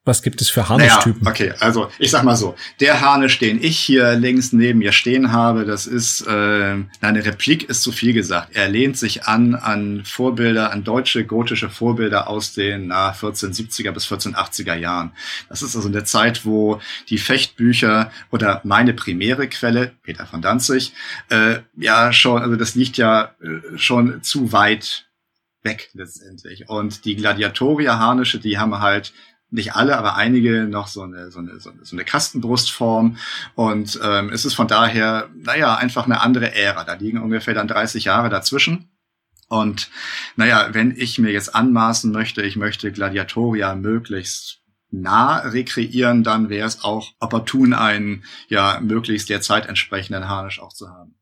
was 0.08 0.22
gibt 0.24 0.42
es 0.42 0.50
für 0.50 0.70
Harnischtypen? 0.70 1.22
Naja, 1.22 1.32
okay, 1.32 1.54
also 1.60 1.90
ich 2.00 2.10
sag 2.10 2.24
mal 2.24 2.36
so, 2.36 2.56
der 2.80 3.02
Harnisch, 3.02 3.40
den 3.40 3.62
ich 3.62 3.78
hier 3.78 4.14
links 4.14 4.54
neben 4.54 4.80
mir 4.80 4.92
stehen 4.92 5.32
habe, 5.32 5.66
das 5.66 5.86
ist 5.86 6.26
äh, 6.26 6.76
eine 7.02 7.26
Replik 7.26 7.70
ist 7.70 7.84
zu 7.84 7.92
viel 7.92 8.14
gesagt. 8.14 8.56
Er 8.56 8.70
lehnt 8.70 8.98
sich 8.98 9.26
an 9.26 9.56
an 9.56 10.04
Vorbilder, 10.06 10.72
an 10.72 10.84
deutsche 10.84 11.26
gotische 11.26 11.70
Vorbilder 11.70 12.28
aus 12.28 12.54
den 12.54 12.88
na, 12.88 13.12
1470er 13.12 13.92
bis 13.92 14.08
1480er 14.08 14.76
Jahren. 14.76 15.12
Das 15.50 15.62
ist 15.62 15.76
also 15.76 15.88
eine 15.90 16.04
Zeit, 16.04 16.46
wo 16.46 16.80
die 17.10 17.18
Fechtbücher 17.18 18.12
oder 18.32 18.62
meine 18.64 18.94
primäre 18.94 19.48
Quelle, 19.48 19.92
Peter 20.04 20.26
von 20.26 20.42
Danzig, 20.42 20.94
äh, 21.30 21.60
ja 21.76 22.14
schon, 22.14 22.42
also 22.42 22.56
das 22.56 22.76
liegt 22.76 22.98
ja 22.98 23.36
äh, 23.42 23.78
schon 23.78 24.24
zu 24.24 24.52
weit 24.52 25.08
weg 25.64 25.90
letztendlich. 25.94 26.70
Und 26.70 27.06
die 27.06 27.16
Gladiatoria-Harnische, 27.16 28.40
die 28.40 28.58
haben 28.58 28.80
halt 28.80 29.14
nicht 29.50 29.76
alle, 29.76 29.98
aber 29.98 30.16
einige 30.16 30.66
noch 30.66 30.88
so 30.88 31.04
eine, 31.04 31.32
so 31.32 31.40
eine, 31.40 31.60
so 31.60 31.72
eine, 31.92 32.04
Kastenbrustform. 32.04 33.18
Und 33.56 34.00
ähm, 34.04 34.30
es 34.30 34.46
ist 34.46 34.56
von 34.56 34.68
daher, 34.68 35.30
naja, 35.36 35.76
einfach 35.76 36.06
eine 36.06 36.22
andere 36.22 36.54
Ära. 36.54 36.84
Da 36.84 36.94
liegen 36.94 37.22
ungefähr 37.22 37.54
dann 37.54 37.68
30 37.68 38.06
Jahre 38.06 38.30
dazwischen. 38.30 38.90
Und 39.50 39.90
naja, 40.36 40.70
wenn 40.74 40.92
ich 40.96 41.18
mir 41.20 41.32
jetzt 41.32 41.56
anmaßen 41.56 42.12
möchte, 42.12 42.42
ich 42.42 42.58
möchte 42.58 42.92
Gladiatoria 42.92 43.76
möglichst 43.76 44.60
nah 44.90 45.38
rekreieren, 45.40 46.24
dann 46.24 46.50
wäre 46.50 46.68
es 46.68 46.84
auch 46.84 47.12
opportun, 47.20 47.74
einen 47.74 48.24
ja 48.50 48.80
möglichst 48.82 49.30
der 49.30 49.42
Zeit 49.42 49.68
entsprechenden 49.68 50.28
Harnisch 50.28 50.62
auch 50.62 50.74
zu 50.74 50.90
haben. 50.90 51.16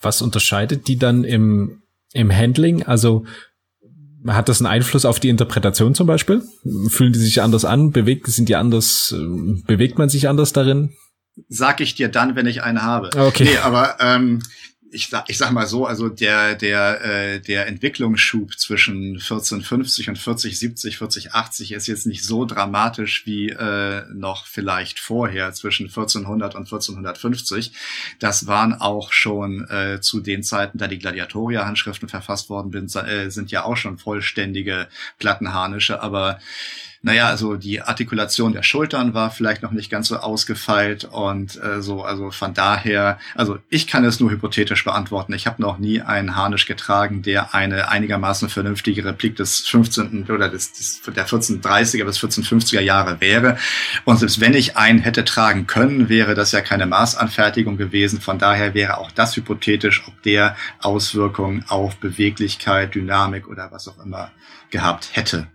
Was 0.00 0.22
unterscheidet 0.22 0.88
die 0.88 0.98
dann 0.98 1.24
im, 1.24 1.82
im 2.12 2.32
Handling? 2.32 2.82
Also 2.84 3.24
hat 4.26 4.48
das 4.48 4.60
einen 4.60 4.66
Einfluss 4.66 5.04
auf 5.04 5.20
die 5.20 5.28
Interpretation 5.28 5.94
zum 5.94 6.06
Beispiel? 6.06 6.42
Fühlen 6.88 7.12
die 7.12 7.18
sich 7.18 7.42
anders 7.42 7.64
an? 7.64 7.90
Bewegt, 7.90 8.26
sind 8.26 8.48
die 8.48 8.56
anders, 8.56 9.14
äh, 9.16 9.62
bewegt 9.66 9.98
man 9.98 10.08
sich 10.08 10.28
anders 10.28 10.52
darin? 10.52 10.94
Sag 11.48 11.80
ich 11.80 11.94
dir 11.94 12.08
dann, 12.08 12.36
wenn 12.36 12.46
ich 12.46 12.62
einen 12.62 12.82
habe. 12.82 13.10
Okay. 13.18 13.44
Nee, 13.44 13.56
aber 13.58 13.96
ähm, 14.00 14.42
ich 14.92 15.10
ich 15.26 15.38
sag 15.38 15.52
mal 15.52 15.66
so, 15.66 15.86
also 15.86 16.08
der, 16.08 16.54
der, 16.54 17.04
äh, 17.04 17.40
der 17.40 17.66
Entwicklungsschub 17.66 18.58
zwischen 18.58 19.14
1450 19.14 20.10
und 20.10 20.18
4070, 20.18 20.98
4080 20.98 21.72
ist 21.72 21.86
jetzt 21.86 22.06
nicht 22.06 22.24
so 22.24 22.44
dramatisch 22.44 23.24
wie 23.26 23.48
äh, 23.48 24.04
noch 24.12 24.46
vielleicht 24.46 24.98
vorher 24.98 25.52
zwischen 25.54 25.86
1400 25.86 26.54
und 26.54 26.62
1450. 26.62 27.72
Das 28.18 28.46
waren 28.46 28.74
auch 28.74 29.12
schon 29.12 29.66
äh, 29.70 30.00
zu 30.00 30.20
den 30.20 30.42
Zeiten, 30.42 30.78
da 30.78 30.88
die 30.88 30.98
Gladiatoria-Handschriften 30.98 32.08
verfasst 32.08 32.50
worden 32.50 32.88
sind, 32.88 33.08
äh, 33.08 33.30
sind 33.30 33.50
ja 33.50 33.64
auch 33.64 33.76
schon 33.76 33.98
vollständige 33.98 34.88
Plattenharnische, 35.18 36.02
aber 36.02 36.38
naja, 37.04 37.26
also 37.26 37.56
die 37.56 37.82
Artikulation 37.82 38.52
der 38.52 38.62
Schultern 38.62 39.12
war 39.12 39.32
vielleicht 39.32 39.62
noch 39.64 39.72
nicht 39.72 39.90
ganz 39.90 40.06
so 40.06 40.18
ausgefeilt 40.18 41.04
und 41.04 41.60
äh, 41.60 41.82
so, 41.82 42.04
also 42.04 42.30
von 42.30 42.54
daher, 42.54 43.18
also 43.34 43.58
ich 43.68 43.88
kann 43.88 44.04
es 44.04 44.20
nur 44.20 44.30
hypothetisch 44.30 44.84
beantworten. 44.84 45.32
Ich 45.32 45.48
habe 45.48 45.60
noch 45.60 45.78
nie 45.78 46.00
einen 46.00 46.36
Harnisch 46.36 46.64
getragen, 46.64 47.22
der 47.22 47.54
eine 47.54 47.88
einigermaßen 47.88 48.48
vernünftige 48.48 49.04
Replik 49.04 49.34
des 49.34 49.66
15. 49.66 50.30
oder 50.30 50.48
des, 50.48 50.72
des 50.74 51.02
der 51.02 51.26
1430er 51.26 52.04
bis 52.04 52.18
1450er 52.22 52.80
Jahre 52.80 53.20
wäre. 53.20 53.58
Und 54.04 54.18
selbst 54.18 54.40
wenn 54.40 54.54
ich 54.54 54.76
einen 54.76 55.00
hätte 55.00 55.24
tragen 55.24 55.66
können, 55.66 56.08
wäre 56.08 56.36
das 56.36 56.52
ja 56.52 56.60
keine 56.60 56.86
Maßanfertigung 56.86 57.78
gewesen. 57.78 58.20
Von 58.20 58.38
daher 58.38 58.74
wäre 58.74 58.98
auch 58.98 59.10
das 59.10 59.34
hypothetisch, 59.34 60.04
ob 60.06 60.22
der 60.22 60.56
Auswirkungen 60.78 61.64
auf 61.66 61.96
Beweglichkeit, 61.96 62.94
Dynamik 62.94 63.48
oder 63.48 63.72
was 63.72 63.88
auch 63.88 63.98
immer 64.04 64.30
gehabt 64.70 65.10
hätte. 65.14 65.48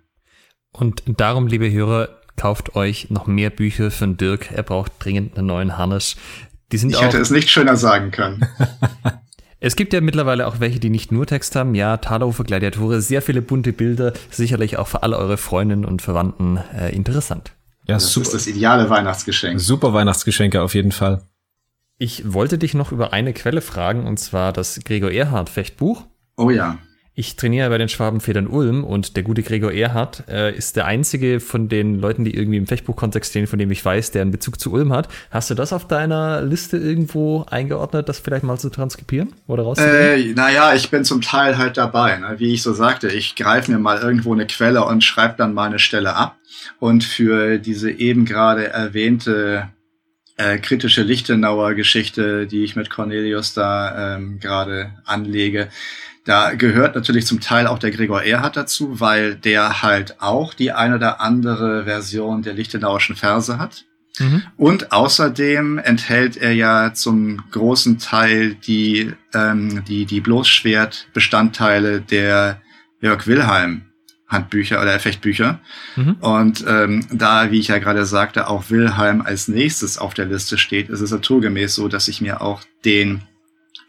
Und 0.79 1.03
darum, 1.07 1.47
liebe 1.47 1.71
Hörer, 1.71 2.09
kauft 2.35 2.75
euch 2.75 3.09
noch 3.09 3.25
mehr 3.25 3.49
Bücher 3.49 3.91
von 3.91 4.15
Dirk. 4.15 4.51
Er 4.51 4.63
braucht 4.63 4.91
dringend 4.99 5.37
einen 5.37 5.47
neuen 5.47 5.77
Harnisch. 5.77 6.15
Die 6.71 6.77
sind 6.77 6.91
ich 6.91 6.97
auch 6.97 7.03
hätte 7.03 7.17
es 7.17 7.31
nicht 7.31 7.49
schöner 7.49 7.77
sagen 7.77 8.11
können. 8.11 8.45
Es 9.59 9.75
gibt 9.75 9.91
ja 9.91 10.01
mittlerweile 10.01 10.45
auch 10.45 10.59
welche, 10.59 10.79
die 10.79 10.91
nicht 10.91 11.11
nur 11.11 11.25
Text 11.25 11.55
haben. 11.55 11.73
Ja, 11.73 11.97
Taloufer 11.97 12.43
Gladiatore, 12.43 13.01
sehr 13.01 13.23
viele 13.23 13.41
bunte 13.41 13.73
Bilder, 13.73 14.13
sicherlich 14.29 14.77
auch 14.77 14.87
für 14.87 15.01
alle 15.01 15.17
eure 15.17 15.37
Freundinnen 15.37 15.83
und 15.83 16.03
Verwandten 16.03 16.57
äh, 16.77 16.95
interessant. 16.95 17.53
Ja, 17.87 17.95
das 17.95 18.11
super. 18.11 18.27
ist 18.27 18.33
das 18.35 18.47
ideale 18.47 18.89
Weihnachtsgeschenk. 18.89 19.59
Super 19.59 19.93
Weihnachtsgeschenke 19.93 20.61
auf 20.61 20.75
jeden 20.75 20.91
Fall. 20.91 21.23
Ich 21.97 22.31
wollte 22.31 22.59
dich 22.59 22.75
noch 22.75 22.91
über 22.91 23.13
eine 23.13 23.33
Quelle 23.33 23.61
fragen, 23.61 24.05
und 24.05 24.19
zwar 24.19 24.53
das 24.53 24.79
Gregor 24.85 25.09
Erhard 25.09 25.49
Fechtbuch. 25.49 26.05
Oh 26.35 26.51
ja. 26.51 26.77
Ich 27.19 27.35
trainiere 27.35 27.67
bei 27.69 27.79
den 27.79 27.89
Schwabenfedern 27.89 28.45
Ulm 28.45 28.83
und 28.83 29.15
der 29.15 29.23
gute 29.23 29.41
Gregor 29.41 29.71
Erhardt 29.71 30.25
äh, 30.29 30.55
ist 30.55 30.75
der 30.75 30.85
einzige 30.85 31.39
von 31.39 31.67
den 31.67 31.99
Leuten, 31.99 32.23
die 32.23 32.35
irgendwie 32.35 32.59
im 32.59 32.67
Fechtbuchkontext 32.67 33.31
stehen, 33.31 33.47
von 33.47 33.57
dem 33.57 33.71
ich 33.71 33.83
weiß, 33.83 34.11
der 34.11 34.21
einen 34.21 34.29
Bezug 34.29 34.59
zu 34.59 34.71
Ulm 34.71 34.93
hat. 34.93 35.07
Hast 35.31 35.49
du 35.49 35.55
das 35.55 35.73
auf 35.73 35.87
deiner 35.87 36.43
Liste 36.43 36.77
irgendwo 36.77 37.43
eingeordnet, 37.49 38.07
das 38.07 38.19
vielleicht 38.19 38.43
mal 38.43 38.59
zu 38.59 38.69
transkribieren 38.69 39.33
oder 39.47 39.63
rauszugeben? 39.63 39.97
Äh, 39.97 40.33
naja, 40.35 40.75
ich 40.75 40.91
bin 40.91 41.03
zum 41.05 41.21
Teil 41.21 41.57
halt 41.57 41.77
dabei. 41.77 42.17
Ne? 42.17 42.35
Wie 42.37 42.53
ich 42.53 42.61
so 42.61 42.71
sagte, 42.73 43.07
ich 43.07 43.35
greife 43.35 43.71
mir 43.71 43.79
mal 43.79 43.97
irgendwo 43.97 44.31
eine 44.31 44.45
Quelle 44.45 44.85
und 44.85 45.03
schreibe 45.03 45.33
dann 45.39 45.55
meine 45.55 45.79
Stelle 45.79 46.15
ab. 46.15 46.37
Und 46.77 47.03
für 47.03 47.57
diese 47.57 47.89
eben 47.89 48.25
gerade 48.25 48.67
erwähnte 48.67 49.69
äh, 50.35 50.59
kritische 50.59 51.01
Lichtenauer 51.01 51.73
Geschichte, 51.73 52.45
die 52.45 52.63
ich 52.63 52.75
mit 52.75 52.91
Cornelius 52.91 53.55
da 53.55 54.17
ähm, 54.17 54.39
gerade 54.39 54.91
anlege, 55.03 55.69
Da 56.27 56.55
gehört 56.55 56.93
natürlich 56.93 57.25
zum 57.25 57.39
Teil 57.39 57.67
auch 57.67 57.79
der 57.79 57.91
Gregor 57.91 58.21
Erhard 58.21 58.57
dazu, 58.57 58.99
weil 58.99 59.35
der 59.35 59.81
halt 59.81 60.19
auch 60.19 60.53
die 60.53 60.73
eine 60.73 60.95
oder 60.95 61.21
andere 61.21 61.85
Version 61.85 62.41
der 62.41 62.53
Lichtenauischen 62.53 63.15
Verse 63.15 63.57
hat. 63.57 63.85
Mhm. 64.19 64.43
Und 64.57 64.91
außerdem 64.91 65.77
enthält 65.77 66.35
er 66.35 66.51
ja 66.51 66.93
zum 66.93 67.49
großen 67.51 67.97
Teil 67.97 68.55
die, 68.55 69.13
ähm, 69.33 69.85
die, 69.87 70.05
die 70.05 70.19
Bloßschwert-Bestandteile 70.19 72.01
der 72.01 72.61
Jörg 72.99 73.25
Wilhelm 73.25 73.83
Handbücher 74.27 74.81
oder 74.81 74.99
Fechtbücher. 74.99 75.61
Mhm. 75.95 76.15
Und 76.19 76.65
ähm, 76.67 77.07
da, 77.09 77.51
wie 77.51 77.59
ich 77.59 77.69
ja 77.69 77.77
gerade 77.77 78.05
sagte, 78.05 78.49
auch 78.49 78.69
Wilhelm 78.69 79.21
als 79.21 79.47
nächstes 79.47 79.97
auf 79.97 80.13
der 80.13 80.25
Liste 80.25 80.57
steht, 80.57 80.89
ist 80.89 80.99
es 80.99 81.11
naturgemäß 81.11 81.73
so, 81.73 81.87
dass 81.87 82.09
ich 82.09 82.19
mir 82.19 82.41
auch 82.41 82.63
den 82.83 83.21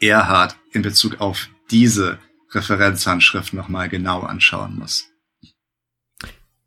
Erhard 0.00 0.54
in 0.70 0.82
Bezug 0.82 1.20
auf 1.20 1.48
diese 1.72 2.18
Referenzhandschrift 2.52 3.52
nochmal 3.52 3.88
genau 3.88 4.20
anschauen 4.20 4.78
muss. 4.78 5.06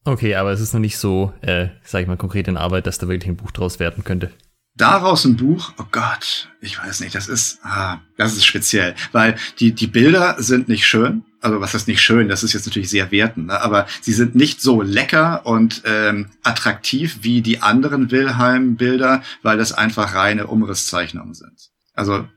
Okay, 0.03 0.36
aber 0.36 0.51
es 0.51 0.61
ist 0.61 0.73
noch 0.73 0.79
nicht 0.79 0.97
so, 0.97 1.34
äh, 1.41 1.67
sag 1.84 2.01
ich 2.01 2.07
mal, 2.07 2.17
konkret 2.17 2.47
in 2.47 2.57
Arbeit, 2.57 2.88
dass 2.88 2.97
da 2.97 3.07
wirklich 3.07 3.29
ein 3.29 3.38
Buch 3.38 3.51
draus 3.51 3.79
werden 3.79 4.03
könnte. 4.03 4.32
Daraus 4.75 5.25
ein 5.25 5.36
Buch, 5.36 5.73
oh 5.77 5.86
Gott, 5.91 6.49
ich 6.61 6.79
weiß 6.79 7.01
nicht, 7.01 7.13
das 7.13 7.27
ist, 7.27 7.59
ah, 7.63 7.99
das 8.17 8.34
ist 8.34 8.45
speziell, 8.45 8.95
weil 9.11 9.36
die, 9.59 9.73
die 9.73 9.88
Bilder 9.88 10.36
sind 10.39 10.69
nicht 10.69 10.88
schön, 10.88 11.25
also 11.41 11.59
was 11.59 11.73
heißt 11.73 11.89
nicht 11.89 12.01
schön, 12.01 12.29
das 12.29 12.43
ist 12.43 12.53
jetzt 12.53 12.67
natürlich 12.67 12.89
sehr 12.89 13.11
wertend, 13.11 13.47
ne? 13.47 13.61
aber 13.61 13.86
sie 13.99 14.13
sind 14.13 14.34
nicht 14.34 14.61
so 14.61 14.82
lecker 14.82 15.45
und 15.45 15.82
ähm, 15.86 16.27
attraktiv 16.41 17.19
wie 17.21 17.41
die 17.41 17.61
anderen 17.61 18.11
Wilhelm-Bilder, 18.11 19.23
weil 19.43 19.57
das 19.57 19.73
einfach 19.73 20.15
reine 20.15 20.47
Umrisszeichnungen 20.47 21.34
sind. 21.34 21.69
Also 21.93 22.27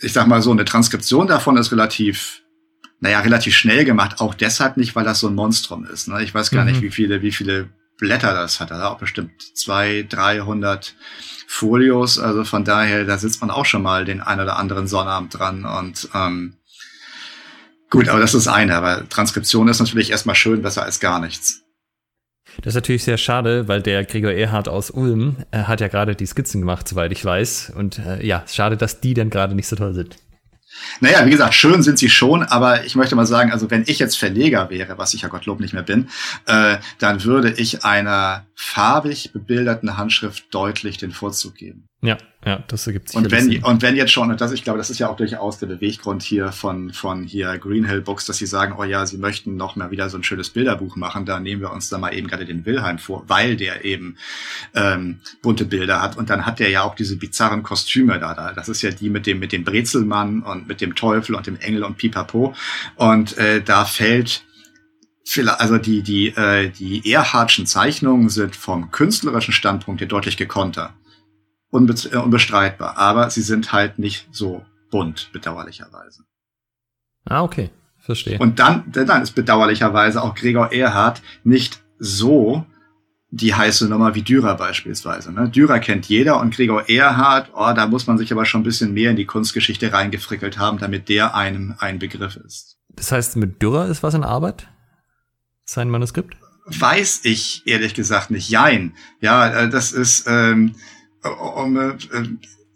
ich 0.00 0.12
sag 0.12 0.26
mal 0.26 0.42
so, 0.42 0.50
eine 0.50 0.64
Transkription 0.64 1.26
davon 1.26 1.56
ist 1.56 1.72
relativ, 1.72 2.41
naja, 3.02 3.18
relativ 3.18 3.56
schnell 3.56 3.84
gemacht, 3.84 4.20
auch 4.20 4.32
deshalb 4.32 4.76
nicht, 4.76 4.94
weil 4.94 5.04
das 5.04 5.18
so 5.18 5.26
ein 5.26 5.34
Monstrum 5.34 5.84
ist. 5.84 6.06
Ne? 6.06 6.22
Ich 6.22 6.32
weiß 6.32 6.52
gar 6.52 6.64
mhm. 6.64 6.70
nicht, 6.70 6.82
wie 6.82 6.90
viele, 6.90 7.20
wie 7.20 7.32
viele 7.32 7.68
Blätter 7.98 8.32
das 8.32 8.60
hat. 8.60 8.70
Da 8.70 8.88
auch 8.88 8.98
bestimmt 8.98 9.32
zwei, 9.56 10.06
dreihundert 10.08 10.94
Folios. 11.48 12.20
Also 12.20 12.44
von 12.44 12.64
daher, 12.64 13.04
da 13.04 13.18
sitzt 13.18 13.40
man 13.40 13.50
auch 13.50 13.66
schon 13.66 13.82
mal 13.82 14.04
den 14.04 14.20
ein 14.20 14.38
oder 14.38 14.56
anderen 14.56 14.86
Sonnabend 14.86 15.36
dran 15.36 15.64
und 15.64 16.10
ähm, 16.14 16.54
gut, 17.90 18.08
aber 18.08 18.20
das 18.20 18.34
ist 18.34 18.46
eine. 18.46 18.76
Aber 18.76 19.08
Transkription 19.08 19.66
ist 19.66 19.80
natürlich 19.80 20.12
erstmal 20.12 20.36
schön, 20.36 20.62
besser 20.62 20.84
als 20.84 21.00
gar 21.00 21.18
nichts. 21.18 21.62
Das 22.58 22.68
ist 22.68 22.74
natürlich 22.76 23.02
sehr 23.02 23.18
schade, 23.18 23.66
weil 23.66 23.82
der 23.82 24.04
Gregor 24.04 24.30
Erhard 24.30 24.68
aus 24.68 24.92
Ulm 24.92 25.38
äh, 25.50 25.64
hat 25.64 25.80
ja 25.80 25.88
gerade 25.88 26.14
die 26.14 26.26
Skizzen 26.26 26.60
gemacht, 26.60 26.86
soweit 26.86 27.10
ich 27.10 27.24
weiß. 27.24 27.72
Und 27.74 27.98
äh, 27.98 28.24
ja, 28.24 28.44
schade, 28.46 28.76
dass 28.76 29.00
die 29.00 29.14
dann 29.14 29.28
gerade 29.28 29.56
nicht 29.56 29.66
so 29.66 29.74
toll 29.74 29.92
sind. 29.92 30.18
Naja, 31.00 31.24
wie 31.26 31.30
gesagt, 31.30 31.54
schön 31.54 31.82
sind 31.82 31.98
sie 31.98 32.10
schon, 32.10 32.42
aber 32.42 32.84
ich 32.84 32.94
möchte 32.94 33.16
mal 33.16 33.26
sagen, 33.26 33.52
also 33.52 33.70
wenn 33.70 33.84
ich 33.86 33.98
jetzt 33.98 34.18
Verleger 34.18 34.70
wäre, 34.70 34.98
was 34.98 35.14
ich 35.14 35.22
ja 35.22 35.28
Gottlob 35.28 35.60
nicht 35.60 35.74
mehr 35.74 35.82
bin, 35.82 36.08
äh, 36.46 36.76
dann 36.98 37.24
würde 37.24 37.50
ich 37.50 37.84
einer 37.84 38.46
farbig 38.64 39.32
bebilderten 39.32 39.96
Handschrift 39.96 40.46
deutlich 40.54 40.96
den 40.96 41.10
Vorzug 41.10 41.56
geben. 41.56 41.88
Ja, 42.00 42.16
ja, 42.46 42.62
das 42.68 42.86
ergibt 42.86 43.08
sich. 43.08 43.16
Und 43.16 43.30
wenn, 43.30 43.50
Sinn. 43.50 43.64
und 43.64 43.82
wenn 43.82 43.96
jetzt 43.96 44.12
schon, 44.12 44.30
und 44.30 44.40
das, 44.40 44.52
ich 44.52 44.62
glaube, 44.62 44.78
das 44.78 44.88
ist 44.88 45.00
ja 45.00 45.08
auch 45.08 45.16
durchaus 45.16 45.58
der 45.58 45.66
Beweggrund 45.66 46.22
hier 46.22 46.52
von, 46.52 46.92
von 46.92 47.24
hier 47.24 47.58
Greenhill 47.58 48.00
Books, 48.00 48.24
dass 48.24 48.38
sie 48.38 48.46
sagen, 48.46 48.76
oh 48.78 48.84
ja, 48.84 49.04
sie 49.04 49.18
möchten 49.18 49.56
noch 49.56 49.74
mal 49.74 49.90
wieder 49.90 50.08
so 50.08 50.16
ein 50.16 50.22
schönes 50.22 50.50
Bilderbuch 50.50 50.94
machen, 50.94 51.26
da 51.26 51.40
nehmen 51.40 51.60
wir 51.60 51.72
uns 51.72 51.88
da 51.88 51.98
mal 51.98 52.14
eben 52.14 52.28
gerade 52.28 52.46
den 52.46 52.64
Wilhelm 52.64 52.98
vor, 52.98 53.24
weil 53.26 53.56
der 53.56 53.84
eben 53.84 54.16
ähm, 54.74 55.18
bunte 55.42 55.64
Bilder 55.64 56.00
hat. 56.00 56.16
Und 56.16 56.30
dann 56.30 56.46
hat 56.46 56.60
der 56.60 56.70
ja 56.70 56.82
auch 56.82 56.94
diese 56.94 57.16
bizarren 57.16 57.64
Kostüme 57.64 58.20
da, 58.20 58.32
da. 58.32 58.52
Das 58.52 58.68
ist 58.68 58.80
ja 58.82 58.92
die 58.92 59.10
mit 59.10 59.26
dem, 59.26 59.40
mit 59.40 59.52
dem 59.52 59.64
Brezelmann 59.64 60.42
und 60.42 60.68
mit 60.68 60.80
dem 60.80 60.94
Teufel 60.94 61.34
und 61.34 61.46
dem 61.48 61.56
Engel 61.56 61.82
und 61.82 61.98
Pipapo. 61.98 62.54
Und 62.94 63.36
äh, 63.38 63.60
da 63.60 63.84
fällt 63.84 64.44
also 65.46 65.78
die, 65.78 66.02
die, 66.02 66.28
äh, 66.28 66.70
die 66.70 67.10
Erhardschen 67.12 67.66
Zeichnungen 67.66 68.28
sind 68.28 68.56
vom 68.56 68.90
künstlerischen 68.90 69.52
Standpunkt 69.52 70.00
her 70.00 70.08
deutlich 70.08 70.36
gekonter. 70.36 70.94
Unbe 71.70 71.94
äh, 72.10 72.16
unbestreitbar. 72.16 72.98
Aber 72.98 73.30
sie 73.30 73.42
sind 73.42 73.72
halt 73.72 73.98
nicht 73.98 74.28
so 74.32 74.64
bunt, 74.90 75.30
bedauerlicherweise. 75.32 76.24
Ah, 77.24 77.42
okay. 77.42 77.70
Verstehe. 77.98 78.38
Und 78.38 78.58
dann, 78.58 78.90
dann 78.90 79.22
ist 79.22 79.32
bedauerlicherweise 79.32 80.22
auch 80.22 80.34
Gregor 80.34 80.72
Erhard 80.72 81.22
nicht 81.44 81.80
so 81.98 82.66
die 83.30 83.54
heiße 83.54 83.88
Nummer 83.88 84.14
wie 84.14 84.22
Dürer 84.22 84.56
beispielsweise. 84.56 85.32
Ne? 85.32 85.48
Dürer 85.48 85.78
kennt 85.78 86.06
jeder 86.06 86.38
und 86.40 86.54
Gregor 86.54 86.88
Erhard, 86.88 87.50
oh, 87.54 87.72
da 87.74 87.86
muss 87.86 88.06
man 88.06 88.18
sich 88.18 88.30
aber 88.32 88.44
schon 88.44 88.60
ein 88.60 88.64
bisschen 88.64 88.92
mehr 88.92 89.10
in 89.10 89.16
die 89.16 89.24
Kunstgeschichte 89.24 89.92
reingefrickelt 89.92 90.58
haben, 90.58 90.78
damit 90.78 91.08
der 91.08 91.34
einem 91.34 91.74
ein 91.78 91.98
Begriff 91.98 92.36
ist. 92.36 92.76
Das 92.94 93.10
heißt, 93.12 93.36
mit 93.36 93.62
Dürer 93.62 93.86
ist 93.86 94.02
was 94.02 94.14
in 94.14 94.24
Arbeit? 94.24 94.68
Sein 95.64 95.90
Manuskript? 95.90 96.36
Weiß 96.66 97.20
ich 97.24 97.62
ehrlich 97.66 97.94
gesagt 97.94 98.30
nicht. 98.30 98.48
Jein. 98.48 98.94
Ja, 99.20 99.64
äh, 99.64 99.68
das 99.68 99.92
ist, 99.92 100.26
ähm, 100.26 100.74
um, 101.22 101.76
äh, 101.76 101.96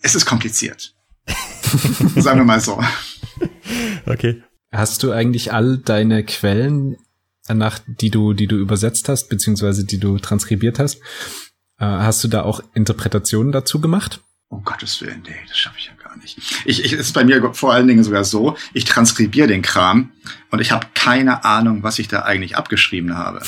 es 0.02 0.14
ist 0.14 0.26
kompliziert. 0.26 0.94
Sagen 2.16 2.40
wir 2.40 2.44
mal 2.44 2.60
so. 2.60 2.82
Okay. 4.06 4.42
Hast 4.72 5.02
du 5.02 5.12
eigentlich 5.12 5.52
all 5.52 5.78
deine 5.78 6.24
Quellen, 6.24 6.96
nach 7.48 7.78
die 7.86 8.10
du, 8.10 8.34
die 8.34 8.46
du 8.46 8.56
übersetzt 8.56 9.08
hast, 9.08 9.28
beziehungsweise 9.28 9.84
die 9.84 9.98
du 9.98 10.18
transkribiert 10.18 10.78
hast, 10.78 11.00
äh, 11.78 11.84
hast 11.84 12.22
du 12.24 12.28
da 12.28 12.42
auch 12.42 12.62
Interpretationen 12.74 13.52
dazu 13.52 13.80
gemacht? 13.80 14.22
Um 14.48 14.64
Gottes 14.64 15.00
Willen, 15.00 15.22
nee, 15.26 15.34
das 15.48 15.58
schaffe 15.58 15.78
ich 15.78 15.86
ja 15.86 15.92
nicht. 16.16 16.38
Ich, 16.64 16.84
ich 16.84 16.92
ist 16.92 17.12
bei 17.12 17.24
mir 17.24 17.54
vor 17.54 17.72
allen 17.72 17.86
Dingen 17.86 18.04
sogar 18.04 18.24
so, 18.24 18.56
ich 18.72 18.84
transkribiere 18.84 19.48
den 19.48 19.62
Kram 19.62 20.10
und 20.50 20.60
ich 20.60 20.72
habe 20.72 20.86
keine 20.94 21.44
Ahnung, 21.44 21.82
was 21.82 21.98
ich 21.98 22.08
da 22.08 22.20
eigentlich 22.20 22.56
abgeschrieben 22.56 23.16
habe. 23.16 23.40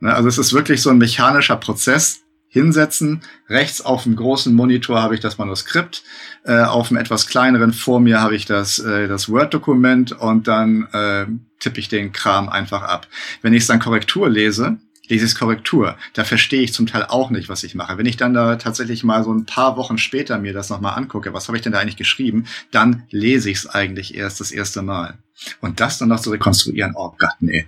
Ne, 0.00 0.14
also 0.14 0.28
es 0.28 0.38
ist 0.38 0.52
wirklich 0.52 0.82
so 0.82 0.90
ein 0.90 0.98
mechanischer 0.98 1.56
Prozess. 1.56 2.20
Hinsetzen, 2.48 3.22
rechts 3.48 3.80
auf 3.80 4.02
dem 4.02 4.14
großen 4.14 4.54
Monitor 4.54 5.00
habe 5.00 5.14
ich 5.14 5.20
das 5.20 5.38
Manuskript, 5.38 6.02
äh, 6.44 6.60
auf 6.60 6.88
dem 6.88 6.98
etwas 6.98 7.26
kleineren 7.26 7.72
vor 7.72 7.98
mir 7.98 8.20
habe 8.20 8.34
ich 8.36 8.44
das, 8.44 8.78
äh, 8.78 9.08
das 9.08 9.30
Word-Dokument 9.30 10.12
und 10.12 10.48
dann 10.48 10.86
äh, 10.92 11.24
tippe 11.60 11.80
ich 11.80 11.88
den 11.88 12.12
Kram 12.12 12.50
einfach 12.50 12.82
ab. 12.82 13.06
Wenn 13.40 13.54
ich 13.54 13.62
es 13.62 13.68
dann 13.68 13.78
Korrektur 13.78 14.28
lese, 14.28 14.76
dieses 15.12 15.34
Korrektur, 15.34 15.96
da 16.14 16.24
verstehe 16.24 16.62
ich 16.62 16.72
zum 16.72 16.86
Teil 16.86 17.04
auch 17.04 17.30
nicht, 17.30 17.48
was 17.48 17.62
ich 17.64 17.74
mache. 17.74 17.98
Wenn 17.98 18.06
ich 18.06 18.16
dann 18.16 18.34
da 18.34 18.56
tatsächlich 18.56 19.04
mal 19.04 19.22
so 19.22 19.32
ein 19.32 19.46
paar 19.46 19.76
Wochen 19.76 19.98
später 19.98 20.38
mir 20.38 20.52
das 20.52 20.70
nochmal 20.70 20.96
angucke, 20.96 21.32
was 21.32 21.48
habe 21.48 21.56
ich 21.56 21.62
denn 21.62 21.72
da 21.72 21.78
eigentlich 21.78 21.96
geschrieben, 21.96 22.46
dann 22.70 23.04
lese 23.10 23.50
ich 23.50 23.58
es 23.58 23.66
eigentlich 23.66 24.14
erst 24.14 24.40
das 24.40 24.50
erste 24.50 24.82
Mal. 24.82 25.18
Und 25.60 25.80
das 25.80 25.98
dann 25.98 26.08
noch 26.08 26.20
zu 26.20 26.30
rekonstruieren, 26.30 26.94
oh 26.96 27.14
Gott, 27.18 27.34
nee, 27.40 27.66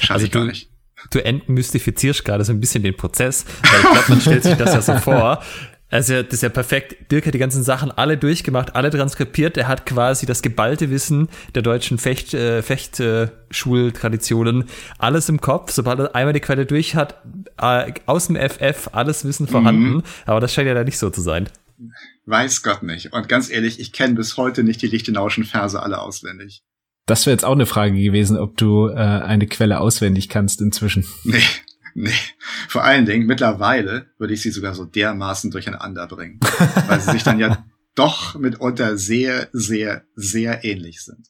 schaffe 0.00 0.14
also 0.14 0.26
ich 0.26 0.32
gar 0.32 0.44
nicht 0.44 0.70
du 1.10 1.24
entmystifizierst 1.24 2.24
gerade 2.24 2.44
so 2.44 2.52
ein 2.52 2.60
bisschen 2.60 2.82
den 2.82 2.96
Prozess, 2.96 3.46
weil 3.62 3.80
ich 3.80 3.90
glaube, 3.90 4.04
man 4.08 4.20
stellt 4.20 4.42
sich 4.42 4.54
das 4.54 4.74
ja 4.74 4.82
so 4.82 4.98
vor. 4.98 5.42
Also 5.90 6.22
das 6.22 6.34
ist 6.34 6.42
ja 6.42 6.48
perfekt. 6.48 7.10
Dirk 7.10 7.26
hat 7.26 7.34
die 7.34 7.38
ganzen 7.38 7.64
Sachen 7.64 7.90
alle 7.90 8.16
durchgemacht, 8.16 8.76
alle 8.76 8.90
transkribiert. 8.90 9.56
Er 9.56 9.68
hat 9.68 9.86
quasi 9.86 10.24
das 10.24 10.40
geballte 10.40 10.90
Wissen 10.90 11.28
der 11.54 11.62
deutschen 11.62 11.98
Fecht, 11.98 12.32
äh, 12.32 12.62
Fechtschultraditionen 12.62 14.64
alles 14.98 15.28
im 15.28 15.40
Kopf. 15.40 15.72
Sobald 15.72 15.98
er 15.98 16.14
einmal 16.14 16.32
die 16.32 16.40
Quelle 16.40 16.64
durch 16.64 16.94
hat, 16.94 17.16
äh, 17.60 17.92
aus 18.06 18.28
dem 18.28 18.36
FF 18.36 18.90
alles 18.92 19.24
Wissen 19.24 19.48
vorhanden. 19.48 19.94
Mhm. 19.94 20.02
Aber 20.26 20.40
das 20.40 20.54
scheint 20.54 20.68
ja 20.68 20.74
da 20.74 20.84
nicht 20.84 20.98
so 20.98 21.10
zu 21.10 21.20
sein. 21.20 21.48
Weiß 22.26 22.62
Gott 22.62 22.84
nicht. 22.84 23.12
Und 23.12 23.28
ganz 23.28 23.50
ehrlich, 23.50 23.80
ich 23.80 23.92
kenne 23.92 24.14
bis 24.14 24.36
heute 24.36 24.62
nicht 24.62 24.80
die 24.82 24.86
Lichtenauischen 24.86 25.44
Verse 25.44 25.82
alle 25.82 26.00
auswendig. 26.00 26.62
Das 27.06 27.26
wäre 27.26 27.34
jetzt 27.34 27.44
auch 27.44 27.52
eine 27.52 27.66
Frage 27.66 28.00
gewesen, 28.00 28.36
ob 28.36 28.56
du 28.56 28.88
äh, 28.88 28.94
eine 28.94 29.48
Quelle 29.48 29.80
auswendig 29.80 30.28
kannst 30.28 30.60
inzwischen. 30.60 31.04
Nee, 31.24 31.42
nee. 31.94 32.12
Vor 32.68 32.84
allen 32.84 33.06
Dingen, 33.06 33.26
mittlerweile 33.26 34.06
würde 34.18 34.34
ich 34.34 34.42
sie 34.42 34.50
sogar 34.50 34.74
so 34.74 34.84
dermaßen 34.84 35.50
durcheinander 35.50 36.06
bringen, 36.06 36.40
weil 36.88 37.00
sie 37.00 37.12
sich 37.12 37.22
dann 37.22 37.38
ja 37.38 37.64
doch 37.94 38.38
mitunter 38.38 38.96
sehr, 38.96 39.48
sehr, 39.52 40.04
sehr 40.14 40.64
ähnlich 40.64 41.02
sind. 41.02 41.28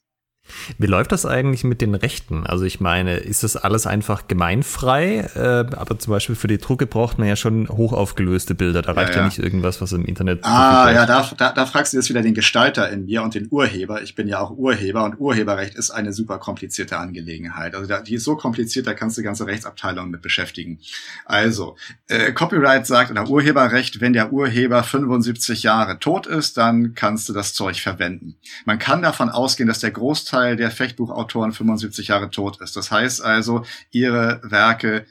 Wie 0.79 0.87
läuft 0.87 1.13
das 1.13 1.27
eigentlich 1.27 1.65
mit 1.65 1.81
den 1.81 1.95
Rechten? 1.95 2.47
Also 2.47 2.65
ich 2.65 2.81
meine, 2.81 3.17
ist 3.17 3.43
das 3.43 3.57
alles 3.57 3.87
einfach 3.87 4.29
gemeinfrei? 4.29 5.29
Äh, 5.35 5.77
aber 5.77 5.99
zum 5.99 6.13
Beispiel 6.13 6.35
für 6.35 6.49
die 6.49 6.59
Drucke 6.59 6.87
braucht 6.87 7.19
man 7.19 7.29
ja 7.29 7.37
schon 7.37 7.69
hochaufgelöste 7.69 8.55
Bilder. 8.55 8.83
Da 8.83 8.93
reicht 8.93 9.11
ja, 9.11 9.17
ja. 9.17 9.21
ja 9.23 9.27
nicht 9.27 9.39
irgendwas, 9.39 9.81
was 9.81 9.93
im 9.93 10.05
Internet. 10.05 10.41
Ah, 10.43 10.91
ja, 10.93 11.07
da, 11.07 11.31
da, 11.37 11.53
da 11.53 11.67
fragst 11.67 11.93
du 11.93 11.97
jetzt 11.97 12.09
wieder 12.09 12.23
den 12.23 12.35
Gestalter 12.35 12.91
in 12.91 13.07
mir 13.07 13.23
und 13.23 13.35
den 13.35 13.49
Urheber. 13.51 14.03
Ich 14.03 14.15
bin 14.15 14.29
ja 14.29 14.41
auch 14.41 14.51
Urheber 14.51 15.05
und 15.05 15.21
Urheberrecht 15.21 15.75
ist 15.75 15.91
eine 15.91 16.13
super 16.13 16.39
komplizierte 16.39 16.99
Angelegenheit. 16.99 17.75
Also 17.75 17.87
da, 17.87 18.01
die 18.01 18.15
ist 18.15 18.25
so 18.25 18.37
kompliziert, 18.37 18.87
da 18.87 18.95
kannst 18.95 19.19
du 19.19 19.23
ganze 19.23 19.47
Rechtsabteilungen 19.47 20.11
mit 20.11 20.23
beschäftigen. 20.23 20.81
Also, 21.25 21.77
äh, 22.09 22.33
Copyright 22.33 22.87
sagt 22.87 23.11
oder 23.11 23.29
Urheberrecht, 23.29 24.01
wenn 24.01 24.13
der 24.13 24.33
Urheber 24.33 24.83
75 24.83 25.63
Jahre 25.63 25.99
tot 25.99 26.27
ist, 26.27 26.57
dann 26.57 26.95
kannst 26.95 27.29
du 27.29 27.33
das 27.33 27.55
Zeug 27.55 27.81
verwenden. 27.81 28.37
Man 28.65 28.79
kann 28.79 29.03
davon 29.03 29.29
ausgehen, 29.29 29.69
dass 29.69 29.81
der 29.81 29.91
Großteil 29.91 30.40
Großteil 30.41 30.57
der 30.57 30.71
Fechtbuchautoren 30.71 31.53
75 31.53 32.09
Jahre 32.09 32.31
tot 32.31 32.61
ist. 32.61 32.75
Das 32.77 32.91
heißt 32.91 33.23
also, 33.23 33.65
ihre 33.91 34.41
Werke 34.43 35.07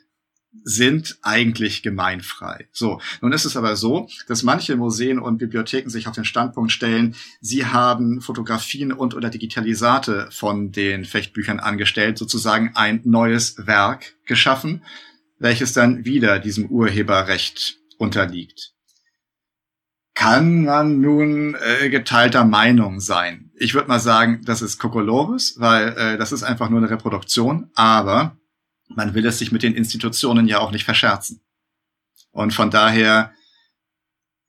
sind 0.64 1.20
eigentlich 1.22 1.84
gemeinfrei. 1.84 2.68
So, 2.72 3.00
nun 3.22 3.32
ist 3.32 3.46
es 3.46 3.56
aber 3.56 3.76
so, 3.76 4.10
dass 4.28 4.42
manche 4.42 4.76
Museen 4.76 5.20
und 5.20 5.38
Bibliotheken 5.38 5.90
sich 5.90 6.08
auf 6.08 6.16
den 6.16 6.26
Standpunkt 6.26 6.72
stellen, 6.72 7.16
sie 7.40 7.68
haben 7.68 8.20
Fotografien 8.22 8.92
und 8.92 9.14
oder 9.14 9.30
Digitalisate 9.30 10.28
von 10.32 10.72
den 10.72 11.06
Fechtbüchern 11.06 11.60
angestellt, 11.60 12.18
sozusagen 12.18 12.72
ein 12.74 13.02
neues 13.04 13.68
Werk 13.68 14.16
geschaffen, 14.26 14.84
welches 15.38 15.74
dann 15.74 16.04
wieder 16.06 16.40
diesem 16.40 16.66
Urheberrecht 16.66 17.78
unterliegt. 18.00 18.74
Kann 20.16 20.64
man 20.64 21.00
nun 21.00 21.56
äh, 21.56 21.90
geteilter 21.90 22.44
Meinung 22.44 23.00
sein? 23.00 23.49
Ich 23.60 23.74
würde 23.74 23.88
mal 23.88 24.00
sagen, 24.00 24.42
das 24.46 24.62
ist 24.62 24.80
Kokolores, 24.80 25.56
weil 25.58 25.90
äh, 25.98 26.18
das 26.18 26.32
ist 26.32 26.44
einfach 26.44 26.70
nur 26.70 26.80
eine 26.80 26.90
Reproduktion, 26.90 27.70
aber 27.76 28.38
man 28.88 29.14
will 29.14 29.26
es 29.26 29.38
sich 29.38 29.52
mit 29.52 29.64
den 29.64 29.76
Institutionen 29.76 30.48
ja 30.48 30.60
auch 30.60 30.72
nicht 30.72 30.86
verscherzen. 30.86 31.42
Und 32.32 32.54
von 32.54 32.72
daher 32.72 33.34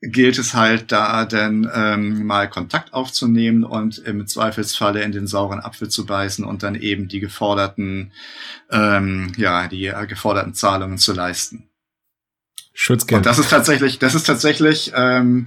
gilt 0.03 0.39
es 0.39 0.55
halt 0.55 0.93
da 0.93 1.27
denn 1.27 1.71
ähm, 1.75 2.25
mal 2.25 2.49
Kontakt 2.49 2.95
aufzunehmen 2.95 3.65
und 3.65 3.99
im 3.99 4.27
Zweifelsfalle 4.27 5.03
in 5.03 5.13
den 5.13 5.27
sauren 5.27 5.61
Apfel 5.61 5.89
zu 5.91 6.07
beißen 6.07 6.45
und 6.45 6.63
dann 6.63 6.75
eben 6.75 7.09
die 7.09 7.21
geforderten 7.21 8.13
ähm, 8.71 9.33
ja 9.37 9.69
die 9.69 9.87
äh, 9.87 10.07
geforderten 10.07 10.55
Zahlungen 10.55 10.97
zu 10.97 11.13
leisten. 11.13 11.69
Schutzgeld. 12.73 13.19
Und 13.19 13.27
das 13.27 13.39
ist 13.39 13.51
tatsächlich 13.51 13.99
das 13.99 14.15
ist 14.15 14.25
tatsächlich 14.25 14.93
ähm, 14.95 15.47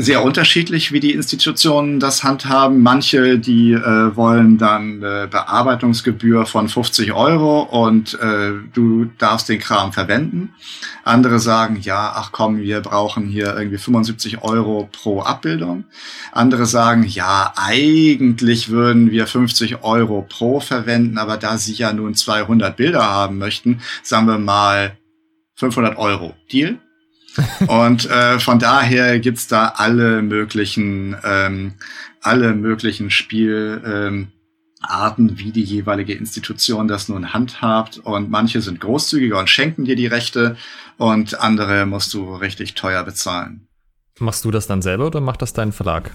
sehr 0.00 0.22
unterschiedlich, 0.22 0.92
wie 0.92 1.00
die 1.00 1.12
Institutionen 1.12 1.98
das 1.98 2.22
handhaben. 2.22 2.80
Manche, 2.82 3.40
die 3.40 3.72
äh, 3.72 4.16
wollen 4.16 4.56
dann 4.56 5.02
äh, 5.02 5.26
Bearbeitungsgebühr 5.28 6.46
von 6.46 6.68
50 6.68 7.12
Euro 7.12 7.62
und 7.62 8.14
äh, 8.20 8.52
du 8.72 9.06
darfst 9.18 9.48
den 9.48 9.58
Kram 9.58 9.92
verwenden. 9.92 10.54
Andere 11.02 11.40
sagen, 11.40 11.80
ja, 11.82 12.12
ach 12.14 12.30
komm, 12.30 12.58
wir 12.58 12.80
brauchen 12.80 13.26
hier 13.26 13.56
irgendwie 13.56 13.78
75 13.78 14.40
Euro 14.42 14.88
pro 14.92 15.22
Abbildung. 15.22 15.84
Andere 16.30 16.66
sagen, 16.66 17.02
ja, 17.02 17.52
eigentlich 17.56 18.68
würden 18.68 19.10
wir 19.10 19.26
50 19.26 19.82
Euro 19.82 20.24
pro 20.28 20.60
verwenden, 20.60 21.18
aber 21.18 21.38
da 21.38 21.58
sie 21.58 21.74
ja 21.74 21.92
nun 21.92 22.14
200 22.14 22.76
Bilder 22.76 23.02
haben 23.02 23.38
möchten, 23.38 23.80
sagen 24.04 24.28
wir 24.28 24.38
mal 24.38 24.96
500 25.56 25.98
Euro. 25.98 26.34
Deal? 26.52 26.78
Und 27.66 28.08
äh, 28.10 28.38
von 28.38 28.58
daher 28.58 29.18
gibt's 29.20 29.46
da 29.46 29.68
alle 29.76 30.22
möglichen, 30.22 31.16
ähm, 31.24 31.74
alle 32.20 32.54
möglichen 32.54 33.10
Spielarten, 33.10 34.32
ähm, 34.82 35.38
wie 35.38 35.52
die 35.52 35.62
jeweilige 35.62 36.14
Institution 36.14 36.88
das 36.88 37.08
nun 37.08 37.32
handhabt. 37.32 37.98
Und 37.98 38.30
manche 38.30 38.60
sind 38.60 38.80
großzügiger 38.80 39.38
und 39.38 39.50
schenken 39.50 39.84
dir 39.84 39.96
die 39.96 40.06
Rechte 40.06 40.56
und 40.96 41.40
andere 41.40 41.86
musst 41.86 42.12
du 42.14 42.34
richtig 42.34 42.74
teuer 42.74 43.04
bezahlen. 43.04 43.68
Machst 44.18 44.44
du 44.44 44.50
das 44.50 44.66
dann 44.66 44.82
selber 44.82 45.06
oder 45.06 45.20
macht 45.20 45.42
das 45.42 45.52
dein 45.52 45.72
Verlag? 45.72 46.10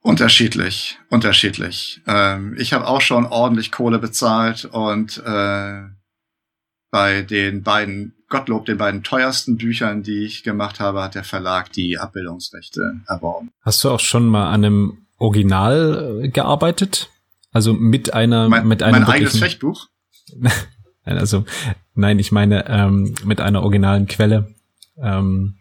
Unterschiedlich, 0.00 0.98
unterschiedlich. 1.10 2.00
Ähm, 2.08 2.56
ich 2.58 2.72
habe 2.72 2.88
auch 2.88 3.00
schon 3.00 3.24
ordentlich 3.24 3.70
Kohle 3.70 4.00
bezahlt 4.00 4.64
und 4.64 5.22
äh, 5.24 5.82
bei 6.92 7.22
den 7.22 7.62
beiden 7.62 8.14
Gottlob, 8.28 8.66
den 8.66 8.78
beiden 8.78 9.02
teuersten 9.02 9.56
Büchern, 9.56 10.02
die 10.02 10.24
ich 10.24 10.44
gemacht 10.44 10.78
habe, 10.78 11.02
hat 11.02 11.14
der 11.14 11.24
Verlag 11.24 11.72
die 11.72 11.98
Abbildungsrechte 11.98 13.00
erworben. 13.08 13.50
Hast 13.62 13.82
du 13.82 13.90
auch 13.90 13.98
schon 13.98 14.26
mal 14.26 14.48
an 14.48 14.64
einem 14.64 14.98
Original 15.18 16.20
äh, 16.22 16.28
gearbeitet? 16.28 17.08
Also 17.50 17.72
mit 17.72 18.12
einer, 18.14 18.48
mein, 18.48 18.68
mit 18.68 18.82
einem. 18.82 19.00
Mein 19.00 19.10
eigenes 19.10 19.38
Fechtbuch? 19.38 19.88
also, 21.04 21.44
nein, 21.94 22.18
ich 22.18 22.30
meine, 22.30 22.68
ähm, 22.68 23.14
mit 23.24 23.40
einer 23.40 23.62
originalen 23.62 24.06
Quelle 24.06 24.54
ähm, 24.98 25.56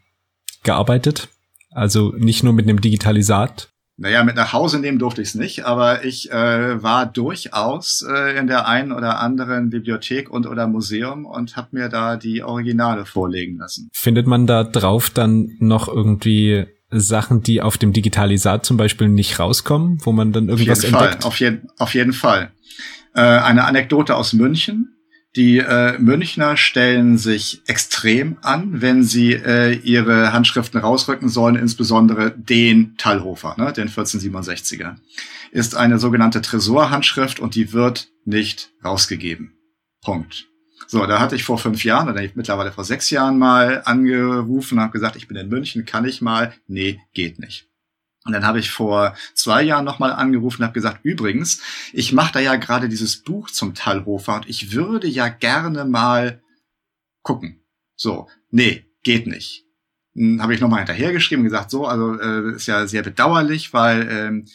gearbeitet. 0.64 1.30
Also 1.72 2.14
nicht 2.18 2.44
nur 2.44 2.52
mit 2.52 2.68
einem 2.68 2.82
Digitalisat, 2.82 3.70
naja, 4.02 4.24
mit 4.24 4.36
nach 4.36 4.52
Hause 4.52 4.80
nehmen 4.80 4.97
durfte 4.97 5.22
ich 5.22 5.30
es 5.30 5.36
nicht, 5.36 5.64
aber 5.66 6.04
ich 6.04 6.32
äh, 6.32 6.82
war 6.82 7.06
durchaus 7.06 8.04
äh, 8.10 8.36
in 8.36 8.47
der 8.47 8.68
einen 8.68 8.91
oder 8.91 9.20
anderen 9.20 9.70
Bibliothek 9.70 10.28
und 10.32 10.47
oder 10.47 10.66
Museum 10.66 11.26
und 11.26 11.56
habe 11.56 11.68
mir 11.72 11.88
da 11.88 12.18
die 12.18 12.41
Originale 12.41 13.06
vorlegen 13.06 13.60
lassen. 13.60 13.89
Findet 13.93 14.26
man 14.26 14.47
da 14.47 14.64
drauf 14.64 15.12
dann 15.12 15.56
noch 15.60 15.88
irgendwie 15.88 16.66
Sachen, 16.89 17.43
die 17.43 17.62
auf 17.62 17.78
dem 17.78 17.93
Digitalisat 17.93 18.66
zum 18.66 18.76
Beispiel 18.76 19.08
nicht 19.08 19.39
rauskommen, 19.39 19.99
wo 20.02 20.12
man 20.12 20.32
dann 20.32 20.49
irgendwas 20.49 20.80
auf 20.80 20.84
jeden 20.84 20.95
entdeckt? 20.95 21.22
Fall, 21.22 21.28
auf, 21.28 21.39
jeden, 21.39 21.68
auf 21.78 21.93
jeden 21.93 22.14
Fall. 22.14 22.52
Äh, 23.14 23.22
eine 23.22 23.66
Anekdote 23.66 24.16
aus 24.16 24.34
München. 24.34 24.95
Die 25.38 25.60
äh, 25.60 25.98
Münchner 25.98 26.58
stellen 26.58 27.18
sich 27.18 27.62
extrem 27.66 28.38
an, 28.42 28.82
wenn 28.82 29.04
sie 29.04 29.32
äh, 29.34 29.72
ihre 29.72 30.34
Handschriften 30.34 30.82
rausrücken 30.82 31.30
sollen, 31.30 31.56
insbesondere 31.56 32.32
den 32.32 32.98
Tallhofer, 32.98 33.56
ne, 33.58 33.72
den 33.72 33.88
1467er. 33.88 34.96
Ist 35.52 35.76
eine 35.76 36.00
sogenannte 36.00 36.42
Tresorhandschrift 36.42 37.40
und 37.40 37.56
die 37.56 37.72
wird 37.72 38.10
nicht 38.26 38.72
rausgegeben. 38.84 39.54
Punkt. 40.02 40.48
So, 40.88 41.06
da 41.06 41.20
hatte 41.22 41.36
ich 41.36 41.46
vor 41.46 41.58
fünf 41.58 41.86
Jahren 41.86 42.10
oder 42.10 42.22
mittlerweile 42.36 42.74
vor 42.74 42.84
sechs 42.84 43.10
Jahren 43.10 43.40
mal 43.40 43.84
angerufen 43.86 44.78
und 44.78 44.84
habe 44.84 44.92
gesagt, 44.92 45.16
ich 45.16 45.30
bin 45.30 45.38
in 45.38 45.48
München, 45.48 45.86
kann 45.86 46.04
ich 46.04 46.22
mal? 46.22 46.54
Nee, 46.68 47.00
geht 47.14 47.40
nicht. 47.40 47.70
Und 48.24 48.34
dann 48.34 48.45
habe 48.45 48.59
ich 48.59 48.69
vor 48.69 49.15
zwei 49.34 49.63
Jahren 49.63 49.86
nochmal 49.86 50.11
angerufen 50.11 50.61
und 50.61 50.65
habe 50.65 50.74
gesagt, 50.74 50.99
übrigens, 51.03 51.61
ich 51.91 52.13
mache 52.13 52.34
da 52.34 52.39
ja 52.39 52.55
gerade 52.55 52.88
dieses 52.88 53.17
Buch 53.17 53.49
zum 53.49 53.74
Tallhofer 53.74 54.36
und 54.36 54.49
ich 54.49 54.74
würde 54.74 55.07
ja 55.07 55.28
gerne 55.28 55.86
mal 55.86 56.41
gucken. 57.24 57.63
So, 57.95 58.28
nee, 58.51 58.86
geht 59.03 59.26
nicht. 59.26 59.65
Dann 60.13 60.41
habe 60.41 60.53
ich 60.53 60.61
nochmal 60.61 60.80
hinterhergeschrieben 60.80 61.43
und 61.45 61.51
gesagt, 61.51 61.72
so, 61.72 61.86
also 61.86 62.19
äh, 62.19 62.55
ist 62.55 62.67
ja 62.67 62.86
sehr 62.86 63.01
bedauerlich, 63.01 63.74
weil 63.74 64.07
ähm, 64.11 64.45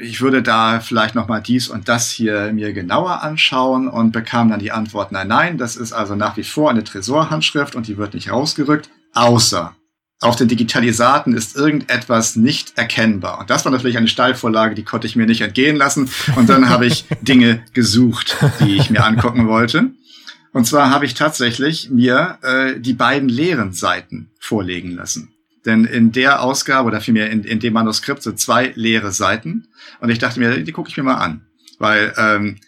ich 0.00 0.20
würde 0.20 0.42
da 0.42 0.80
vielleicht 0.80 1.14
nochmal 1.14 1.42
dies 1.42 1.68
und 1.68 1.88
das 1.88 2.10
hier 2.10 2.52
mir 2.52 2.72
genauer 2.72 3.22
anschauen 3.22 3.88
und 3.88 4.12
bekam 4.12 4.48
dann 4.48 4.60
die 4.60 4.72
Antwort, 4.72 5.12
nein, 5.12 5.28
nein, 5.28 5.58
das 5.58 5.76
ist 5.76 5.92
also 5.92 6.14
nach 6.14 6.36
wie 6.36 6.44
vor 6.44 6.70
eine 6.70 6.84
Tresorhandschrift 6.84 7.74
und 7.74 7.88
die 7.88 7.96
wird 7.98 8.14
nicht 8.14 8.30
rausgerückt, 8.30 8.90
außer 9.12 9.74
auf 10.22 10.36
den 10.36 10.48
Digitalisaten 10.48 11.34
ist 11.34 11.56
irgendetwas 11.56 12.36
nicht 12.36 12.78
erkennbar. 12.78 13.40
Und 13.40 13.50
das 13.50 13.64
war 13.64 13.72
natürlich 13.72 13.98
eine 13.98 14.08
Steilvorlage, 14.08 14.74
die 14.74 14.84
konnte 14.84 15.06
ich 15.06 15.16
mir 15.16 15.26
nicht 15.26 15.40
entgehen 15.40 15.76
lassen. 15.76 16.08
Und 16.36 16.48
dann 16.48 16.68
habe 16.68 16.86
ich 16.86 17.04
Dinge 17.22 17.64
gesucht, 17.72 18.36
die 18.60 18.76
ich 18.76 18.90
mir 18.90 19.04
angucken 19.04 19.48
wollte. 19.48 19.90
Und 20.52 20.66
zwar 20.66 20.90
habe 20.90 21.06
ich 21.06 21.14
tatsächlich 21.14 21.90
mir 21.90 22.38
äh, 22.42 22.78
die 22.78 22.92
beiden 22.92 23.28
leeren 23.28 23.72
Seiten 23.72 24.30
vorlegen 24.38 24.92
lassen. 24.92 25.32
Denn 25.64 25.84
in 25.84 26.12
der 26.12 26.42
Ausgabe 26.42 26.88
oder 26.88 27.00
vielmehr 27.00 27.30
in, 27.30 27.44
in 27.44 27.60
dem 27.60 27.72
Manuskript 27.72 28.22
sind 28.22 28.38
zwei 28.38 28.72
leere 28.74 29.12
Seiten. 29.12 29.68
Und 30.00 30.10
ich 30.10 30.18
dachte 30.18 30.40
mir, 30.40 30.62
die 30.62 30.72
gucke 30.72 30.90
ich 30.90 30.96
mir 30.96 31.04
mal 31.04 31.16
an. 31.16 31.46
Weil 31.78 32.12
ähm, 32.16 32.58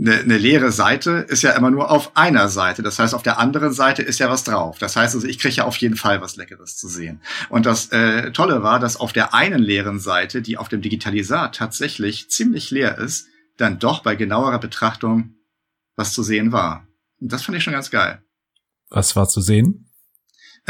eine, 0.00 0.20
eine 0.20 0.38
leere 0.38 0.72
Seite 0.72 1.26
ist 1.28 1.42
ja 1.42 1.52
immer 1.52 1.70
nur 1.70 1.90
auf 1.90 2.16
einer 2.16 2.48
Seite. 2.48 2.82
Das 2.82 2.98
heißt, 2.98 3.14
auf 3.14 3.22
der 3.22 3.38
anderen 3.38 3.72
Seite 3.72 4.02
ist 4.02 4.18
ja 4.18 4.30
was 4.30 4.44
drauf. 4.44 4.78
Das 4.78 4.96
heißt 4.96 5.14
also, 5.14 5.26
ich 5.26 5.38
kriege 5.38 5.56
ja 5.56 5.64
auf 5.64 5.76
jeden 5.76 5.96
Fall 5.96 6.20
was 6.20 6.36
Leckeres 6.36 6.76
zu 6.76 6.88
sehen. 6.88 7.20
Und 7.48 7.66
das 7.66 7.90
äh, 7.92 8.32
Tolle 8.32 8.62
war, 8.62 8.80
dass 8.80 8.96
auf 8.96 9.12
der 9.12 9.34
einen 9.34 9.60
leeren 9.60 10.00
Seite, 10.00 10.42
die 10.42 10.56
auf 10.56 10.68
dem 10.68 10.80
Digitalisat 10.80 11.54
tatsächlich 11.54 12.30
ziemlich 12.30 12.70
leer 12.70 12.98
ist, 12.98 13.26
dann 13.56 13.78
doch 13.78 14.02
bei 14.02 14.16
genauerer 14.16 14.58
Betrachtung 14.58 15.34
was 15.96 16.14
zu 16.14 16.22
sehen 16.22 16.50
war. 16.52 16.86
Und 17.20 17.30
das 17.32 17.42
fand 17.42 17.58
ich 17.58 17.64
schon 17.64 17.74
ganz 17.74 17.90
geil. 17.90 18.22
Was 18.88 19.16
war 19.16 19.28
zu 19.28 19.42
sehen? 19.42 19.89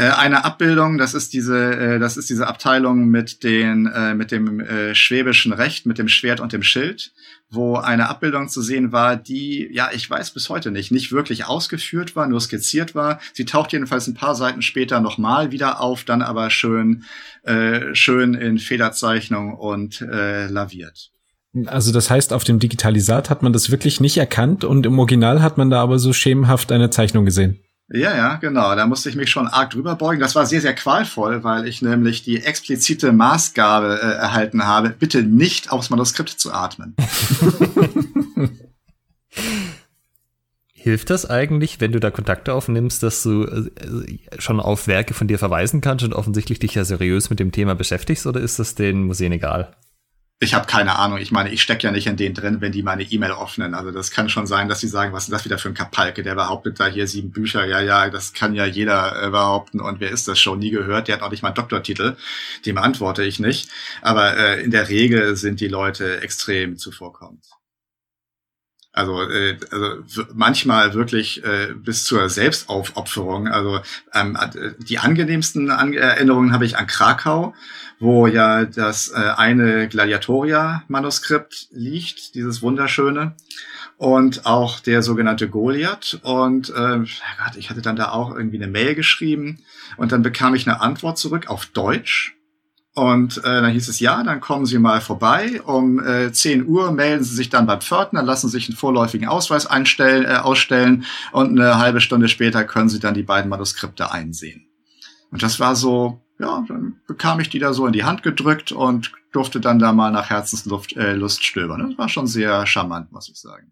Äh, 0.01 0.09
eine 0.09 0.43
Abbildung, 0.45 0.97
das 0.97 1.13
ist 1.13 1.31
diese, 1.31 1.75
äh, 1.75 1.99
das 1.99 2.17
ist 2.17 2.27
diese 2.27 2.47
Abteilung 2.47 3.09
mit 3.09 3.43
den, 3.43 3.85
äh, 3.85 4.15
mit 4.15 4.31
dem 4.31 4.59
äh, 4.59 4.95
schwäbischen 4.95 5.53
Recht, 5.53 5.85
mit 5.85 5.99
dem 5.99 6.07
Schwert 6.07 6.39
und 6.39 6.53
dem 6.53 6.63
Schild, 6.63 7.13
wo 7.51 7.75
eine 7.75 8.09
Abbildung 8.09 8.49
zu 8.49 8.63
sehen 8.63 8.91
war, 8.91 9.15
die, 9.15 9.69
ja, 9.71 9.91
ich 9.93 10.09
weiß 10.09 10.31
bis 10.31 10.49
heute 10.49 10.71
nicht, 10.71 10.91
nicht 10.91 11.11
wirklich 11.11 11.45
ausgeführt 11.45 12.15
war, 12.15 12.25
nur 12.25 12.41
skizziert 12.41 12.95
war. 12.95 13.19
Sie 13.33 13.45
taucht 13.45 13.73
jedenfalls 13.73 14.07
ein 14.07 14.15
paar 14.15 14.33
Seiten 14.33 14.63
später 14.63 15.01
nochmal 15.01 15.51
wieder 15.51 15.79
auf, 15.79 16.03
dann 16.03 16.23
aber 16.23 16.49
schön, 16.49 17.03
äh, 17.43 17.93
schön 17.93 18.33
in 18.33 18.57
Federzeichnung 18.57 19.53
und 19.53 20.01
äh, 20.01 20.47
laviert. 20.47 21.11
Also 21.67 21.91
das 21.91 22.09
heißt, 22.09 22.33
auf 22.33 22.43
dem 22.43 22.57
Digitalisat 22.57 23.29
hat 23.29 23.43
man 23.43 23.53
das 23.53 23.69
wirklich 23.69 23.99
nicht 23.99 24.17
erkannt 24.17 24.63
und 24.63 24.83
im 24.87 24.97
Original 24.97 25.43
hat 25.43 25.59
man 25.59 25.69
da 25.69 25.79
aber 25.79 25.99
so 25.99 26.11
schemenhaft 26.11 26.71
eine 26.71 26.89
Zeichnung 26.89 27.23
gesehen. 27.23 27.59
Ja, 27.93 28.15
ja, 28.15 28.35
genau. 28.35 28.73
Da 28.75 28.87
musste 28.87 29.09
ich 29.09 29.15
mich 29.15 29.29
schon 29.29 29.47
arg 29.47 29.71
drüber 29.71 29.95
beugen. 29.95 30.21
Das 30.21 30.33
war 30.33 30.45
sehr, 30.45 30.61
sehr 30.61 30.73
qualvoll, 30.73 31.43
weil 31.43 31.67
ich 31.67 31.81
nämlich 31.81 32.23
die 32.23 32.41
explizite 32.41 33.11
Maßgabe 33.11 33.99
äh, 34.01 34.13
erhalten 34.13 34.65
habe, 34.65 34.91
bitte 34.91 35.23
nicht 35.23 35.71
aufs 35.71 35.89
Manuskript 35.89 36.29
zu 36.29 36.53
atmen. 36.53 36.95
Hilft 40.73 41.09
das 41.09 41.29
eigentlich, 41.29 41.81
wenn 41.81 41.91
du 41.91 41.99
da 41.99 42.11
Kontakte 42.11 42.53
aufnimmst, 42.53 43.03
dass 43.03 43.23
du 43.23 43.43
äh, 43.43 43.69
schon 44.39 44.61
auf 44.61 44.87
Werke 44.87 45.13
von 45.13 45.27
dir 45.27 45.37
verweisen 45.37 45.81
kannst 45.81 46.05
und 46.05 46.13
offensichtlich 46.13 46.59
dich 46.59 46.73
ja 46.75 46.85
seriös 46.85 47.29
mit 47.29 47.41
dem 47.41 47.51
Thema 47.51 47.75
beschäftigst 47.75 48.25
oder 48.25 48.39
ist 48.39 48.57
das 48.57 48.73
den 48.73 49.03
Museen 49.03 49.33
egal? 49.33 49.75
Ich 50.43 50.55
habe 50.55 50.65
keine 50.65 50.97
Ahnung. 50.97 51.19
Ich 51.19 51.31
meine, 51.31 51.51
ich 51.51 51.61
stecke 51.61 51.83
ja 51.83 51.91
nicht 51.91 52.07
in 52.07 52.17
denen 52.17 52.33
drin, 52.33 52.61
wenn 52.61 52.71
die 52.71 52.81
meine 52.81 53.03
E-Mail 53.03 53.33
öffnen. 53.33 53.75
Also 53.75 53.91
das 53.91 54.09
kann 54.09 54.27
schon 54.27 54.47
sein, 54.47 54.67
dass 54.67 54.79
sie 54.79 54.87
sagen, 54.87 55.13
was 55.13 55.25
ist 55.25 55.31
das 55.31 55.45
wieder 55.45 55.59
für 55.59 55.69
ein 55.69 55.75
Kapalke, 55.75 56.23
der 56.23 56.33
behauptet 56.33 56.79
da 56.79 56.87
hier 56.87 57.05
sieben 57.05 57.29
Bücher. 57.29 57.63
Ja, 57.65 57.79
ja, 57.79 58.09
das 58.09 58.33
kann 58.33 58.55
ja 58.55 58.65
jeder 58.65 59.27
äh, 59.27 59.29
behaupten. 59.29 59.79
Und 59.79 59.99
wer 59.99 60.09
ist 60.09 60.27
das 60.27 60.39
schon? 60.39 60.57
Nie 60.57 60.71
gehört. 60.71 61.07
Der 61.07 61.15
hat 61.17 61.21
auch 61.21 61.29
nicht 61.29 61.43
mal 61.43 61.49
einen 61.49 61.55
Doktortitel. 61.55 62.17
Dem 62.65 62.79
antworte 62.79 63.23
ich 63.23 63.39
nicht. 63.39 63.69
Aber 64.01 64.35
äh, 64.35 64.63
in 64.63 64.71
der 64.71 64.89
Regel 64.89 65.35
sind 65.35 65.59
die 65.59 65.67
Leute 65.67 66.21
extrem 66.21 66.75
zuvorkommend. 66.75 67.45
Also, 68.93 69.21
äh, 69.23 69.57
also 69.71 70.23
manchmal 70.33 70.93
wirklich 70.93 71.43
äh, 71.45 71.73
bis 71.73 72.03
zur 72.03 72.27
Selbstaufopferung. 72.29 73.47
Also 73.47 73.79
ähm, 74.13 74.37
die 74.79 74.99
angenehmsten 74.99 75.71
An 75.71 75.93
Erinnerungen 75.93 76.51
habe 76.51 76.65
ich 76.65 76.77
an 76.77 76.87
Krakau, 76.87 77.53
wo 77.99 78.27
ja 78.27 78.65
das 78.65 79.09
äh, 79.09 79.15
eine 79.37 79.87
Gladiatoria-Manuskript 79.87 81.69
liegt, 81.71 82.35
dieses 82.35 82.61
wunderschöne. 82.61 83.35
Und 83.95 84.45
auch 84.45 84.79
der 84.79 85.03
sogenannte 85.03 85.47
Goliath. 85.47 86.19
Und 86.23 86.69
äh, 86.71 86.97
Gott, 86.97 87.55
ich 87.55 87.69
hatte 87.69 87.81
dann 87.81 87.95
da 87.95 88.11
auch 88.11 88.35
irgendwie 88.35 88.57
eine 88.57 88.67
Mail 88.67 88.95
geschrieben 88.95 89.59
und 89.95 90.11
dann 90.11 90.23
bekam 90.23 90.55
ich 90.55 90.67
eine 90.67 90.81
Antwort 90.81 91.17
zurück 91.17 91.47
auf 91.49 91.67
Deutsch 91.67 92.35
und 92.93 93.37
äh, 93.37 93.41
dann 93.41 93.71
hieß 93.71 93.87
es, 93.87 94.01
ja, 94.01 94.21
dann 94.21 94.41
kommen 94.41 94.65
Sie 94.65 94.77
mal 94.77 94.99
vorbei. 94.99 95.61
Um 95.61 96.05
äh, 96.05 96.33
10 96.33 96.67
Uhr 96.67 96.91
melden 96.91 97.23
Sie 97.23 97.35
sich 97.35 97.49
dann 97.49 97.65
beim 97.65 97.79
Pförtner, 97.79 98.21
lassen 98.21 98.49
sich 98.49 98.67
einen 98.67 98.77
vorläufigen 98.77 99.29
Ausweis 99.29 99.65
einstellen, 99.65 100.25
äh, 100.25 100.35
ausstellen 100.35 101.05
und 101.31 101.57
eine 101.57 101.77
halbe 101.77 102.01
Stunde 102.01 102.27
später 102.27 102.65
können 102.65 102.89
Sie 102.89 102.99
dann 102.99 103.13
die 103.13 103.23
beiden 103.23 103.49
Manuskripte 103.49 104.11
einsehen. 104.11 104.67
Und 105.31 105.41
das 105.41 105.61
war 105.61 105.77
so, 105.77 106.21
ja, 106.37 106.65
dann 106.67 106.99
bekam 107.07 107.39
ich 107.39 107.49
die 107.49 107.59
da 107.59 107.71
so 107.71 107.87
in 107.87 107.93
die 107.93 108.03
Hand 108.03 108.23
gedrückt 108.23 108.73
und 108.73 109.13
durfte 109.31 109.61
dann 109.61 109.79
da 109.79 109.93
mal 109.93 110.11
nach 110.11 110.29
Herzenslust 110.29 110.97
äh, 110.97 111.13
Lust 111.13 111.45
stöbern. 111.45 111.87
Das 111.87 111.97
war 111.97 112.09
schon 112.09 112.27
sehr 112.27 112.65
charmant, 112.65 113.13
muss 113.13 113.29
ich 113.29 113.39
sagen. 113.39 113.71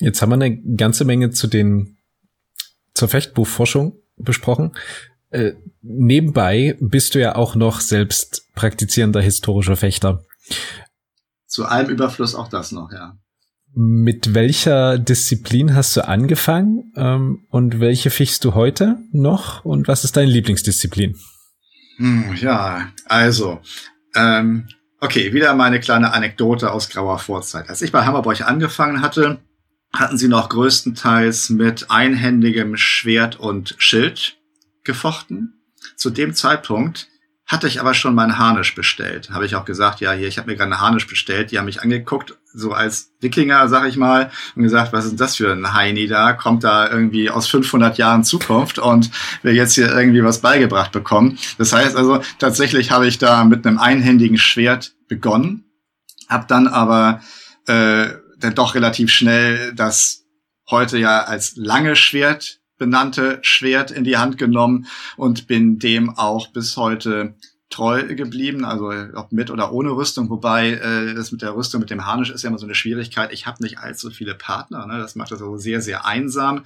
Jetzt 0.00 0.22
haben 0.22 0.30
wir 0.30 0.36
eine 0.36 0.56
ganze 0.56 1.04
Menge 1.04 1.30
zu 1.30 1.48
den 1.48 1.98
zur 2.94 3.08
Fechtbuchforschung 3.08 4.00
besprochen. 4.16 4.72
Äh, 5.30 5.52
nebenbei 5.82 6.76
bist 6.80 7.14
du 7.14 7.20
ja 7.20 7.36
auch 7.36 7.54
noch 7.54 7.80
selbst 7.80 8.46
praktizierender 8.54 9.20
historischer 9.20 9.76
Fechter. 9.76 10.24
Zu 11.46 11.66
allem 11.66 11.90
Überfluss 11.90 12.34
auch 12.34 12.48
das 12.48 12.72
noch, 12.72 12.92
ja. 12.92 13.18
Mit 13.74 14.34
welcher 14.34 14.98
Disziplin 14.98 15.74
hast 15.74 15.96
du 15.96 16.06
angefangen 16.06 16.92
ähm, 16.96 17.46
und 17.50 17.80
welche 17.80 18.10
fichst 18.10 18.44
du 18.44 18.54
heute 18.54 18.96
noch 19.12 19.64
und 19.64 19.88
was 19.88 20.04
ist 20.04 20.16
deine 20.16 20.30
Lieblingsdisziplin? 20.30 21.16
Hm, 21.98 22.34
ja, 22.36 22.88
also, 23.06 23.60
ähm, 24.14 24.68
okay, 25.00 25.32
wieder 25.34 25.54
meine 25.54 25.80
kleine 25.80 26.12
Anekdote 26.12 26.72
aus 26.72 26.88
grauer 26.88 27.18
Vorzeit. 27.18 27.68
Als 27.68 27.82
ich 27.82 27.92
bei 27.92 28.04
Hammerburg 28.04 28.40
angefangen 28.40 29.02
hatte, 29.02 29.38
hatten 29.92 30.16
sie 30.16 30.28
noch 30.28 30.48
größtenteils 30.48 31.50
mit 31.50 31.90
einhändigem 31.90 32.76
Schwert 32.76 33.38
und 33.38 33.74
Schild 33.78 34.37
gefochten. 34.88 35.52
Zu 35.96 36.10
dem 36.10 36.34
Zeitpunkt 36.34 37.06
hatte 37.46 37.66
ich 37.66 37.80
aber 37.80 37.94
schon 37.94 38.14
meinen 38.14 38.38
Harnisch 38.38 38.74
bestellt. 38.74 39.30
Habe 39.30 39.46
ich 39.46 39.54
auch 39.54 39.64
gesagt, 39.64 40.00
ja, 40.00 40.12
hier, 40.12 40.28
ich 40.28 40.38
habe 40.38 40.50
mir 40.50 40.56
gerade 40.56 40.72
einen 40.72 40.80
Harnisch 40.80 41.06
bestellt. 41.06 41.50
Die 41.50 41.58
haben 41.58 41.66
mich 41.66 41.80
angeguckt, 41.80 42.36
so 42.52 42.72
als 42.72 43.12
Wikinger, 43.20 43.68
sag 43.68 43.86
ich 43.86 43.96
mal, 43.96 44.30
und 44.54 44.62
gesagt, 44.62 44.92
was 44.92 45.06
ist 45.06 45.18
das 45.18 45.36
für 45.36 45.52
ein 45.52 45.72
Heini 45.72 46.06
da? 46.08 46.32
Kommt 46.32 46.64
da 46.64 46.90
irgendwie 46.90 47.30
aus 47.30 47.46
500 47.48 47.96
Jahren 47.96 48.24
Zukunft 48.24 48.78
und 48.78 49.10
will 49.42 49.54
jetzt 49.54 49.74
hier 49.74 49.90
irgendwie 49.90 50.24
was 50.24 50.40
beigebracht 50.40 50.92
bekommen. 50.92 51.38
Das 51.58 51.72
heißt 51.72 51.96
also, 51.96 52.20
tatsächlich 52.38 52.90
habe 52.90 53.06
ich 53.06 53.18
da 53.18 53.44
mit 53.44 53.66
einem 53.66 53.78
einhändigen 53.78 54.38
Schwert 54.38 54.94
begonnen, 55.06 55.64
habe 56.28 56.46
dann 56.48 56.66
aber 56.66 57.22
äh, 57.66 58.08
dann 58.38 58.54
doch 58.54 58.74
relativ 58.74 59.10
schnell 59.10 59.72
das 59.74 60.24
heute 60.70 60.98
ja 60.98 61.22
als 61.22 61.56
lange 61.56 61.96
Schwert 61.96 62.57
benannte 62.78 63.38
Schwert 63.42 63.90
in 63.90 64.04
die 64.04 64.16
Hand 64.16 64.38
genommen 64.38 64.86
und 65.16 65.46
bin 65.46 65.78
dem 65.78 66.10
auch 66.10 66.48
bis 66.48 66.76
heute 66.76 67.34
treu 67.70 68.14
geblieben, 68.14 68.64
also 68.64 68.90
ob 69.14 69.30
mit 69.30 69.50
oder 69.50 69.72
ohne 69.72 69.90
Rüstung, 69.90 70.30
wobei 70.30 70.70
äh, 70.70 71.14
das 71.14 71.32
mit 71.32 71.42
der 71.42 71.54
Rüstung, 71.54 71.80
mit 71.80 71.90
dem 71.90 72.06
Harnisch 72.06 72.30
ist 72.30 72.42
ja 72.42 72.48
immer 72.48 72.58
so 72.58 72.64
eine 72.64 72.74
Schwierigkeit. 72.74 73.30
Ich 73.30 73.46
habe 73.46 73.62
nicht 73.62 73.78
allzu 73.78 74.10
viele 74.10 74.34
Partner, 74.34 74.86
ne? 74.86 74.98
das 74.98 75.16
macht 75.16 75.32
das 75.32 75.38
so 75.38 75.56
sehr, 75.58 75.82
sehr 75.82 76.06
einsam. 76.06 76.64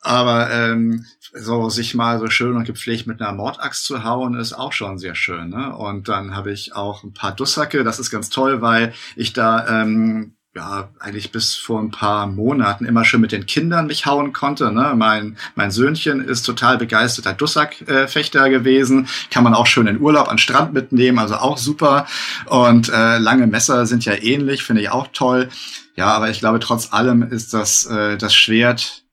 Aber 0.00 0.50
ähm, 0.50 1.04
so 1.34 1.68
sich 1.68 1.94
mal 1.94 2.18
so 2.18 2.28
schön 2.28 2.56
und 2.56 2.64
gepflegt 2.64 3.06
mit 3.06 3.20
einer 3.20 3.32
Mordaxt 3.32 3.84
zu 3.84 4.04
hauen, 4.04 4.34
ist 4.34 4.54
auch 4.54 4.72
schon 4.72 4.98
sehr 4.98 5.14
schön. 5.14 5.50
Ne? 5.50 5.76
Und 5.76 6.08
dann 6.08 6.34
habe 6.34 6.52
ich 6.52 6.74
auch 6.74 7.04
ein 7.04 7.12
paar 7.12 7.34
Dussacke, 7.34 7.84
das 7.84 7.98
ist 7.98 8.10
ganz 8.10 8.30
toll, 8.30 8.62
weil 8.62 8.94
ich 9.16 9.34
da 9.34 9.82
ähm, 9.82 10.34
ja, 10.54 10.90
eigentlich 10.98 11.32
bis 11.32 11.54
vor 11.56 11.80
ein 11.80 11.90
paar 11.90 12.26
Monaten 12.26 12.84
immer 12.84 13.04
schön 13.04 13.22
mit 13.22 13.32
den 13.32 13.46
Kindern 13.46 13.86
mich 13.86 14.04
hauen 14.04 14.34
konnte. 14.34 14.70
Ne? 14.70 14.92
Mein, 14.94 15.38
mein 15.54 15.70
Söhnchen 15.70 16.22
ist 16.22 16.42
total 16.42 16.76
begeisterter 16.76 17.32
Dussack-Fechter 17.32 18.50
gewesen. 18.50 19.08
Kann 19.30 19.44
man 19.44 19.54
auch 19.54 19.66
schön 19.66 19.86
in 19.86 20.00
Urlaub 20.00 20.28
an 20.28 20.36
Strand 20.36 20.74
mitnehmen, 20.74 21.18
also 21.18 21.36
auch 21.36 21.56
super. 21.56 22.06
Und 22.46 22.90
äh, 22.90 23.18
lange 23.18 23.46
Messer 23.46 23.86
sind 23.86 24.04
ja 24.04 24.12
ähnlich, 24.14 24.62
finde 24.62 24.82
ich 24.82 24.90
auch 24.90 25.08
toll. 25.12 25.48
Ja, 25.96 26.08
aber 26.08 26.28
ich 26.28 26.40
glaube, 26.40 26.60
trotz 26.60 26.92
allem 26.92 27.22
ist 27.22 27.54
das, 27.54 27.86
äh, 27.86 28.18
das 28.18 28.34
Schwert 28.34 29.04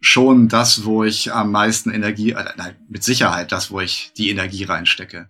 schon 0.00 0.48
das, 0.48 0.84
wo 0.84 1.04
ich 1.04 1.32
am 1.32 1.52
meisten 1.52 1.90
Energie, 1.90 2.32
äh, 2.32 2.44
nein, 2.56 2.76
mit 2.88 3.04
Sicherheit 3.04 3.52
das, 3.52 3.70
wo 3.70 3.80
ich 3.80 4.12
die 4.16 4.30
Energie 4.30 4.64
reinstecke. 4.64 5.28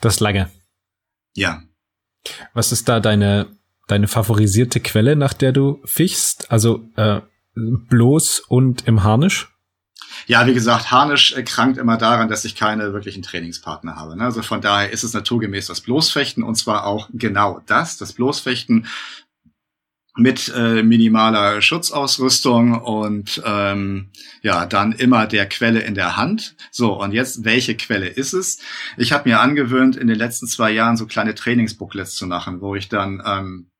Das 0.00 0.20
lange. 0.20 0.48
Ja. 1.34 1.62
Was 2.54 2.70
ist 2.70 2.88
da 2.88 3.00
deine 3.00 3.56
deine 3.92 4.08
favorisierte 4.08 4.80
Quelle, 4.80 5.16
nach 5.16 5.34
der 5.34 5.52
du 5.52 5.80
fichst? 5.84 6.50
Also 6.50 6.88
äh, 6.96 7.20
bloß 7.54 8.40
und 8.48 8.86
im 8.88 9.04
Harnisch? 9.04 9.48
Ja, 10.26 10.46
wie 10.46 10.54
gesagt, 10.54 10.90
Harnisch 10.90 11.34
krankt 11.44 11.78
immer 11.78 11.96
daran, 11.96 12.28
dass 12.28 12.44
ich 12.44 12.56
keine 12.56 12.92
wirklichen 12.92 13.22
Trainingspartner 13.22 13.96
habe. 13.96 14.16
Ne? 14.16 14.24
Also 14.24 14.42
von 14.42 14.60
daher 14.60 14.90
ist 14.90 15.04
es 15.04 15.12
naturgemäß 15.12 15.66
das 15.66 15.80
Bloßfechten 15.82 16.42
und 16.42 16.54
zwar 16.54 16.86
auch 16.86 17.08
genau 17.12 17.60
das, 17.66 17.98
das 17.98 18.12
Bloßfechten 18.12 18.86
mit 20.16 20.52
äh, 20.54 20.82
minimaler 20.82 21.62
Schutzausrüstung 21.62 22.78
und 22.78 23.42
ähm, 23.46 24.10
ja, 24.42 24.66
dann 24.66 24.92
immer 24.92 25.26
der 25.26 25.48
Quelle 25.48 25.80
in 25.80 25.94
der 25.94 26.16
Hand. 26.16 26.54
So, 26.70 27.00
und 27.00 27.12
jetzt, 27.12 27.44
welche 27.44 27.74
Quelle 27.76 28.08
ist 28.08 28.34
es? 28.34 28.58
Ich 28.98 29.12
habe 29.12 29.28
mir 29.28 29.40
angewöhnt, 29.40 29.96
in 29.96 30.08
den 30.08 30.18
letzten 30.18 30.46
zwei 30.46 30.70
Jahren 30.70 30.98
so 30.98 31.06
kleine 31.06 31.34
Trainingsbooklets 31.34 32.14
zu 32.14 32.26
machen, 32.26 32.60
wo 32.60 32.74
ich 32.74 32.90
dann 32.90 33.22
ähm, 33.24 33.71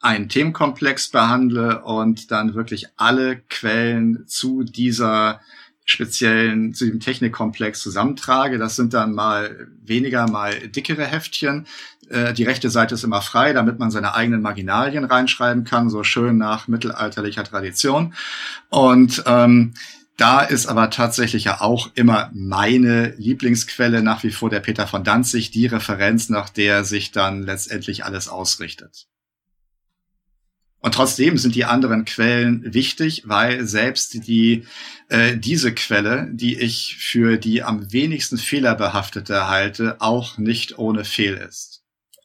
einen 0.00 0.28
Themenkomplex 0.28 1.08
behandle 1.08 1.82
und 1.82 2.30
dann 2.30 2.54
wirklich 2.54 2.86
alle 2.96 3.36
Quellen 3.48 4.26
zu 4.26 4.62
dieser 4.62 5.40
speziellen, 5.84 6.72
zu 6.72 6.84
diesem 6.84 7.00
Technikkomplex 7.00 7.82
zusammentrage. 7.82 8.58
Das 8.58 8.76
sind 8.76 8.94
dann 8.94 9.12
mal 9.12 9.68
weniger, 9.82 10.28
mal 10.28 10.54
dickere 10.68 11.04
Heftchen. 11.04 11.66
Äh, 12.08 12.32
die 12.32 12.44
rechte 12.44 12.70
Seite 12.70 12.94
ist 12.94 13.04
immer 13.04 13.22
frei, 13.22 13.52
damit 13.52 13.78
man 13.78 13.90
seine 13.90 14.14
eigenen 14.14 14.40
Marginalien 14.40 15.04
reinschreiben 15.04 15.64
kann, 15.64 15.90
so 15.90 16.02
schön 16.02 16.38
nach 16.38 16.68
mittelalterlicher 16.68 17.44
Tradition. 17.44 18.14
Und 18.68 19.24
ähm, 19.26 19.74
da 20.16 20.42
ist 20.42 20.66
aber 20.66 20.90
tatsächlich 20.90 21.44
ja 21.44 21.60
auch 21.60 21.90
immer 21.94 22.30
meine 22.32 23.14
Lieblingsquelle 23.16 24.02
nach 24.02 24.22
wie 24.22 24.30
vor 24.30 24.50
der 24.50 24.60
Peter 24.60 24.86
von 24.86 25.02
Danzig, 25.02 25.50
die 25.50 25.66
Referenz, 25.66 26.28
nach 26.28 26.50
der 26.50 26.84
sich 26.84 27.10
dann 27.10 27.42
letztendlich 27.42 28.04
alles 28.04 28.28
ausrichtet. 28.28 29.09
Und 30.80 30.94
trotzdem 30.94 31.36
sind 31.36 31.54
die 31.54 31.66
anderen 31.66 32.06
Quellen 32.06 32.72
wichtig, 32.72 33.24
weil 33.26 33.66
selbst 33.66 34.26
die 34.26 34.64
äh, 35.08 35.36
diese 35.36 35.74
Quelle, 35.74 36.28
die 36.32 36.58
ich 36.58 36.96
für 36.98 37.36
die 37.36 37.62
am 37.62 37.92
wenigsten 37.92 38.38
fehlerbehaftete 38.38 39.48
halte, 39.48 39.96
auch 40.00 40.38
nicht 40.38 40.78
ohne 40.78 41.04
Fehl 41.04 41.34
ist. 41.34 41.82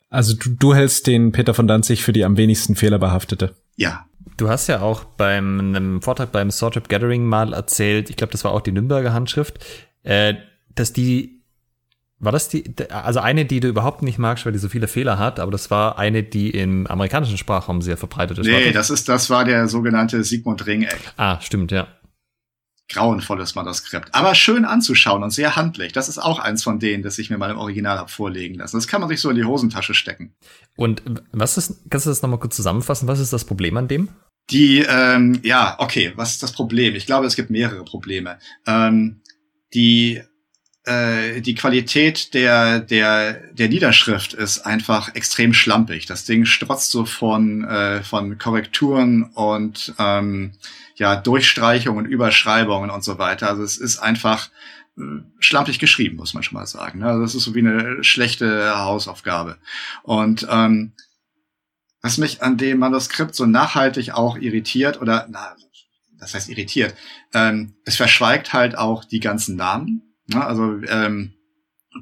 Also 0.10 0.34
du, 0.36 0.52
du 0.52 0.74
hältst 0.74 1.08
den 1.08 1.34
Peter 1.34 1.54
von 1.54 1.68
Danzig 1.68 2.04
für 2.04 2.14
die 2.14 2.24
am 2.24 2.38
wenigsten 2.38 2.76
fehlerbehaftete. 2.76 3.56
Ja. 3.76 4.06
Du 4.38 4.50
hast 4.50 4.68
ja 4.68 4.82
auch 4.82 5.04
beim 5.04 5.60
einem 5.60 6.02
Vortrag 6.02 6.32
beim 6.32 6.52
Swordtrip 6.52 6.88
Gathering 6.88 7.26
mal 7.26 7.54
erzählt, 7.54 8.10
ich 8.10 8.16
glaube, 8.16 8.32
das 8.32 8.44
war 8.44 8.52
auch 8.52 8.62
die 8.62 8.72
Nürnberger 8.72 9.14
Handschrift, 9.14 9.66
äh, 10.04 10.36
dass 10.74 10.94
die 10.94 11.42
war 12.26 12.32
das 12.32 12.50
die, 12.50 12.66
also 12.90 13.20
eine, 13.20 13.46
die 13.46 13.60
du 13.60 13.68
überhaupt 13.68 14.02
nicht 14.02 14.18
magst, 14.18 14.46
weil 14.46 14.54
die 14.54 14.60
so 14.60 14.70
viele 14.70 14.88
Fehler 14.88 15.18
hat, 15.18 15.40
aber 15.40 15.52
das 15.52 15.72
war 15.72 15.98
eine, 15.98 16.24
die 16.24 16.50
im 16.50 16.88
amerikanischen 16.88 17.38
Sprachraum 17.38 17.82
sehr 17.82 17.98
verbreitet 17.98 18.40
ist. 18.40 18.48
Nee, 18.48 18.72
das 18.72 18.90
ist, 18.90 19.08
das 19.08 19.30
war 19.30 19.46
der 19.46 19.68
sogenannte 19.68 20.24
Sigmund 20.24 20.66
Ringeck. 20.66 21.00
Ah, 21.18 21.40
stimmt, 21.42 21.72
ja. 21.72 21.88
Grauenvolles 22.88 23.56
Manuskript. 23.56 24.14
Aber 24.14 24.36
schön 24.36 24.64
anzuschauen 24.64 25.24
und 25.24 25.32
sehr 25.32 25.56
handlich. 25.56 25.92
Das 25.92 26.08
ist 26.08 26.20
auch 26.20 26.38
eins 26.38 26.64
von 26.64 26.80
denen, 26.80 27.02
das 27.02 27.18
ich 27.18 27.32
mir 27.32 27.38
mal 27.38 27.50
im 27.50 27.58
Original 27.58 27.98
hab 27.98 28.12
vorlegen 28.12 28.56
lassen. 28.56 28.78
Das 28.78 28.88
kann 28.88 29.02
man 29.02 29.10
sich 29.10 29.20
so 29.22 29.30
in 29.30 29.36
die 29.36 29.44
Hosentasche 29.44 29.96
stecken. 29.96 30.36
Und 30.76 31.02
was 31.32 31.58
ist, 31.58 31.90
kannst 31.90 32.06
du 32.06 32.12
das 32.12 32.22
nochmal 32.22 32.40
kurz 32.40 32.56
zusammenfassen? 32.56 33.08
Was 33.08 33.20
ist 33.20 33.34
das 33.34 33.46
Problem 33.46 33.76
an 33.78 33.88
dem? 33.88 34.10
Die, 34.52 34.86
ähm, 34.88 35.40
ja, 35.42 35.76
okay, 35.80 36.14
was 36.16 36.34
ist 36.34 36.44
das 36.44 36.52
Problem? 36.52 36.94
Ich 36.94 37.08
glaube, 37.08 37.26
es 37.26 37.36
gibt 37.36 37.50
mehrere 37.50 37.84
Probleme. 37.84 38.38
Ähm, 38.68 39.22
die 39.74 40.22
äh, 40.86 41.42
die 41.42 41.56
Qualität 41.56 42.34
der, 42.34 42.80
der, 42.80 43.34
der 43.54 43.70
Niederschrift 43.70 44.34
ist 44.34 44.60
einfach 44.60 45.16
extrem 45.16 45.54
schlampig. 45.54 46.06
Das 46.06 46.26
Ding 46.26 46.46
strotzt 46.46 46.92
so 46.92 47.06
von, 47.06 47.64
äh, 47.64 48.04
von 48.04 48.38
Korrekturen 48.38 49.24
und 49.24 49.94
ähm, 50.00 50.54
ja, 50.96 51.16
Durchstreichungen, 51.16 52.06
Überschreibungen 52.06 52.90
und 52.90 53.04
so 53.04 53.18
weiter. 53.18 53.50
Also 53.50 53.64
es 53.64 53.78
ist 53.78 54.00
einfach 54.00 54.50
äh, 54.98 55.02
schlampig 55.40 55.80
geschrieben, 55.80 56.18
muss 56.18 56.34
man 56.34 56.44
schon 56.44 56.58
mal 56.58 56.68
sagen. 56.68 57.04
Also 57.04 57.22
das 57.22 57.36
ist 57.36 57.44
so 57.44 57.56
wie 57.56 57.60
eine 57.60 58.04
schlechte 58.04 58.78
Hausaufgabe. 58.78 59.58
Und 60.04 60.48
ähm, 60.50 60.94
was 62.02 62.20
mich 62.20 62.44
an 62.44 62.58
dem 62.58 62.78
Manuskript 62.78 63.34
so 63.34 63.48
nachhaltig 63.48 64.12
auch 64.12 64.38
irritiert 64.38 65.02
oder 65.02 65.28
na, 65.30 65.56
das 66.20 66.36
heißt 66.36 66.50
irritiert, 66.50 66.94
ähm, 67.34 67.74
es 67.84 67.96
verschweigt 67.96 68.54
halt 68.54 68.78
auch 68.78 69.04
die 69.04 69.20
ganzen 69.20 69.56
Namen. 69.56 70.05
Ne? 70.28 70.46
Also 70.46 70.80
ähm, 70.88 71.34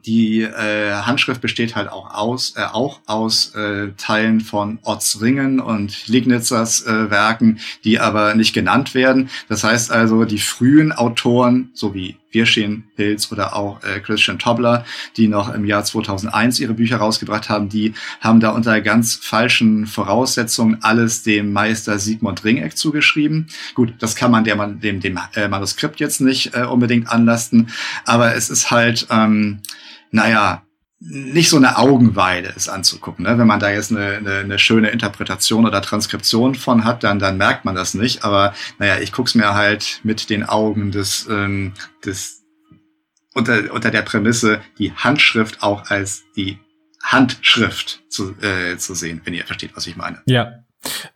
die 0.06 0.42
äh, 0.42 0.92
Handschrift 0.92 1.42
besteht 1.42 1.76
halt 1.76 1.90
auch 1.90 2.14
aus, 2.14 2.56
äh, 2.58 2.64
auch 2.64 3.02
aus 3.06 3.54
äh, 3.56 3.92
Teilen 3.98 4.42
von 4.42 4.80
Ottsringen 4.84 5.60
und 5.60 6.08
Lignitzers 6.08 6.86
äh, 6.88 7.10
Werken, 7.10 7.60
die 7.84 8.00
aber 8.00 8.34
nicht 8.34 8.54
genannt 8.54 8.96
werden. 8.96 9.30
Das 9.50 9.64
heißt 9.64 9.92
also, 9.92 10.26
die 10.26 10.40
frühen 10.40 10.92
Autoren, 10.92 11.70
so 11.74 11.94
wie 11.94 12.18
Wirschin 12.34 12.86
Hills 12.96 13.32
oder 13.32 13.56
auch 13.56 13.84
äh, 13.84 14.00
Christian 14.00 14.40
Tobler, 14.40 14.86
die 15.18 15.28
noch 15.28 15.54
im 15.54 15.66
Jahr 15.66 15.84
2001 15.84 16.60
ihre 16.60 16.74
Bücher 16.74 16.98
rausgebracht 16.98 17.50
haben, 17.50 17.70
die 17.70 17.94
haben 18.22 18.40
da 18.40 18.50
unter 18.50 18.82
ganz 18.82 19.16
falschen 19.16 19.86
Voraussetzungen 19.86 20.80
alles 20.82 21.24
dem 21.24 21.54
Meister 21.54 22.00
Sigmund 22.00 22.44
Ringeck 22.44 22.78
zugeschrieben. 22.78 23.48
Gut, 23.76 23.94
das 24.00 24.16
kann 24.16 24.32
man 24.32 24.44
dem, 24.44 24.80
dem, 24.80 25.00
dem 25.00 25.20
äh, 25.36 25.48
Manuskript 25.48 26.00
jetzt 26.00 26.22
nicht 26.22 26.56
äh, 26.56 26.64
unbedingt 26.64 27.10
anlasten, 27.10 27.70
aber 28.06 28.36
es 28.36 28.50
ist 28.50 28.72
halt 28.72 29.08
ähm, 29.10 29.60
naja, 30.14 30.64
nicht 31.06 31.50
so 31.50 31.58
eine 31.58 31.78
Augenweide 31.78 32.54
es 32.56 32.70
anzugucken. 32.70 33.26
Ne? 33.26 33.38
Wenn 33.38 33.48
man 33.48 33.60
da 33.60 33.70
jetzt 33.70 33.92
eine, 33.92 34.18
eine, 34.18 34.36
eine 34.38 34.60
schöne 34.60 34.90
Interpretation 34.90 35.66
oder 35.66 35.82
Transkription 35.82 36.56
von 36.56 36.86
hat, 36.86 37.04
dann, 37.04 37.20
dann 37.20 37.38
merkt 37.38 37.66
man 37.66 37.76
das 37.76 37.94
nicht. 37.94 38.24
Aber 38.24 38.54
naja, 38.80 39.00
ich 39.00 39.12
guck's 39.12 39.36
mir 39.36 39.54
halt 39.54 40.00
mit 40.04 40.30
den 40.30 40.44
Augen 40.44 40.92
des, 40.92 41.28
ähm, 41.30 41.74
des 42.06 42.44
unter, 43.34 43.74
unter 43.74 43.92
der 43.92 44.04
Prämisse, 44.04 44.62
die 44.78 44.94
Handschrift 44.94 45.62
auch 45.62 45.90
als 45.90 46.24
die 46.38 46.60
Handschrift 47.02 48.04
zu, 48.08 48.36
äh, 48.42 48.78
zu 48.78 48.96
sehen, 48.96 49.22
wenn 49.26 49.34
ihr 49.34 49.46
versteht, 49.46 49.72
was 49.76 49.88
ich 49.88 49.98
meine. 49.98 50.22
Ja. 50.26 50.54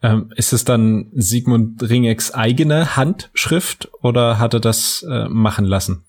Ähm, 0.01 0.31
ist 0.35 0.53
es 0.53 0.63
dann 0.65 1.11
Sigmund 1.13 1.81
Ringecks 1.81 2.31
eigene 2.31 2.95
Handschrift 2.95 3.89
oder 4.01 4.39
hat 4.39 4.53
er 4.53 4.59
das 4.59 5.05
äh, 5.09 5.27
machen 5.29 5.65
lassen? 5.65 6.06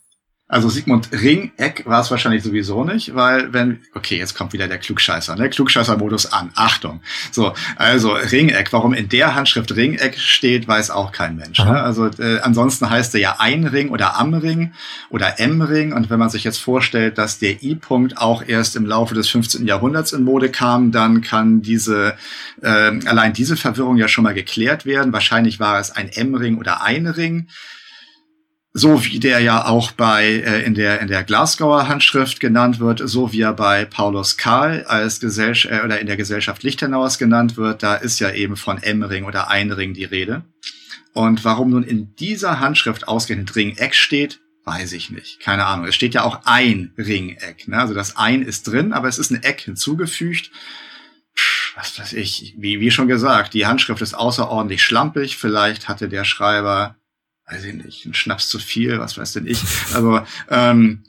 Also 0.51 0.71
Sigmund 0.71 1.11
Ringeck 1.13 1.83
war 1.85 2.01
es 2.01 2.11
wahrscheinlich 2.11 2.43
sowieso 2.43 2.83
nicht, 2.83 3.15
weil 3.15 3.53
wenn, 3.53 3.81
okay, 3.95 4.17
jetzt 4.17 4.35
kommt 4.35 4.55
wieder 4.55 4.67
der 4.67 4.79
Klugscheißer, 4.79 5.37
ne? 5.37 5.51
Klugscheißer-Modus 5.51 6.33
an. 6.33 6.51
Achtung. 6.55 7.03
So, 7.31 7.53
also 7.77 8.13
Ringeck, 8.13 8.73
warum 8.73 8.95
in 8.95 9.11
der 9.11 9.35
Handschrift 9.35 9.77
Ringeck 9.77 10.19
steht, 10.19 10.67
weiß 10.67 10.91
auch 10.91 11.13
kein 11.13 11.37
Mensch. 11.37 11.59
Ne? 11.59 11.79
Also 11.79 12.07
äh, 12.19 12.41
ansonsten 12.41 12.89
heißt 12.89 13.15
er 13.15 13.21
ja 13.21 13.37
Einring 13.39 13.91
oder 13.91 14.19
Amring 14.19 14.73
oder 15.11 15.39
M-Ring. 15.39 15.93
Und 15.93 16.09
wenn 16.09 16.19
man 16.19 16.31
sich 16.31 16.45
jetzt 16.45 16.59
vorstellt, 16.63 17.19
dass 17.19 17.39
der 17.39 17.63
I-Punkt 17.63 18.17
auch 18.17 18.43
erst 18.47 18.75
im 18.75 18.87
Laufe 18.87 19.15
des 19.15 19.29
15. 19.29 19.67
Jahrhunderts 19.67 20.15
in 20.15 20.25
Mode 20.25 20.49
kam, 20.49 20.93
dann 20.93 21.21
kann 21.21 21.61
diese, 21.61 22.17
äh, 22.63 22.99
allein 23.05 23.35
diese 23.35 23.59
Verwirrung 23.59 23.99
ja 23.99 24.09
schon 24.09 24.25
mal 24.25 24.33
geklärt 24.33 24.87
werden. 24.87 25.13
Wahrscheinlich 25.13 25.61
war 25.61 25.79
es 25.79 25.91
ein 25.91 26.09
M-Ring 26.09 26.57
oder 26.57 26.83
Einring 26.83 27.49
so 28.73 29.05
wie 29.05 29.19
der 29.19 29.41
ja 29.41 29.67
auch 29.67 29.93
bei 29.93 30.25
äh, 30.25 30.63
in 30.63 30.75
der 30.75 31.01
in 31.01 31.09
der 31.09 31.25
Glasgower 31.25 31.89
Handschrift 31.89 32.39
genannt 32.41 32.81
wird, 32.81 33.01
so 33.05 33.33
wie 33.33 33.41
er 33.41 33.55
bei 33.55 33.85
Paulus 33.85 34.37
Karl 34.37 34.85
als 34.85 35.21
Gesellschaft 35.21 35.75
äh, 35.75 35.85
oder 35.85 36.01
in 36.01 36.07
der 36.07 36.17
Gesellschaft 36.17 36.63
Lichtenauers 36.63 37.19
genannt 37.19 37.57
wird, 37.57 37.83
da 37.83 37.95
ist 37.95 38.21
ja 38.21 38.31
eben 38.31 38.57
von 38.57 38.83
M-Ring 38.83 39.25
oder 39.25 39.49
Einring 39.49 39.95
die 39.95 40.05
Rede. 40.05 40.45
Und 41.15 41.45
warum 41.45 41.71
nun 41.71 41.83
in 41.83 42.15
dieser 42.17 42.61
Handschrift 42.61 43.09
ausgerechnet 43.09 43.57
Ringeck 43.57 43.95
steht, 43.95 44.41
weiß 44.65 44.93
ich 44.93 45.11
nicht. 45.11 45.41
Keine 45.41 45.65
Ahnung. 45.65 45.87
Es 45.87 45.95
steht 45.95 46.15
ja 46.15 46.23
auch 46.23 46.43
ein 46.45 46.93
Ringeck. 46.99 47.67
Ne? 47.69 47.79
Also 47.79 47.95
das 47.95 48.17
ein 48.17 48.43
ist 48.43 48.69
drin, 48.69 48.93
aber 48.93 49.09
es 49.09 49.19
ist 49.19 49.31
ein 49.31 49.43
Eck 49.43 49.63
hinzugefügt. 49.63 50.51
was 51.75 51.99
weiß 51.99 52.13
ich, 52.13 52.55
wie, 52.59 52.81
wie 52.81 52.91
schon 52.91 53.09
gesagt, 53.09 53.55
die 53.55 53.67
Handschrift 53.67 54.03
ist 54.03 54.15
außerordentlich 54.15 54.83
schlampig. 54.83 55.39
Vielleicht 55.39 55.89
hatte 55.89 56.09
der 56.09 56.25
Schreiber 56.25 56.97
weiß 57.51 57.65
ich 57.65 57.75
nicht, 57.75 58.07
ein 58.07 58.15
Schnaps 58.15 58.49
zu 58.49 58.59
viel, 58.59 58.99
was 58.99 59.17
weiß 59.17 59.33
denn 59.33 59.47
ich. 59.47 59.63
Also 59.95 60.21
ähm, 60.51 61.05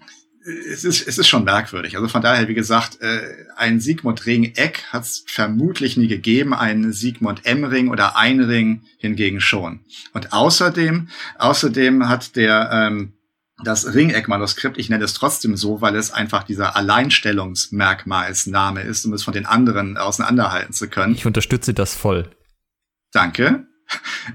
es 0.72 0.84
ist, 0.84 1.08
es 1.08 1.18
ist 1.18 1.28
schon 1.28 1.44
merkwürdig. 1.44 1.96
Also 1.96 2.08
von 2.08 2.22
daher, 2.22 2.48
wie 2.48 2.54
gesagt, 2.54 3.02
äh, 3.02 3.22
ein 3.56 3.80
Sigmund 3.80 4.26
Ring 4.26 4.54
Eck 4.56 4.86
hat 4.90 5.04
es 5.04 5.24
vermutlich 5.28 5.98
nie 5.98 6.08
gegeben, 6.08 6.54
ein 6.54 6.94
Sigmund 6.94 7.46
M 7.46 7.64
Ring 7.66 7.90
oder 7.90 8.18
ein 8.18 8.40
Ring 8.40 8.84
hingegen 8.98 9.42
schon. 9.42 9.82
Und 10.14 10.34
außerdem, 10.34 11.10
außerdem 11.38 12.08
hat 12.08 12.36
der 12.36 12.70
ähm, 12.72 13.14
das 13.62 13.94
Ringeck-Manuskript, 13.94 14.78
ich 14.78 14.90
nenne 14.90 15.04
es 15.04 15.14
trotzdem 15.14 15.58
so, 15.58 15.82
weil 15.82 15.98
es 15.98 16.12
einfach 16.12 16.44
dieser 16.44 16.78
Alleinstellungsmerkmalsname 16.78 18.84
ist, 18.84 19.06
um 19.06 19.12
es 19.12 19.24
von 19.24 19.34
den 19.34 19.46
anderen 19.46 19.98
auseinanderhalten 19.98 20.72
zu 20.74 20.88
können. 20.88 21.14
Ich 21.14 21.26
unterstütze 21.26 21.74
das 21.74 21.94
voll. 21.94 22.30
Danke. 23.12 23.68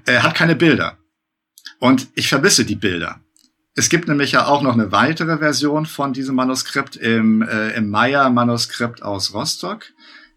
Er 0.05 0.25
hat 0.25 0.35
keine 0.35 0.57
Bilder. 0.57 0.99
Und 1.79 2.09
ich 2.14 2.29
vermisse 2.29 2.64
die 2.64 2.77
Bilder. 2.77 3.20
Es 3.77 3.89
gibt 3.89 4.07
nämlich 4.07 4.33
ja 4.33 4.47
auch 4.47 4.62
noch 4.62 4.75
eine 4.75 4.93
weitere 4.93 5.39
Version 5.39 5.87
von 5.87 6.12
diesem 6.12 6.37
Manuskript 6.37 6.97
im, 6.97 7.43
äh, 7.43 7.70
im 7.70 7.91
Meyer-Manuskript 7.91 9.03
aus 9.03 9.35
Rostock, 9.35 9.87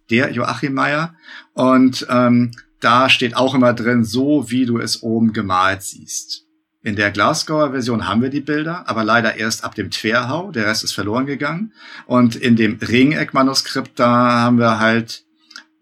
der 0.09 0.31
Joachim 0.31 0.73
Meyer. 0.73 1.15
Und 1.53 2.07
ähm, 2.09 2.51
da 2.79 3.09
steht 3.09 3.35
auch 3.35 3.53
immer 3.53 3.73
drin, 3.73 4.03
so 4.03 4.49
wie 4.49 4.65
du 4.65 4.79
es 4.79 5.03
oben 5.03 5.33
gemalt 5.33 5.83
siehst. 5.83 6.45
In 6.83 6.95
der 6.95 7.11
Glasgower 7.11 7.71
Version 7.71 8.07
haben 8.07 8.21
wir 8.21 8.29
die 8.29 8.41
Bilder, 8.41 8.87
aber 8.87 9.03
leider 9.03 9.35
erst 9.35 9.63
ab 9.63 9.75
dem 9.75 9.91
Twerhau. 9.91 10.51
Der 10.51 10.65
Rest 10.65 10.83
ist 10.83 10.93
verloren 10.93 11.25
gegangen. 11.25 11.73
Und 12.05 12.35
in 12.35 12.55
dem 12.55 12.79
Ringeck-Manuskript, 12.79 13.99
da 13.99 14.07
haben 14.41 14.57
wir 14.57 14.79
halt 14.79 15.25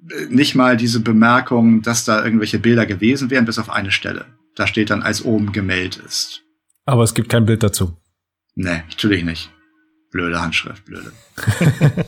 äh, 0.10 0.26
nicht 0.30 0.56
mal 0.56 0.76
diese 0.76 1.00
Bemerkung, 1.00 1.82
dass 1.82 2.04
da 2.04 2.24
irgendwelche 2.24 2.60
Bilder 2.60 2.86
gewesen 2.86 3.30
wären, 3.30 3.46
bis 3.46 3.60
auf 3.60 3.70
eine 3.70 3.92
Stelle. 3.92 4.26
Da 4.56 4.68
steht 4.68 4.90
dann, 4.90 5.04
als 5.04 5.24
oben 5.24 5.52
gemeldet 5.52 5.98
ist. 6.06 6.44
Aber 6.86 7.04
es 7.04 7.14
gibt 7.14 7.30
kein 7.30 7.46
Bild 7.46 7.64
dazu. 7.64 7.98
Nee, 8.56 8.84
natürlich 8.90 9.24
nicht. 9.24 9.52
Blöde 10.12 10.42
Handschrift, 10.42 10.86
blöde. 10.86 11.12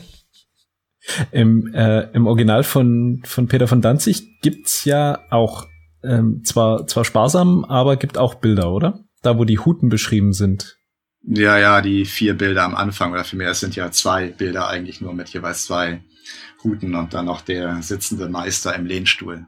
Im, 1.30 1.72
äh, 1.74 2.10
Im 2.12 2.26
Original 2.26 2.62
von, 2.64 3.22
von 3.24 3.48
Peter 3.48 3.66
von 3.66 3.80
Danzig 3.80 4.40
gibt's 4.40 4.84
ja 4.84 5.20
auch 5.30 5.66
ähm, 6.02 6.42
zwar, 6.44 6.86
zwar 6.86 7.04
sparsam, 7.04 7.64
aber 7.64 7.96
gibt 7.96 8.18
auch 8.18 8.36
Bilder, 8.36 8.72
oder? 8.72 9.04
Da, 9.22 9.38
wo 9.38 9.44
die 9.44 9.58
Huten 9.58 9.88
beschrieben 9.88 10.32
sind. 10.32 10.76
Ja, 11.22 11.58
ja, 11.58 11.80
die 11.80 12.04
vier 12.04 12.34
Bilder 12.34 12.62
am 12.62 12.74
Anfang 12.74 13.12
oder 13.12 13.24
vielmehr, 13.24 13.50
es 13.50 13.60
sind 13.60 13.74
ja 13.74 13.90
zwei 13.90 14.28
Bilder 14.28 14.68
eigentlich 14.68 15.00
nur 15.00 15.12
mit 15.12 15.28
jeweils 15.30 15.64
zwei 15.64 16.02
Huten 16.62 16.94
und 16.94 17.12
dann 17.14 17.26
noch 17.26 17.40
der 17.40 17.82
sitzende 17.82 18.28
Meister 18.28 18.74
im 18.74 18.86
Lehnstuhl. 18.86 19.46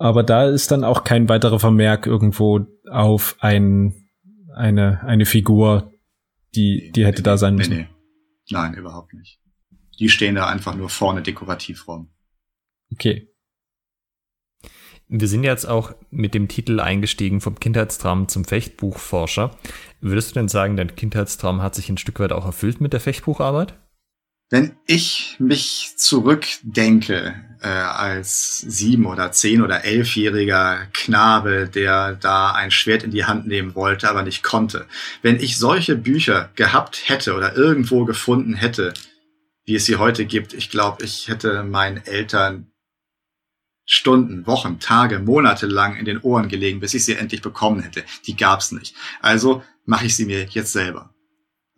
Aber 0.00 0.22
da 0.22 0.48
ist 0.48 0.70
dann 0.70 0.82
auch 0.82 1.04
kein 1.04 1.28
weiterer 1.28 1.60
Vermerk 1.60 2.06
irgendwo 2.06 2.66
auf 2.90 3.36
ein, 3.40 4.08
eine, 4.54 5.02
eine 5.04 5.26
Figur, 5.26 5.92
die, 6.54 6.90
die 6.96 7.04
hätte 7.04 7.20
nee, 7.20 7.24
da 7.24 7.36
sein 7.36 7.54
müssen. 7.54 7.74
Nee, 7.74 7.82
nee. 7.82 7.88
Nein, 8.48 8.74
überhaupt 8.74 9.12
nicht. 9.12 9.40
Die 9.98 10.08
stehen 10.08 10.36
da 10.36 10.48
einfach 10.48 10.74
nur 10.74 10.88
vorne 10.88 11.20
dekorativ 11.20 11.86
rum. 11.86 12.10
Okay. 12.90 13.28
Wir 15.06 15.28
sind 15.28 15.44
jetzt 15.44 15.66
auch 15.66 15.94
mit 16.08 16.32
dem 16.32 16.48
Titel 16.48 16.80
eingestiegen 16.80 17.42
vom 17.42 17.60
Kindheitstraum 17.60 18.26
zum 18.26 18.46
Fechtbuchforscher. 18.46 19.54
Würdest 20.00 20.30
du 20.30 20.34
denn 20.40 20.48
sagen, 20.48 20.78
dein 20.78 20.96
Kindheitstraum 20.96 21.60
hat 21.60 21.74
sich 21.74 21.90
ein 21.90 21.98
Stück 21.98 22.20
weit 22.20 22.32
auch 22.32 22.46
erfüllt 22.46 22.80
mit 22.80 22.94
der 22.94 23.00
Fechtbucharbeit? 23.00 23.74
Wenn 24.48 24.76
ich 24.86 25.36
mich 25.38 25.92
zurückdenke 25.98 27.49
äh, 27.62 27.68
als 27.68 28.58
sieben 28.58 29.06
oder 29.06 29.32
zehn 29.32 29.62
oder 29.62 29.84
elfjähriger 29.84 30.86
Knabe, 30.92 31.68
der 31.72 32.14
da 32.14 32.52
ein 32.52 32.70
Schwert 32.70 33.02
in 33.02 33.10
die 33.10 33.24
Hand 33.24 33.46
nehmen 33.46 33.74
wollte, 33.74 34.08
aber 34.08 34.22
nicht 34.22 34.42
konnte, 34.42 34.86
wenn 35.22 35.36
ich 35.36 35.58
solche 35.58 35.96
Bücher 35.96 36.50
gehabt 36.54 37.08
hätte 37.08 37.34
oder 37.34 37.56
irgendwo 37.56 38.04
gefunden 38.04 38.54
hätte, 38.54 38.94
wie 39.64 39.74
es 39.74 39.84
sie 39.84 39.96
heute 39.96 40.24
gibt, 40.24 40.52
ich 40.54 40.70
glaube, 40.70 41.04
ich 41.04 41.28
hätte 41.28 41.62
meinen 41.62 42.04
Eltern 42.04 42.70
Stunden, 43.92 44.46
Wochen, 44.46 44.78
Tage, 44.78 45.18
Monate 45.18 45.66
lang 45.66 45.96
in 45.96 46.04
den 46.04 46.20
Ohren 46.20 46.48
gelegen, 46.48 46.78
bis 46.78 46.94
ich 46.94 47.04
sie 47.04 47.16
endlich 47.16 47.42
bekommen 47.42 47.80
hätte. 47.80 48.04
Die 48.26 48.36
gab's 48.36 48.70
nicht. 48.70 48.94
Also 49.20 49.64
mache 49.84 50.06
ich 50.06 50.14
sie 50.14 50.26
mir 50.26 50.44
jetzt 50.44 50.72
selber. 50.72 51.12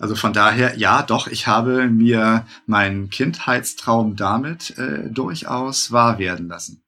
Also 0.02 0.16
von 0.16 0.32
daher, 0.32 0.76
ja, 0.76 1.04
doch, 1.04 1.28
ich 1.28 1.46
habe 1.46 1.88
mir 1.88 2.44
meinen 2.66 3.08
Kindheitstraum 3.08 4.16
damit 4.16 4.76
äh, 4.76 5.08
durchaus 5.08 5.92
wahr 5.92 6.18
werden 6.18 6.48
lassen. 6.48 6.82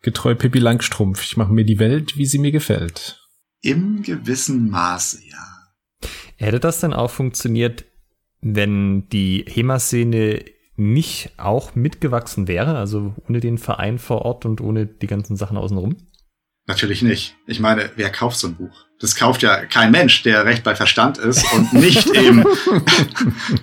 Getreu 0.00 0.34
Pippi 0.34 0.58
Langstrumpf, 0.58 1.22
ich 1.22 1.36
mache 1.36 1.52
mir 1.52 1.66
die 1.66 1.78
Welt, 1.78 2.16
wie 2.16 2.24
sie 2.24 2.38
mir 2.38 2.50
gefällt. 2.50 3.20
Im 3.60 4.02
gewissen 4.02 4.70
Maße, 4.70 5.18
ja. 5.28 6.08
Hätte 6.36 6.58
das 6.58 6.80
denn 6.80 6.94
auch 6.94 7.10
funktioniert, 7.10 7.84
wenn 8.40 9.10
die 9.10 9.44
HEMA-Szene 9.46 10.42
nicht 10.76 11.32
auch 11.36 11.74
mitgewachsen 11.74 12.48
wäre, 12.48 12.78
also 12.78 13.14
ohne 13.28 13.40
den 13.40 13.58
Verein 13.58 13.98
vor 13.98 14.22
Ort 14.22 14.46
und 14.46 14.62
ohne 14.62 14.86
die 14.86 15.06
ganzen 15.06 15.36
Sachen 15.36 15.58
außenrum? 15.58 15.98
Natürlich 16.66 17.02
nicht. 17.02 17.36
Ich 17.46 17.58
meine, 17.58 17.90
wer 17.96 18.10
kauft 18.10 18.38
so 18.38 18.46
ein 18.46 18.54
Buch? 18.54 18.86
Das 19.00 19.16
kauft 19.16 19.42
ja 19.42 19.66
kein 19.66 19.90
Mensch, 19.90 20.22
der 20.22 20.44
recht 20.44 20.62
bei 20.62 20.76
Verstand 20.76 21.18
ist 21.18 21.44
und 21.52 21.72
nicht 21.72 22.06
eben 22.14 22.44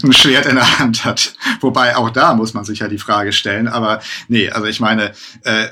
ein 0.03 0.11
Schwert 0.13 0.45
in 0.45 0.55
der 0.55 0.79
Hand 0.79 1.05
hat. 1.05 1.33
Wobei 1.61 1.95
auch 1.95 2.09
da 2.09 2.33
muss 2.33 2.53
man 2.53 2.65
sich 2.65 2.79
ja 2.79 2.89
die 2.89 2.97
Frage 2.97 3.31
stellen. 3.31 3.69
Aber 3.69 4.01
nee, 4.27 4.49
also 4.49 4.67
ich 4.67 4.81
meine, 4.81 5.13
äh, 5.43 5.67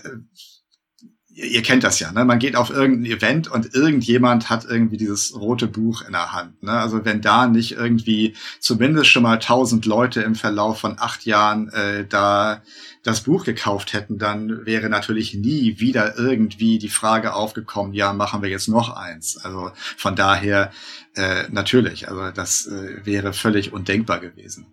ihr 1.38 1.62
kennt 1.62 1.84
das 1.84 2.00
ja, 2.00 2.12
ne? 2.12 2.26
Man 2.26 2.40
geht 2.40 2.56
auf 2.56 2.72
irgendein 2.72 3.12
Event 3.12 3.48
und 3.48 3.76
irgendjemand 3.76 4.50
hat 4.50 4.66
irgendwie 4.66 4.98
dieses 4.98 5.36
rote 5.36 5.68
Buch 5.68 6.02
in 6.02 6.14
der 6.14 6.34
Hand. 6.34 6.64
Ne? 6.64 6.72
Also 6.72 7.06
wenn 7.06 7.22
da 7.22 7.48
nicht 7.48 7.74
irgendwie 7.74 8.36
zumindest 8.60 9.12
schon 9.12 9.22
mal 9.22 9.38
tausend 9.38 9.86
Leute 9.86 10.22
im 10.22 10.34
Verlauf 10.34 10.80
von 10.80 10.96
acht 10.98 11.26
Jahren 11.26 11.70
äh, 11.70 12.08
da 12.08 12.64
das 13.04 13.22
Buch 13.22 13.46
gekauft 13.46 13.94
hätten, 13.94 14.18
dann 14.18 14.66
wäre 14.66 14.90
natürlich 14.90 15.36
nie 15.36 15.80
wieder 15.80 16.18
irgendwie 16.18 16.80
die 16.80 16.90
Frage 16.90 17.36
aufgekommen, 17.36 17.94
ja, 17.94 18.14
machen 18.14 18.42
wir 18.42 18.50
jetzt 18.50 18.68
noch 18.68 18.90
eins. 18.90 19.38
Also 19.38 19.72
von 19.96 20.16
daher 20.16 20.72
äh, 21.16 21.44
natürlich, 21.52 22.10
also 22.10 22.32
das 22.32 22.66
äh, 22.66 23.06
wäre 23.06 23.34
völlig 23.34 23.74
undenkbar 23.74 24.20
gewesen 24.20 24.66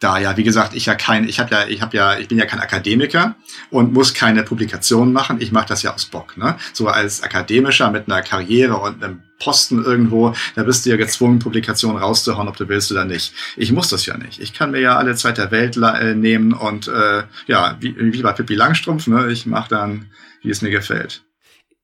da 0.00 0.18
ja, 0.18 0.36
wie 0.38 0.44
gesagt, 0.44 0.74
ich 0.74 0.86
ja 0.86 0.94
kein, 0.94 1.28
ich 1.28 1.38
habe 1.38 1.54
ja, 1.54 1.66
ich 1.68 1.82
habe 1.82 1.94
ja, 1.94 2.18
ich 2.18 2.26
bin 2.26 2.38
ja 2.38 2.46
kein 2.46 2.58
Akademiker 2.58 3.36
und 3.68 3.92
muss 3.92 4.14
keine 4.14 4.42
Publikationen 4.42 5.12
machen. 5.12 5.40
Ich 5.40 5.52
mache 5.52 5.68
das 5.68 5.82
ja 5.82 5.94
aus 5.94 6.06
Bock. 6.06 6.38
Ne? 6.38 6.56
So 6.72 6.88
als 6.88 7.22
Akademischer 7.22 7.90
mit 7.90 8.10
einer 8.10 8.22
Karriere 8.22 8.78
und 8.78 9.04
einem 9.04 9.22
Posten 9.38 9.84
irgendwo, 9.84 10.34
da 10.54 10.62
bist 10.62 10.84
du 10.84 10.90
ja 10.90 10.96
gezwungen, 10.96 11.38
Publikationen 11.38 11.98
rauszuhauen, 11.98 12.48
ob 12.48 12.56
du 12.56 12.68
willst 12.68 12.90
oder 12.90 13.04
nicht. 13.04 13.34
Ich 13.56 13.72
muss 13.72 13.88
das 13.88 14.06
ja 14.06 14.16
nicht. 14.16 14.40
Ich 14.40 14.54
kann 14.54 14.70
mir 14.70 14.80
ja 14.80 14.96
alle 14.96 15.14
Zeit 15.16 15.36
der 15.36 15.50
Welt 15.50 15.76
äh, 15.76 16.14
nehmen 16.14 16.54
und 16.54 16.88
äh, 16.88 17.24
ja, 17.46 17.76
wie, 17.80 17.94
wie 17.96 18.22
bei 18.22 18.32
Pippi 18.32 18.54
Langstrumpf, 18.54 19.06
ne? 19.06 19.30
ich 19.30 19.44
mache 19.44 19.68
dann, 19.68 20.06
wie 20.42 20.50
es 20.50 20.62
mir 20.62 20.70
gefällt. 20.70 21.24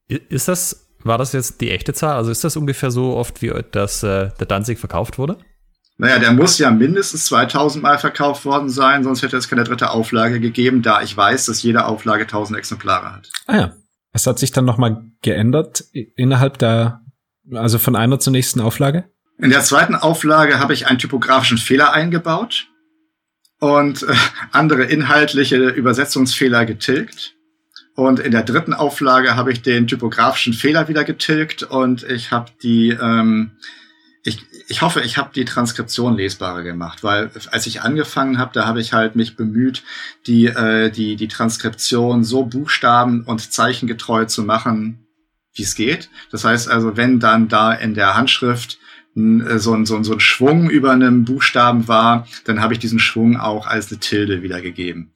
Ist 0.09 0.49
das, 0.49 0.89
war 1.05 1.19
das 1.19 1.35
jetzt 1.35 1.61
die 1.61 1.71
echte 1.71 1.93
Zahl? 1.93 2.17
Also 2.17 2.31
ist 2.31 2.45
das 2.45 2.57
ungefähr 2.57 2.91
so 2.91 3.15
oft, 3.15 3.43
wie 3.43 3.53
das 3.73 4.03
äh, 4.03 4.31
der 4.39 4.47
Danzig 4.47 4.79
verkauft 4.79 5.19
wurde? 5.19 5.37
Naja, 5.99 6.19
der 6.19 6.33
muss 6.33 6.59
ja 6.59 6.71
mindestens 6.71 7.25
2000 7.27 7.83
Mal 7.83 7.99
verkauft 7.99 8.45
worden 8.45 8.69
sein, 8.69 9.03
sonst 9.03 9.23
hätte 9.23 9.37
es 9.37 9.49
keine 9.49 9.65
dritte 9.65 9.91
Auflage 9.91 10.41
gegeben, 10.41 10.83
da 10.83 11.03
ich 11.03 11.17
weiß, 11.17 11.47
dass 11.47 11.63
jede 11.63 11.87
Auflage 11.87 12.25
1000 12.25 12.59
Exemplare 12.59 13.13
hat. 13.13 13.31
Ah 13.47 13.57
ja. 13.57 13.77
Es 14.13 14.27
hat 14.27 14.39
sich 14.39 14.51
dann 14.51 14.65
nochmal 14.65 15.05
geändert 15.21 15.85
innerhalb 15.93 16.59
der, 16.59 17.03
also 17.53 17.79
von 17.79 17.95
einer 17.97 18.19
zur 18.19 18.31
nächsten 18.31 18.63
Auflage? 18.63 19.11
In 19.39 19.51
der 19.51 19.61
zweiten 19.61 19.95
Auflage 19.95 20.59
habe 20.59 20.73
ich 20.73 20.87
einen 20.87 20.99
typografischen 20.99 21.59
Fehler 21.59 21.93
eingebaut 21.93 22.69
und 23.61 24.03
äh, 24.03 24.15
andere 24.53 24.85
inhaltliche 24.85 25.57
Übersetzungsfehler 25.69 26.65
getilgt. 26.65 27.35
Und 27.95 28.19
in 28.19 28.33
der 28.33 28.43
dritten 28.43 28.73
Auflage 28.73 29.37
habe 29.37 29.53
ich 29.53 29.61
den 29.61 29.87
typografischen 29.87 30.55
Fehler 30.55 30.89
wieder 30.89 31.05
getilgt 31.05 31.63
und 31.63 32.03
ich 32.03 32.31
habe 32.31 32.51
die 32.63 32.91
ähm, 32.91 33.59
ich, 34.23 34.45
ich 34.69 34.83
hoffe, 34.83 35.01
ich 35.01 35.17
habe 35.17 35.31
die 35.35 35.45
Transkription 35.45 36.17
lesbarer 36.17 36.63
gemacht, 36.63 37.05
weil 37.05 37.31
als 37.51 37.67
ich 37.67 37.83
angefangen 37.83 38.39
habe, 38.39 38.53
da 38.53 38.67
habe 38.67 38.81
ich 38.81 38.93
halt 38.93 39.15
mich 39.15 39.37
bemüht, 39.37 39.83
die, 40.27 40.47
äh, 40.47 40.91
die, 40.91 41.17
die 41.17 41.29
Transkription 41.29 42.25
so 42.25 42.45
buchstaben- 42.45 43.23
und 43.23 43.53
zeichengetreu 43.53 44.25
zu 44.25 44.43
machen, 44.43 45.07
wie 45.55 45.63
es 45.63 45.75
geht. 45.75 46.11
Das 46.31 46.45
heißt 46.45 46.69
also, 46.69 46.97
wenn 46.97 47.21
dann 47.21 47.49
da 47.49 47.73
in 47.73 47.95
der 47.95 48.17
Handschrift 48.17 48.79
äh, 49.15 49.59
so 49.59 49.73
ein, 49.73 49.87
so, 49.87 49.97
ein, 49.97 50.05
so 50.05 50.13
ein 50.13 50.21
Schwung 50.21 50.69
über 50.69 50.93
einem 50.93 51.25
Buchstaben 51.25 51.87
war, 51.87 52.27
dann 52.45 52.61
habe 52.61 52.75
ich 52.75 52.81
diesen 52.81 52.99
Schwung 52.99 53.37
auch 53.37 53.67
als 53.67 53.91
eine 53.91 54.01
Tilde 54.01 54.43
wiedergegeben 54.43 55.13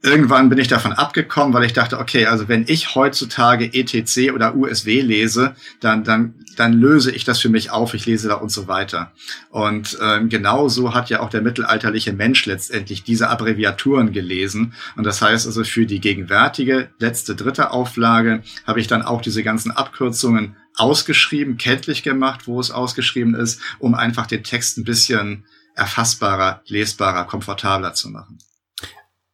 irgendwann 0.00 0.48
bin 0.48 0.58
ich 0.58 0.68
davon 0.68 0.92
abgekommen, 0.92 1.52
weil 1.52 1.64
ich 1.64 1.72
dachte, 1.72 1.98
okay, 1.98 2.26
also 2.26 2.46
wenn 2.48 2.64
ich 2.68 2.94
heutzutage 2.94 3.72
ETC 3.72 4.32
oder 4.32 4.54
USW 4.54 5.00
lese, 5.00 5.56
dann, 5.80 6.04
dann, 6.04 6.34
dann 6.56 6.72
löse 6.72 7.10
ich 7.10 7.24
das 7.24 7.40
für 7.40 7.48
mich 7.48 7.70
auf, 7.72 7.94
ich 7.94 8.06
lese 8.06 8.28
da 8.28 8.34
und 8.34 8.50
so 8.50 8.68
weiter. 8.68 9.12
Und 9.50 9.98
ähm, 10.00 10.28
genauso 10.28 10.94
hat 10.94 11.10
ja 11.10 11.20
auch 11.20 11.30
der 11.30 11.42
mittelalterliche 11.42 12.12
Mensch 12.12 12.46
letztendlich 12.46 13.02
diese 13.02 13.28
Abbreviaturen 13.28 14.12
gelesen. 14.12 14.74
Und 14.96 15.04
das 15.04 15.20
heißt 15.20 15.46
also 15.46 15.64
für 15.64 15.86
die 15.86 16.00
gegenwärtige 16.00 16.90
letzte 17.00 17.34
dritte 17.34 17.72
Auflage 17.72 18.42
habe 18.66 18.80
ich 18.80 18.86
dann 18.86 19.02
auch 19.02 19.20
diese 19.20 19.42
ganzen 19.42 19.72
Abkürzungen 19.72 20.56
ausgeschrieben, 20.76 21.56
kenntlich 21.56 22.04
gemacht, 22.04 22.46
wo 22.46 22.60
es 22.60 22.70
ausgeschrieben 22.70 23.34
ist, 23.34 23.60
um 23.80 23.96
einfach 23.96 24.28
den 24.28 24.44
Text 24.44 24.78
ein 24.78 24.84
bisschen 24.84 25.44
erfassbarer, 25.74 26.62
lesbarer, 26.66 27.24
komfortabler 27.24 27.94
zu 27.94 28.10
machen. 28.10 28.38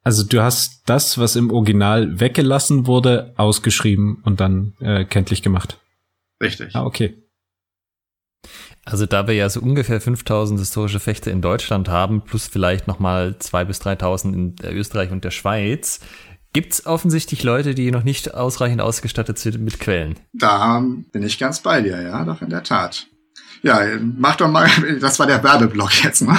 Also 0.04 0.22
du 0.22 0.42
hast 0.42 0.82
das, 0.86 1.16
was 1.16 1.34
im 1.34 1.50
Original 1.50 2.20
weggelassen 2.20 2.86
wurde, 2.86 3.32
ausgeschrieben 3.36 4.20
und 4.22 4.38
dann 4.38 4.74
äh, 4.80 5.04
kenntlich 5.06 5.42
gemacht. 5.42 5.80
Richtig. 6.42 6.76
Ah, 6.76 6.84
okay. 6.84 7.16
Also 8.84 9.06
da 9.06 9.26
wir 9.26 9.34
ja 9.34 9.48
so 9.48 9.60
ungefähr 9.60 9.98
5000 10.00 10.60
historische 10.60 11.00
Fechte 11.00 11.30
in 11.30 11.40
Deutschland 11.40 11.88
haben, 11.88 12.22
plus 12.22 12.46
vielleicht 12.46 12.86
nochmal 12.86 13.36
2.000 13.40 13.64
bis 13.64 13.80
3.000 13.80 14.34
in 14.34 14.56
Österreich 14.76 15.10
und 15.10 15.24
der 15.24 15.30
Schweiz, 15.30 16.00
gibt's 16.52 16.84
offensichtlich 16.84 17.42
Leute, 17.42 17.74
die 17.74 17.90
noch 17.90 18.04
nicht 18.04 18.34
ausreichend 18.34 18.82
ausgestattet 18.82 19.38
sind 19.38 19.58
mit 19.60 19.80
Quellen. 19.80 20.16
Da 20.34 20.84
bin 21.12 21.22
ich 21.22 21.38
ganz 21.38 21.60
bei 21.60 21.80
dir, 21.80 22.02
ja, 22.02 22.24
doch 22.24 22.42
in 22.42 22.50
der 22.50 22.62
Tat. 22.62 23.06
Ja, 23.62 23.80
mach 24.00 24.36
doch 24.36 24.48
mal, 24.48 24.68
das 25.00 25.18
war 25.18 25.26
der 25.26 25.42
Werbeblock 25.42 26.04
jetzt, 26.04 26.20
ne? 26.20 26.38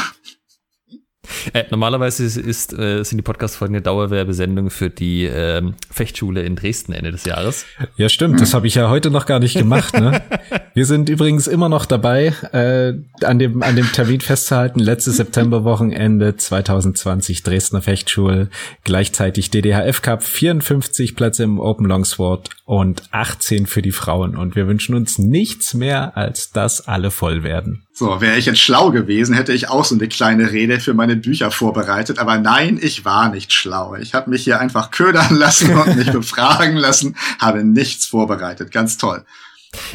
Äh, 1.53 1.65
normalerweise 1.69 2.23
ist, 2.23 2.37
ist, 2.37 2.73
äh, 2.73 3.03
sind 3.03 3.17
die 3.17 3.23
Podcast-Folgen 3.23 3.75
eine 3.75 3.81
Dauerwerbesendung 3.81 4.69
für 4.69 4.89
die 4.89 5.25
ähm, 5.25 5.75
Fechtschule 5.91 6.43
in 6.43 6.55
Dresden 6.55 6.93
Ende 6.93 7.11
des 7.11 7.25
Jahres. 7.25 7.65
Ja, 7.97 8.09
stimmt. 8.09 8.41
Das 8.41 8.53
habe 8.53 8.67
ich 8.67 8.75
ja 8.75 8.89
heute 8.89 9.11
noch 9.11 9.25
gar 9.25 9.39
nicht 9.39 9.57
gemacht. 9.57 9.99
Ne? 9.99 10.21
Wir 10.73 10.85
sind 10.85 11.09
übrigens 11.09 11.47
immer 11.47 11.69
noch 11.69 11.85
dabei, 11.85 12.33
äh, 12.51 12.93
an, 13.25 13.39
dem, 13.39 13.63
an 13.63 13.75
dem 13.75 13.91
Termin 13.91 14.21
festzuhalten. 14.21 14.79
Letztes 14.79 15.17
Septemberwochenende 15.17 16.35
2020 16.35 17.43
Dresdner 17.43 17.81
Fechtschule, 17.81 18.49
gleichzeitig 18.83 19.51
DDHF 19.51 20.01
Cup, 20.01 20.23
54 20.23 21.15
Plätze 21.15 21.43
im 21.43 21.59
Open 21.59 21.85
Longsword 21.85 22.49
und 22.65 23.03
18 23.11 23.67
für 23.67 23.81
die 23.81 23.91
Frauen. 23.91 24.35
Und 24.35 24.55
wir 24.55 24.67
wünschen 24.67 24.95
uns 24.95 25.17
nichts 25.17 25.73
mehr, 25.73 26.17
als 26.17 26.51
dass 26.51 26.87
alle 26.87 27.11
voll 27.11 27.43
werden. 27.43 27.84
So, 27.97 28.19
wäre 28.19 28.37
ich 28.37 28.45
jetzt 28.45 28.59
schlau 28.59 28.91
gewesen, 28.91 29.33
hätte 29.33 29.53
ich 29.53 29.69
auch 29.69 29.85
so 29.85 29.95
eine 29.95 30.09
kleine 30.09 30.51
Rede 30.51 30.81
für 30.81 30.93
meine 30.93 31.15
Bücher 31.15 31.49
vorbereitet. 31.49 32.19
Aber 32.19 32.37
nein, 32.37 32.77
ich 32.81 33.05
war 33.05 33.29
nicht 33.29 33.53
schlau. 33.53 33.95
Ich 33.95 34.13
habe 34.13 34.29
mich 34.29 34.43
hier 34.43 34.59
einfach 34.59 34.91
ködern 34.91 35.33
lassen 35.37 35.73
und 35.73 35.95
mich 35.95 36.11
befragen 36.11 36.75
lassen, 36.75 37.15
habe 37.39 37.63
nichts 37.63 38.05
vorbereitet. 38.05 38.71
Ganz 38.73 38.97
toll. 38.97 39.23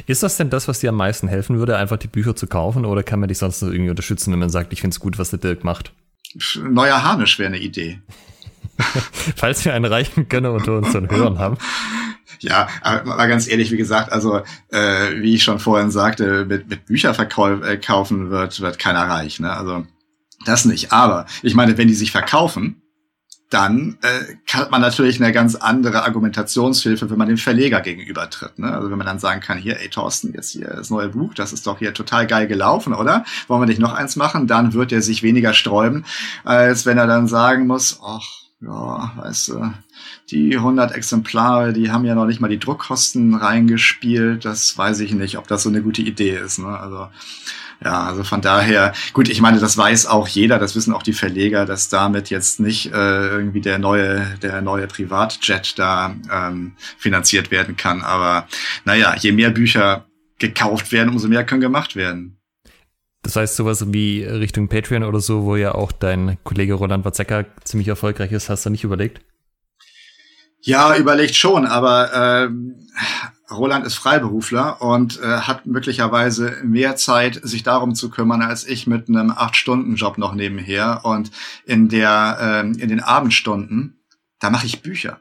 Ist 0.06 0.22
das 0.22 0.38
denn 0.38 0.48
das, 0.48 0.66
was 0.66 0.80
dir 0.80 0.88
am 0.88 0.96
meisten 0.96 1.28
helfen 1.28 1.58
würde, 1.58 1.76
einfach 1.76 1.98
die 1.98 2.08
Bücher 2.08 2.34
zu 2.34 2.46
kaufen? 2.46 2.86
Oder 2.86 3.02
kann 3.02 3.20
man 3.20 3.28
dich 3.28 3.36
sonst 3.36 3.60
noch 3.60 3.70
irgendwie 3.70 3.90
unterstützen, 3.90 4.32
wenn 4.32 4.38
man 4.38 4.50
sagt, 4.50 4.72
ich 4.72 4.80
finde 4.80 4.94
es 4.94 5.00
gut, 5.00 5.18
was 5.18 5.28
der 5.28 5.38
Dirk 5.38 5.62
macht? 5.62 5.92
Neuer 6.56 7.02
Harnisch 7.02 7.38
wäre 7.38 7.48
eine 7.48 7.58
Idee. 7.58 8.00
Falls 9.36 9.64
wir 9.64 9.74
einen 9.74 9.84
reichen 9.84 10.28
Gönner 10.28 10.52
unter 10.52 10.78
unseren 10.78 11.10
Hörern 11.10 11.38
haben. 11.38 11.56
Ja, 12.40 12.68
aber 12.82 13.28
ganz 13.28 13.48
ehrlich, 13.48 13.70
wie 13.70 13.76
gesagt, 13.76 14.12
also 14.12 14.40
äh, 14.70 15.20
wie 15.20 15.34
ich 15.34 15.42
schon 15.42 15.58
vorhin 15.58 15.90
sagte, 15.90 16.46
mit, 16.46 16.70
mit 16.70 16.86
Bücher 16.86 17.14
äh, 17.18 17.76
kaufen 17.76 18.30
wird, 18.30 18.60
wird 18.60 18.78
keiner 18.78 19.08
reich. 19.08 19.40
Ne? 19.40 19.52
Also 19.52 19.84
das 20.46 20.64
nicht. 20.64 20.92
Aber 20.92 21.26
ich 21.42 21.54
meine, 21.54 21.76
wenn 21.76 21.88
die 21.88 21.94
sich 21.94 22.12
verkaufen, 22.12 22.82
dann 23.50 23.98
äh, 24.02 24.36
hat 24.52 24.70
man 24.70 24.80
natürlich 24.80 25.20
eine 25.20 25.32
ganz 25.32 25.56
andere 25.56 26.04
Argumentationshilfe, 26.04 27.10
wenn 27.10 27.18
man 27.18 27.28
dem 27.28 27.36
Verleger 27.36 27.80
gegenübertritt. 27.80 28.58
Ne? 28.60 28.72
Also 28.72 28.90
wenn 28.90 28.98
man 28.98 29.08
dann 29.08 29.18
sagen 29.18 29.40
kann, 29.40 29.58
hier, 29.58 29.80
ey 29.80 29.88
Thorsten, 29.88 30.32
jetzt 30.32 30.50
hier 30.50 30.68
das 30.68 30.88
neue 30.88 31.08
Buch, 31.08 31.34
das 31.34 31.52
ist 31.52 31.66
doch 31.66 31.80
hier 31.80 31.92
total 31.92 32.28
geil 32.28 32.46
gelaufen, 32.46 32.94
oder? 32.94 33.24
Wollen 33.48 33.60
wir 33.60 33.66
nicht 33.66 33.80
noch 33.80 33.92
eins 33.92 34.14
machen? 34.14 34.46
Dann 34.46 34.72
wird 34.72 34.92
er 34.92 35.02
sich 35.02 35.24
weniger 35.24 35.52
sträuben, 35.52 36.04
als 36.44 36.86
wenn 36.86 36.96
er 36.96 37.08
dann 37.08 37.26
sagen 37.26 37.66
muss, 37.66 38.00
ach, 38.02 38.40
ja, 38.62 39.12
weißt 39.16 39.48
du, 39.48 39.72
die 40.30 40.56
100 40.56 40.92
Exemplare, 40.92 41.72
die 41.72 41.90
haben 41.90 42.04
ja 42.04 42.14
noch 42.14 42.26
nicht 42.26 42.40
mal 42.40 42.48
die 42.48 42.58
Druckkosten 42.58 43.34
reingespielt. 43.34 44.44
Das 44.44 44.76
weiß 44.76 45.00
ich 45.00 45.14
nicht, 45.14 45.38
ob 45.38 45.48
das 45.48 45.62
so 45.62 45.70
eine 45.70 45.82
gute 45.82 46.02
Idee 46.02 46.36
ist. 46.36 46.58
Ne? 46.58 46.68
Also 46.68 47.08
ja, 47.82 48.04
also 48.04 48.24
von 48.24 48.42
daher, 48.42 48.92
gut, 49.14 49.30
ich 49.30 49.40
meine, 49.40 49.58
das 49.58 49.78
weiß 49.78 50.04
auch 50.06 50.28
jeder, 50.28 50.58
das 50.58 50.76
wissen 50.76 50.92
auch 50.92 51.02
die 51.02 51.14
Verleger, 51.14 51.64
dass 51.64 51.88
damit 51.88 52.28
jetzt 52.28 52.60
nicht 52.60 52.92
äh, 52.92 53.28
irgendwie 53.28 53.62
der 53.62 53.78
neue, 53.78 54.26
der 54.42 54.60
neue 54.60 54.86
Privatjet 54.86 55.78
da 55.78 56.14
ähm, 56.30 56.72
finanziert 56.98 57.50
werden 57.50 57.76
kann. 57.76 58.02
Aber 58.02 58.46
naja, 58.84 59.16
je 59.18 59.32
mehr 59.32 59.50
Bücher 59.50 60.04
gekauft 60.38 60.92
werden, 60.92 61.08
umso 61.08 61.28
mehr 61.28 61.46
können 61.46 61.62
gemacht 61.62 61.96
werden. 61.96 62.39
Das 63.22 63.36
heißt, 63.36 63.56
sowas 63.56 63.92
wie 63.92 64.24
Richtung 64.24 64.68
Patreon 64.68 65.04
oder 65.04 65.20
so, 65.20 65.44
wo 65.44 65.56
ja 65.56 65.74
auch 65.74 65.92
dein 65.92 66.38
Kollege 66.42 66.74
Roland 66.74 67.04
Watzecker 67.04 67.46
ziemlich 67.64 67.88
erfolgreich 67.88 68.32
ist, 68.32 68.48
hast 68.48 68.64
du 68.64 68.70
nicht 68.70 68.84
überlegt? 68.84 69.20
Ja, 70.62 70.96
überlegt 70.96 71.34
schon, 71.34 71.66
aber 71.66 72.12
ähm, 72.14 72.86
Roland 73.50 73.86
ist 73.86 73.94
Freiberufler 73.94 74.80
und 74.82 75.20
äh, 75.20 75.26
hat 75.40 75.66
möglicherweise 75.66 76.58
mehr 76.62 76.96
Zeit, 76.96 77.40
sich 77.42 77.62
darum 77.62 77.94
zu 77.94 78.10
kümmern, 78.10 78.42
als 78.42 78.66
ich 78.66 78.86
mit 78.86 79.08
einem 79.08 79.30
Acht-Stunden-Job 79.30 80.18
noch 80.18 80.34
nebenher. 80.34 81.00
Und 81.04 81.30
in 81.64 81.88
der 81.88 82.38
äh, 82.40 82.60
in 82.60 82.88
den 82.88 83.00
Abendstunden, 83.00 84.00
da 84.38 84.50
mache 84.50 84.66
ich 84.66 84.82
Bücher. 84.82 85.20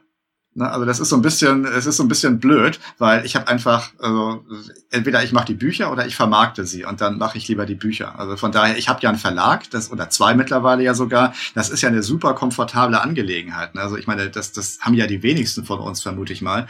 Ne, 0.52 0.68
also 0.68 0.84
das 0.84 0.98
ist 0.98 1.10
so 1.10 1.16
ein 1.16 1.22
bisschen, 1.22 1.64
es 1.64 1.86
ist 1.86 1.96
so 1.96 2.02
ein 2.02 2.08
bisschen 2.08 2.40
blöd, 2.40 2.80
weil 2.98 3.24
ich 3.24 3.36
habe 3.36 3.46
einfach, 3.46 3.92
also 4.00 4.44
entweder 4.90 5.22
ich 5.22 5.30
mache 5.30 5.46
die 5.46 5.54
Bücher 5.54 5.92
oder 5.92 6.06
ich 6.06 6.16
vermarkte 6.16 6.66
sie 6.66 6.84
und 6.84 7.00
dann 7.00 7.18
mache 7.18 7.38
ich 7.38 7.46
lieber 7.46 7.66
die 7.66 7.76
Bücher. 7.76 8.18
Also 8.18 8.36
von 8.36 8.50
daher, 8.50 8.76
ich 8.76 8.88
habe 8.88 9.00
ja 9.00 9.10
einen 9.10 9.18
Verlag, 9.18 9.70
das 9.70 9.92
oder 9.92 10.10
zwei 10.10 10.34
mittlerweile 10.34 10.82
ja 10.82 10.94
sogar. 10.94 11.34
Das 11.54 11.70
ist 11.70 11.82
ja 11.82 11.88
eine 11.88 12.02
super 12.02 12.34
komfortable 12.34 13.00
Angelegenheit. 13.00 13.76
Ne? 13.76 13.80
Also 13.80 13.96
ich 13.96 14.08
meine, 14.08 14.28
das, 14.28 14.50
das 14.50 14.80
haben 14.80 14.94
ja 14.94 15.06
die 15.06 15.22
wenigsten 15.22 15.64
von 15.64 15.78
uns 15.78 16.02
vermute 16.02 16.32
ich 16.32 16.42
mal. 16.42 16.66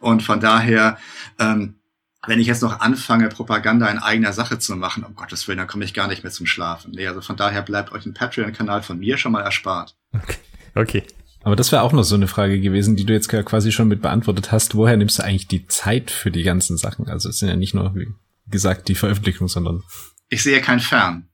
Und 0.00 0.22
von 0.22 0.40
daher. 0.40 0.98
Ähm, 1.38 1.76
wenn 2.24 2.38
ich 2.38 2.46
jetzt 2.46 2.62
noch 2.62 2.78
anfange, 2.78 3.28
Propaganda 3.28 3.88
in 3.88 3.98
eigener 3.98 4.32
Sache 4.32 4.56
zu 4.60 4.76
machen, 4.76 5.02
um 5.02 5.16
Gottes 5.16 5.48
Willen, 5.48 5.58
dann 5.58 5.66
komme 5.66 5.84
ich 5.84 5.92
gar 5.92 6.06
nicht 6.06 6.22
mehr 6.22 6.30
zum 6.30 6.46
Schlafen. 6.46 6.92
Nee, 6.92 7.08
also 7.08 7.20
von 7.20 7.34
daher 7.34 7.62
bleibt 7.62 7.90
euch 7.90 8.06
ein 8.06 8.14
Patreon-Kanal 8.14 8.84
von 8.84 8.96
mir 8.96 9.18
schon 9.18 9.32
mal 9.32 9.40
erspart. 9.40 9.96
Okay. 10.12 10.36
okay. 10.76 11.02
Aber 11.44 11.56
das 11.56 11.72
wäre 11.72 11.82
auch 11.82 11.92
noch 11.92 12.04
so 12.04 12.14
eine 12.14 12.28
Frage 12.28 12.60
gewesen, 12.60 12.96
die 12.96 13.04
du 13.04 13.12
jetzt 13.12 13.28
quasi 13.28 13.72
schon 13.72 13.88
mit 13.88 14.02
beantwortet 14.02 14.52
hast. 14.52 14.74
Woher 14.74 14.96
nimmst 14.96 15.18
du 15.18 15.24
eigentlich 15.24 15.48
die 15.48 15.66
Zeit 15.66 16.10
für 16.10 16.30
die 16.30 16.42
ganzen 16.42 16.76
Sachen? 16.76 17.08
Also 17.08 17.28
es 17.28 17.38
sind 17.38 17.48
ja 17.48 17.56
nicht 17.56 17.74
nur, 17.74 17.94
wie 17.94 18.08
gesagt, 18.46 18.88
die 18.88 18.94
Veröffentlichung, 18.94 19.48
sondern. 19.48 19.82
Ich 20.28 20.42
sehe 20.42 20.60
kein 20.60 20.80
Fern. 20.80 21.28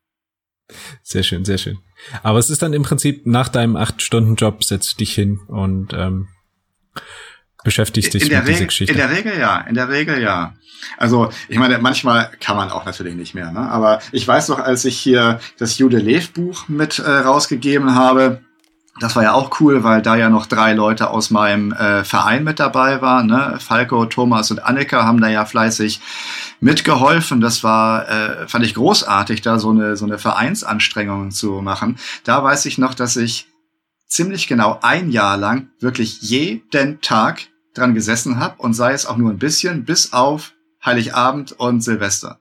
Sehr 1.02 1.22
schön, 1.22 1.44
sehr 1.44 1.58
schön. 1.58 1.78
Aber 2.22 2.38
es 2.38 2.50
ist 2.50 2.62
dann 2.62 2.72
im 2.72 2.82
Prinzip 2.82 3.26
nach 3.26 3.48
deinem 3.48 3.76
acht 3.76 4.02
Stunden 4.02 4.36
Job 4.36 4.64
setzt 4.64 4.92
du 4.92 4.96
dich 4.98 5.14
hin 5.14 5.40
und 5.48 5.92
ähm, 5.94 6.28
beschäftigst 7.64 8.14
dich 8.14 8.30
mit 8.30 8.46
dieser 8.46 8.66
Geschichte. 8.66 8.92
In 8.92 8.98
der 8.98 9.10
Regel 9.10 9.38
ja, 9.38 9.60
in 9.60 9.74
der 9.74 9.88
Regel 9.88 10.20
ja. 10.22 10.54
Also 10.96 11.30
ich 11.48 11.58
meine, 11.58 11.78
manchmal 11.78 12.30
kann 12.40 12.56
man 12.56 12.70
auch 12.70 12.84
natürlich 12.84 13.14
nicht 13.14 13.34
mehr. 13.34 13.50
Ne? 13.50 13.60
Aber 13.60 14.00
ich 14.12 14.26
weiß 14.26 14.48
noch, 14.48 14.58
als 14.58 14.84
ich 14.84 14.98
hier 14.98 15.40
das 15.58 15.78
Jude 15.78 15.98
Lev 15.98 16.32
Buch 16.32 16.68
mit 16.68 16.98
äh, 16.98 17.10
rausgegeben 17.10 17.94
habe, 17.94 18.42
das 19.00 19.16
war 19.16 19.22
ja 19.22 19.32
auch 19.32 19.60
cool, 19.60 19.84
weil 19.84 20.02
da 20.02 20.16
ja 20.16 20.30
noch 20.30 20.46
drei 20.46 20.72
Leute 20.72 21.10
aus 21.10 21.30
meinem 21.30 21.72
äh, 21.72 22.04
Verein 22.04 22.44
mit 22.44 22.58
dabei 22.58 23.00
waren. 23.00 23.26
Ne? 23.26 23.58
Falco, 23.60 24.06
Thomas 24.06 24.50
und 24.50 24.64
Annika 24.64 25.04
haben 25.04 25.20
da 25.20 25.28
ja 25.28 25.44
fleißig 25.44 26.00
mitgeholfen. 26.60 27.40
Das 27.40 27.62
war, 27.62 28.08
äh, 28.08 28.48
fand 28.48 28.64
ich 28.64 28.74
großartig, 28.74 29.42
da 29.42 29.58
so 29.58 29.70
eine, 29.70 29.96
so 29.96 30.04
eine 30.04 30.18
Vereinsanstrengung 30.18 31.30
zu 31.30 31.60
machen. 31.62 31.98
Da 32.24 32.42
weiß 32.42 32.66
ich 32.66 32.78
noch, 32.78 32.94
dass 32.94 33.16
ich 33.16 33.48
ziemlich 34.08 34.46
genau 34.46 34.78
ein 34.82 35.10
Jahr 35.10 35.36
lang 35.36 35.68
wirklich 35.80 36.22
jeden 36.22 37.00
Tag 37.00 37.48
dran 37.74 37.94
gesessen 37.94 38.40
habe 38.40 38.56
und 38.58 38.74
sei 38.74 38.92
es 38.92 39.06
auch 39.06 39.16
nur 39.16 39.30
ein 39.30 39.38
bisschen, 39.38 39.84
bis 39.84 40.12
auf 40.12 40.52
Heiligabend 40.84 41.52
und 41.52 41.82
Silvester. 41.82 42.40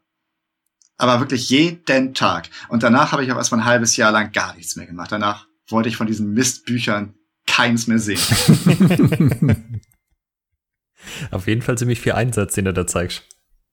Aber 0.97 1.19
wirklich 1.19 1.49
jeden 1.49 2.13
Tag. 2.15 2.49
Und 2.69 2.83
danach 2.83 3.11
habe 3.11 3.23
ich 3.23 3.31
auch 3.31 3.37
erstmal 3.37 3.61
ein 3.61 3.65
halbes 3.65 3.97
Jahr 3.97 4.11
lang 4.11 4.31
gar 4.31 4.55
nichts 4.55 4.75
mehr 4.75 4.87
gemacht. 4.87 5.11
Danach 5.11 5.46
wollte 5.69 5.89
ich 5.89 5.97
von 5.97 6.07
diesen 6.07 6.33
Mistbüchern 6.33 7.13
keins 7.45 7.87
mehr 7.87 7.99
sehen. 7.99 8.19
Auf 11.31 11.47
jeden 11.47 11.61
Fall 11.61 11.77
ziemlich 11.77 12.01
viel 12.01 12.13
Einsatz, 12.13 12.53
den 12.53 12.65
du 12.65 12.73
da 12.73 12.85
zeigst. 12.85 13.23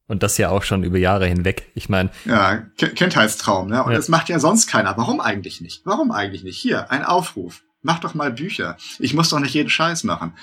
Und 0.07 0.23
das 0.23 0.37
ja 0.39 0.51
auch 0.51 0.63
schon 0.63 0.85
über 0.85 0.99
Jahre 0.99 1.27
hinweg. 1.27 1.71
Ich 1.75 1.89
meine. 1.89 2.11
Ja, 2.27 2.59
Kindheitstraum, 2.77 3.69
ne? 3.69 3.83
Und 3.83 3.93
ja. 3.93 3.97
das 3.97 4.09
macht 4.09 4.29
ja 4.29 4.39
sonst 4.39 4.67
keiner. 4.67 4.97
Warum 4.97 5.21
eigentlich 5.21 5.61
nicht? 5.63 5.81
Warum 5.85 6.11
eigentlich 6.11 6.45
nicht? 6.45 6.59
Hier, 6.59 6.91
ein 6.91 7.05
Aufruf. 7.05 7.63
Mach 7.81 8.01
doch 8.01 8.15
mal 8.15 8.31
Bücher. 8.31 8.77
Ich 8.99 9.15
muss 9.15 9.31
doch 9.31 9.41
nicht 9.41 9.55
jeden 9.55 9.71
Scheiß 9.71 10.05
machen. 10.05 10.35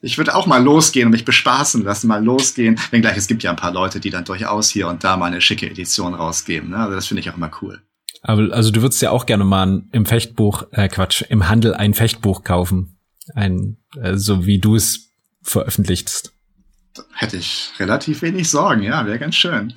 Ich 0.00 0.18
würde 0.18 0.36
auch 0.36 0.46
mal 0.46 0.62
losgehen 0.62 1.06
und 1.06 1.12
mich 1.12 1.24
bespaßen 1.24 1.82
lassen, 1.82 2.06
mal 2.06 2.24
losgehen. 2.24 2.78
Wenngleich 2.90 3.16
es 3.16 3.26
gibt 3.26 3.42
ja 3.42 3.50
ein 3.50 3.56
paar 3.56 3.72
Leute, 3.72 3.98
die 3.98 4.10
dann 4.10 4.24
durchaus 4.24 4.70
hier 4.70 4.86
und 4.86 5.02
da 5.02 5.16
mal 5.16 5.26
eine 5.26 5.40
schicke 5.40 5.68
Edition 5.68 6.14
rausgeben. 6.14 6.70
Ne? 6.70 6.76
Also 6.76 6.94
das 6.94 7.08
finde 7.08 7.20
ich 7.20 7.30
auch 7.30 7.36
immer 7.36 7.50
cool. 7.60 7.82
Aber 8.22 8.52
also 8.52 8.70
du 8.70 8.82
würdest 8.82 9.00
ja 9.02 9.10
auch 9.10 9.26
gerne 9.26 9.44
mal 9.44 9.82
im 9.92 10.06
Fechtbuch, 10.06 10.64
äh 10.72 10.88
Quatsch, 10.88 11.22
im 11.28 11.48
Handel 11.48 11.74
ein 11.74 11.94
Fechtbuch 11.94 12.44
kaufen. 12.44 12.98
Ein, 13.34 13.78
äh, 14.00 14.16
so 14.16 14.46
wie 14.46 14.58
du 14.58 14.74
es 14.74 15.10
veröffentlichst. 15.42 16.32
Hätte 17.14 17.36
ich 17.36 17.70
relativ 17.78 18.22
wenig 18.22 18.50
Sorgen, 18.50 18.82
ja, 18.82 19.06
wäre 19.06 19.18
ganz 19.18 19.36
schön. 19.36 19.74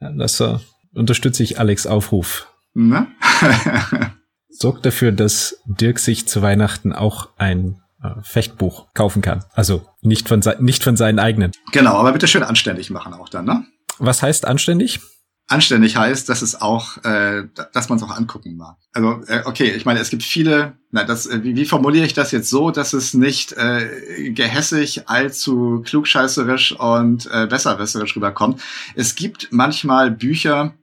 Ja, 0.00 0.12
das 0.12 0.40
äh, 0.40 0.58
unterstütze 0.94 1.42
ich 1.42 1.58
Alex 1.58 1.86
Aufruf. 1.86 2.48
Ne? 2.72 3.08
Sorgt 4.48 4.86
dafür, 4.86 5.12
dass 5.12 5.60
Dirk 5.66 5.98
sich 5.98 6.26
zu 6.26 6.42
Weihnachten 6.42 6.92
auch 6.92 7.30
ein 7.36 7.82
äh, 8.02 8.22
Fechtbuch 8.22 8.92
kaufen 8.94 9.22
kann. 9.22 9.44
Also 9.52 9.86
nicht 10.00 10.28
von, 10.28 10.42
nicht 10.60 10.82
von 10.82 10.96
seinen 10.96 11.18
eigenen. 11.18 11.52
Genau, 11.72 11.94
aber 11.94 12.12
bitte 12.12 12.28
schön 12.28 12.42
anständig 12.42 12.90
machen 12.90 13.14
auch 13.14 13.28
dann, 13.28 13.44
ne? 13.44 13.66
Was 13.98 14.22
heißt 14.22 14.46
anständig? 14.46 15.00
Anständig 15.46 15.96
heißt, 15.96 16.28
dass 16.28 16.42
es 16.42 16.60
auch, 16.60 17.02
äh, 17.04 17.44
dass 17.72 17.88
man 17.88 17.98
es 17.98 18.04
auch 18.04 18.16
angucken 18.16 18.56
mag. 18.56 18.76
Also 18.92 19.22
äh, 19.26 19.42
okay, 19.44 19.70
ich 19.70 19.84
meine, 19.84 20.00
es 20.00 20.10
gibt 20.10 20.22
viele. 20.22 20.76
Na, 20.90 21.04
das, 21.04 21.26
äh, 21.26 21.42
wie, 21.42 21.56
wie 21.56 21.64
formuliere 21.66 22.06
ich 22.06 22.14
das 22.14 22.30
jetzt 22.30 22.48
so, 22.48 22.70
dass 22.70 22.92
es 22.92 23.14
nicht 23.14 23.52
äh, 23.52 24.30
gehässig, 24.30 25.08
allzu 25.08 25.82
klugscheißerisch 25.84 26.72
und 26.72 27.28
äh, 27.30 27.46
besserwisserisch 27.46 28.16
rüberkommt? 28.16 28.60
Es 28.94 29.14
gibt 29.14 29.48
manchmal 29.50 30.10
Bücher 30.10 30.74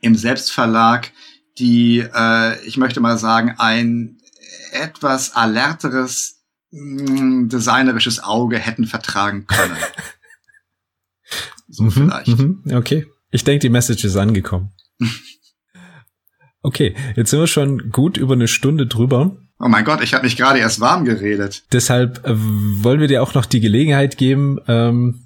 im 0.00 0.14
Selbstverlag, 0.14 1.12
die, 1.58 1.98
äh, 1.98 2.64
ich 2.66 2.76
möchte 2.76 3.00
mal 3.00 3.18
sagen, 3.18 3.54
ein 3.58 4.18
etwas 4.72 5.34
alerteres 5.34 6.42
mh, 6.70 7.12
mm, 7.12 7.48
designerisches 7.48 8.22
Auge 8.22 8.58
hätten 8.58 8.86
vertragen 8.86 9.46
können. 9.46 9.76
so 11.68 11.82
mhm, 11.84 11.90
vielleicht. 11.90 12.28
Mhm, 12.28 12.62
okay. 12.72 13.06
Ich 13.34 13.42
denke, 13.42 13.62
die 13.62 13.68
Message 13.68 14.04
ist 14.04 14.14
angekommen. 14.14 14.70
Okay, 16.62 16.94
jetzt 17.16 17.30
sind 17.30 17.40
wir 17.40 17.48
schon 17.48 17.90
gut 17.90 18.16
über 18.16 18.34
eine 18.34 18.46
Stunde 18.46 18.86
drüber. 18.86 19.36
Oh 19.58 19.66
mein 19.66 19.84
Gott, 19.84 20.00
ich 20.04 20.14
habe 20.14 20.24
mich 20.24 20.36
gerade 20.36 20.60
erst 20.60 20.78
warm 20.78 21.04
geredet. 21.04 21.64
Deshalb 21.72 22.24
äh, 22.24 22.32
wollen 22.36 23.00
wir 23.00 23.08
dir 23.08 23.24
auch 23.24 23.34
noch 23.34 23.44
die 23.44 23.58
Gelegenheit 23.58 24.18
geben, 24.18 24.60
ähm, 24.68 25.24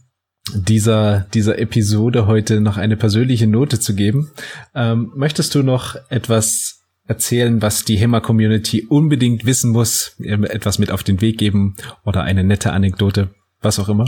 dieser, 0.54 1.26
dieser 1.34 1.58
Episode 1.58 2.26
heute 2.26 2.62
noch 2.62 2.78
eine 2.78 2.96
persönliche 2.96 3.46
Note 3.46 3.78
zu 3.78 3.94
geben. 3.94 4.30
Ähm, 4.74 5.12
möchtest 5.14 5.54
du 5.54 5.62
noch 5.62 5.94
etwas 6.08 6.80
erzählen, 7.04 7.60
was 7.60 7.84
die 7.84 7.98
HEMA-Community 7.98 8.86
unbedingt 8.88 9.44
wissen 9.44 9.70
muss, 9.70 10.16
etwas 10.18 10.78
mit 10.78 10.90
auf 10.90 11.02
den 11.02 11.20
Weg 11.20 11.36
geben 11.36 11.76
oder 12.06 12.22
eine 12.22 12.42
nette 12.42 12.72
Anekdote, 12.72 13.28
was 13.60 13.78
auch 13.78 13.90
immer? 13.90 14.06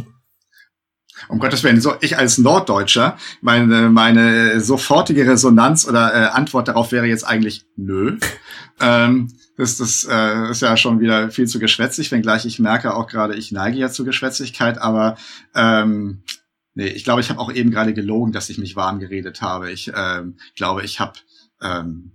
Um 1.29 1.39
Gottes 1.39 1.63
Willen, 1.63 1.81
so 1.81 1.95
ich 2.01 2.19
als 2.19 2.39
Norddeutscher, 2.39 3.17
meine, 3.41 3.91
meine 3.91 4.61
sofortige 4.61 5.27
Resonanz 5.27 5.87
oder 5.87 6.15
äh, 6.15 6.27
Antwort 6.29 6.69
darauf 6.69 6.93
wäre 6.93 7.07
jetzt 7.07 7.25
eigentlich 7.25 7.65
nö. 7.77 8.19
ähm, 8.81 9.29
das, 9.57 9.77
das 9.77 10.09
äh, 10.11 10.51
ist 10.51 10.63
ja 10.63 10.77
schon 10.77 11.01
wieder 11.01 11.31
viel 11.31 11.47
zu 11.47 11.59
geschwätzig, 11.59 12.11
wenngleich 12.11 12.47
ich 12.47 12.59
merke 12.59 12.95
auch 12.95 13.07
gerade, 13.07 13.35
ich 13.35 13.53
neige 13.53 13.77
ja 13.77 13.91
zu 13.91 14.05
Geschwätzigkeit, 14.05 14.79
aber 14.79 15.17
ähm, 15.55 16.23
nee, 16.75 16.87
ich 16.87 17.05
glaube, 17.05 17.21
ich 17.21 17.31
habe 17.31 17.41
auch 17.41 17.53
eben 17.53 17.71
gerade 17.71 17.93
gelogen, 17.93 18.33
dass 18.33 18.49
ich 18.49 18.59
mich 18.59 18.77
warm 18.77 19.01
geredet 19.01 19.43
habe. 19.43 19.71
Ich 19.71 19.93
ähm, 19.95 20.37
glaube, 20.57 20.83
ich 20.83 20.99
habe 20.99 21.13
ähm, 21.61 22.13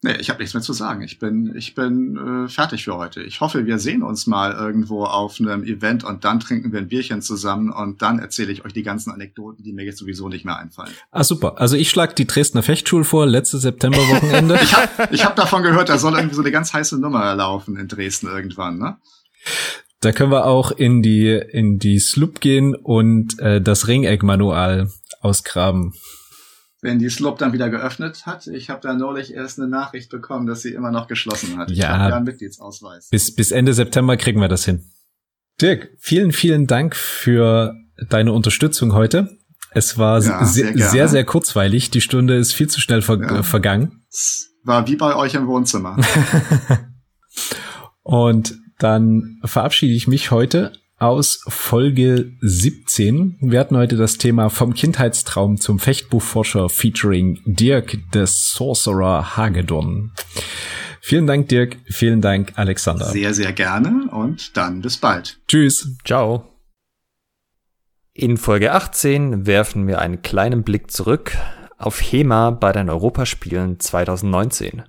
Nee, 0.00 0.14
ich 0.20 0.30
habe 0.30 0.38
nichts 0.38 0.54
mehr 0.54 0.62
zu 0.62 0.72
sagen. 0.72 1.02
Ich 1.02 1.18
bin, 1.18 1.56
ich 1.56 1.74
bin 1.74 2.44
äh, 2.46 2.48
fertig 2.48 2.84
für 2.84 2.96
heute. 2.96 3.20
Ich 3.20 3.40
hoffe, 3.40 3.66
wir 3.66 3.80
sehen 3.80 4.04
uns 4.04 4.28
mal 4.28 4.52
irgendwo 4.52 5.04
auf 5.04 5.40
einem 5.40 5.64
Event 5.64 6.04
und 6.04 6.24
dann 6.24 6.38
trinken 6.38 6.72
wir 6.72 6.78
ein 6.78 6.86
Bierchen 6.86 7.20
zusammen 7.20 7.72
und 7.72 8.00
dann 8.00 8.20
erzähle 8.20 8.52
ich 8.52 8.64
euch 8.64 8.72
die 8.72 8.84
ganzen 8.84 9.10
Anekdoten, 9.10 9.64
die 9.64 9.72
mir 9.72 9.84
jetzt 9.84 9.98
sowieso 9.98 10.28
nicht 10.28 10.44
mehr 10.44 10.56
einfallen. 10.56 10.92
Ah, 11.10 11.24
super. 11.24 11.60
Also 11.60 11.74
ich 11.74 11.90
schlag 11.90 12.14
die 12.14 12.28
Dresdner 12.28 12.62
Fechtschule 12.62 13.02
vor, 13.02 13.26
letzte 13.26 13.58
Septemberwochenende. 13.58 14.60
ich 14.62 14.72
habe 14.72 14.88
ich 15.10 15.24
hab 15.24 15.34
davon 15.34 15.64
gehört, 15.64 15.88
da 15.88 15.98
soll 15.98 16.14
irgendwie 16.14 16.36
so 16.36 16.42
eine 16.42 16.52
ganz 16.52 16.72
heiße 16.72 17.00
Nummer 17.00 17.34
laufen 17.34 17.76
in 17.76 17.88
Dresden 17.88 18.28
irgendwann, 18.28 18.78
ne? 18.78 18.98
Da 20.00 20.12
können 20.12 20.30
wir 20.30 20.46
auch 20.46 20.70
in 20.70 21.02
die 21.02 21.28
in 21.28 21.78
die 21.78 21.98
Sloop 21.98 22.40
gehen 22.40 22.76
und 22.76 23.40
äh, 23.40 23.60
das 23.60 23.88
Ringeck-Manual 23.88 24.92
ausgraben 25.20 25.94
wenn 26.80 26.98
die 26.98 27.08
Slop 27.08 27.38
dann 27.38 27.52
wieder 27.52 27.70
geöffnet 27.70 28.26
hat. 28.26 28.46
Ich 28.46 28.70
habe 28.70 28.80
da 28.80 28.94
neulich 28.94 29.34
erst 29.34 29.58
eine 29.58 29.68
Nachricht 29.68 30.10
bekommen, 30.10 30.46
dass 30.46 30.62
sie 30.62 30.72
immer 30.72 30.90
noch 30.90 31.08
geschlossen 31.08 31.58
hat. 31.58 31.70
Ja, 31.70 31.74
ich 31.74 31.80
ja 31.80 32.16
einen 32.16 32.24
Mitgliedsausweis. 32.24 33.08
Bis, 33.10 33.34
bis 33.34 33.50
Ende 33.50 33.74
September 33.74 34.16
kriegen 34.16 34.40
wir 34.40 34.48
das 34.48 34.64
hin. 34.64 34.90
Dirk, 35.60 35.90
vielen, 35.98 36.32
vielen 36.32 36.66
Dank 36.66 36.94
für 36.94 37.74
deine 38.08 38.32
Unterstützung 38.32 38.92
heute. 38.92 39.38
Es 39.72 39.98
war 39.98 40.22
ja, 40.22 40.44
sehr, 40.44 40.72
sehr, 40.72 40.88
sehr, 40.88 41.08
sehr, 41.08 41.24
kurzweilig. 41.24 41.90
Die 41.90 42.00
Stunde 42.00 42.36
ist 42.36 42.54
viel 42.54 42.68
zu 42.68 42.80
schnell 42.80 43.02
ver 43.02 43.20
ja. 43.20 43.42
vergangen. 43.42 44.04
Es 44.08 44.50
war 44.62 44.86
wie 44.86 44.96
bei 44.96 45.14
euch 45.14 45.34
im 45.34 45.46
Wohnzimmer. 45.46 45.96
Und 48.02 48.58
dann 48.78 49.40
verabschiede 49.44 49.94
ich 49.94 50.06
mich 50.06 50.30
heute 50.30 50.72
aus 50.98 51.44
Folge 51.46 52.32
17. 52.40 53.36
Wir 53.40 53.60
hatten 53.60 53.76
heute 53.76 53.96
das 53.96 54.18
Thema 54.18 54.48
vom 54.50 54.74
Kindheitstraum 54.74 55.56
zum 55.56 55.78
Fechtbuchforscher 55.78 56.68
featuring 56.68 57.40
Dirk 57.46 57.98
the 58.12 58.24
Sorcerer 58.26 59.36
Hagedorn. 59.36 60.12
Vielen 61.00 61.26
Dank, 61.26 61.48
Dirk. 61.48 61.76
Vielen 61.86 62.20
Dank, 62.20 62.52
Alexander. 62.56 63.06
Sehr, 63.06 63.32
sehr 63.32 63.52
gerne 63.52 64.10
und 64.10 64.56
dann 64.56 64.82
bis 64.82 64.96
bald. 64.96 65.38
Tschüss. 65.46 65.96
Ciao. 66.04 66.44
In 68.12 68.36
Folge 68.36 68.72
18 68.72 69.46
werfen 69.46 69.86
wir 69.86 70.00
einen 70.00 70.22
kleinen 70.22 70.64
Blick 70.64 70.90
zurück 70.90 71.38
auf 71.78 72.00
HEMA 72.00 72.50
bei 72.50 72.72
den 72.72 72.90
Europaspielen 72.90 73.78
2019. 73.78 74.82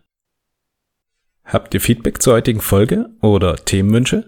Habt 1.46 1.74
ihr 1.76 1.82
Feedback 1.82 2.22
zur 2.22 2.34
heutigen 2.34 2.62
Folge 2.62 3.10
oder 3.22 3.56
Themenwünsche? 3.58 4.28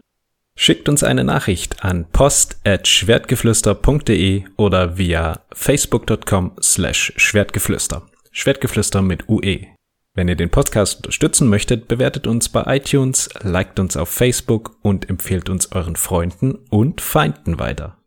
Schickt 0.58 0.90
uns 0.90 1.04
eine 1.04 1.24
Nachricht 1.24 1.84
an 1.84 2.06
post@schwertgeflüster.de 2.12 4.44
oder 4.58 4.98
via 4.98 5.40
facebook.com 5.54 6.58
slash 6.62 7.14
schwertgeflüster. 7.16 8.02
Schwertgeflüster 8.32 9.02
mit 9.02 9.30
UE. 9.30 9.68
Wenn 10.14 10.28
ihr 10.28 10.36
den 10.36 10.50
Podcast 10.50 10.98
unterstützen 10.98 11.48
möchtet, 11.48 11.88
bewertet 11.88 12.28
uns 12.28 12.50
bei 12.50 12.76
iTunes, 12.76 13.30
liked 13.42 13.80
uns 13.80 13.96
auf 13.96 14.10
Facebook 14.10 14.76
und 14.82 15.10
empfehlt 15.10 15.50
uns 15.50 15.72
euren 15.72 15.96
Freunden 15.96 16.56
und 16.70 17.00
Feinden 17.00 17.60
weiter. 17.60 18.01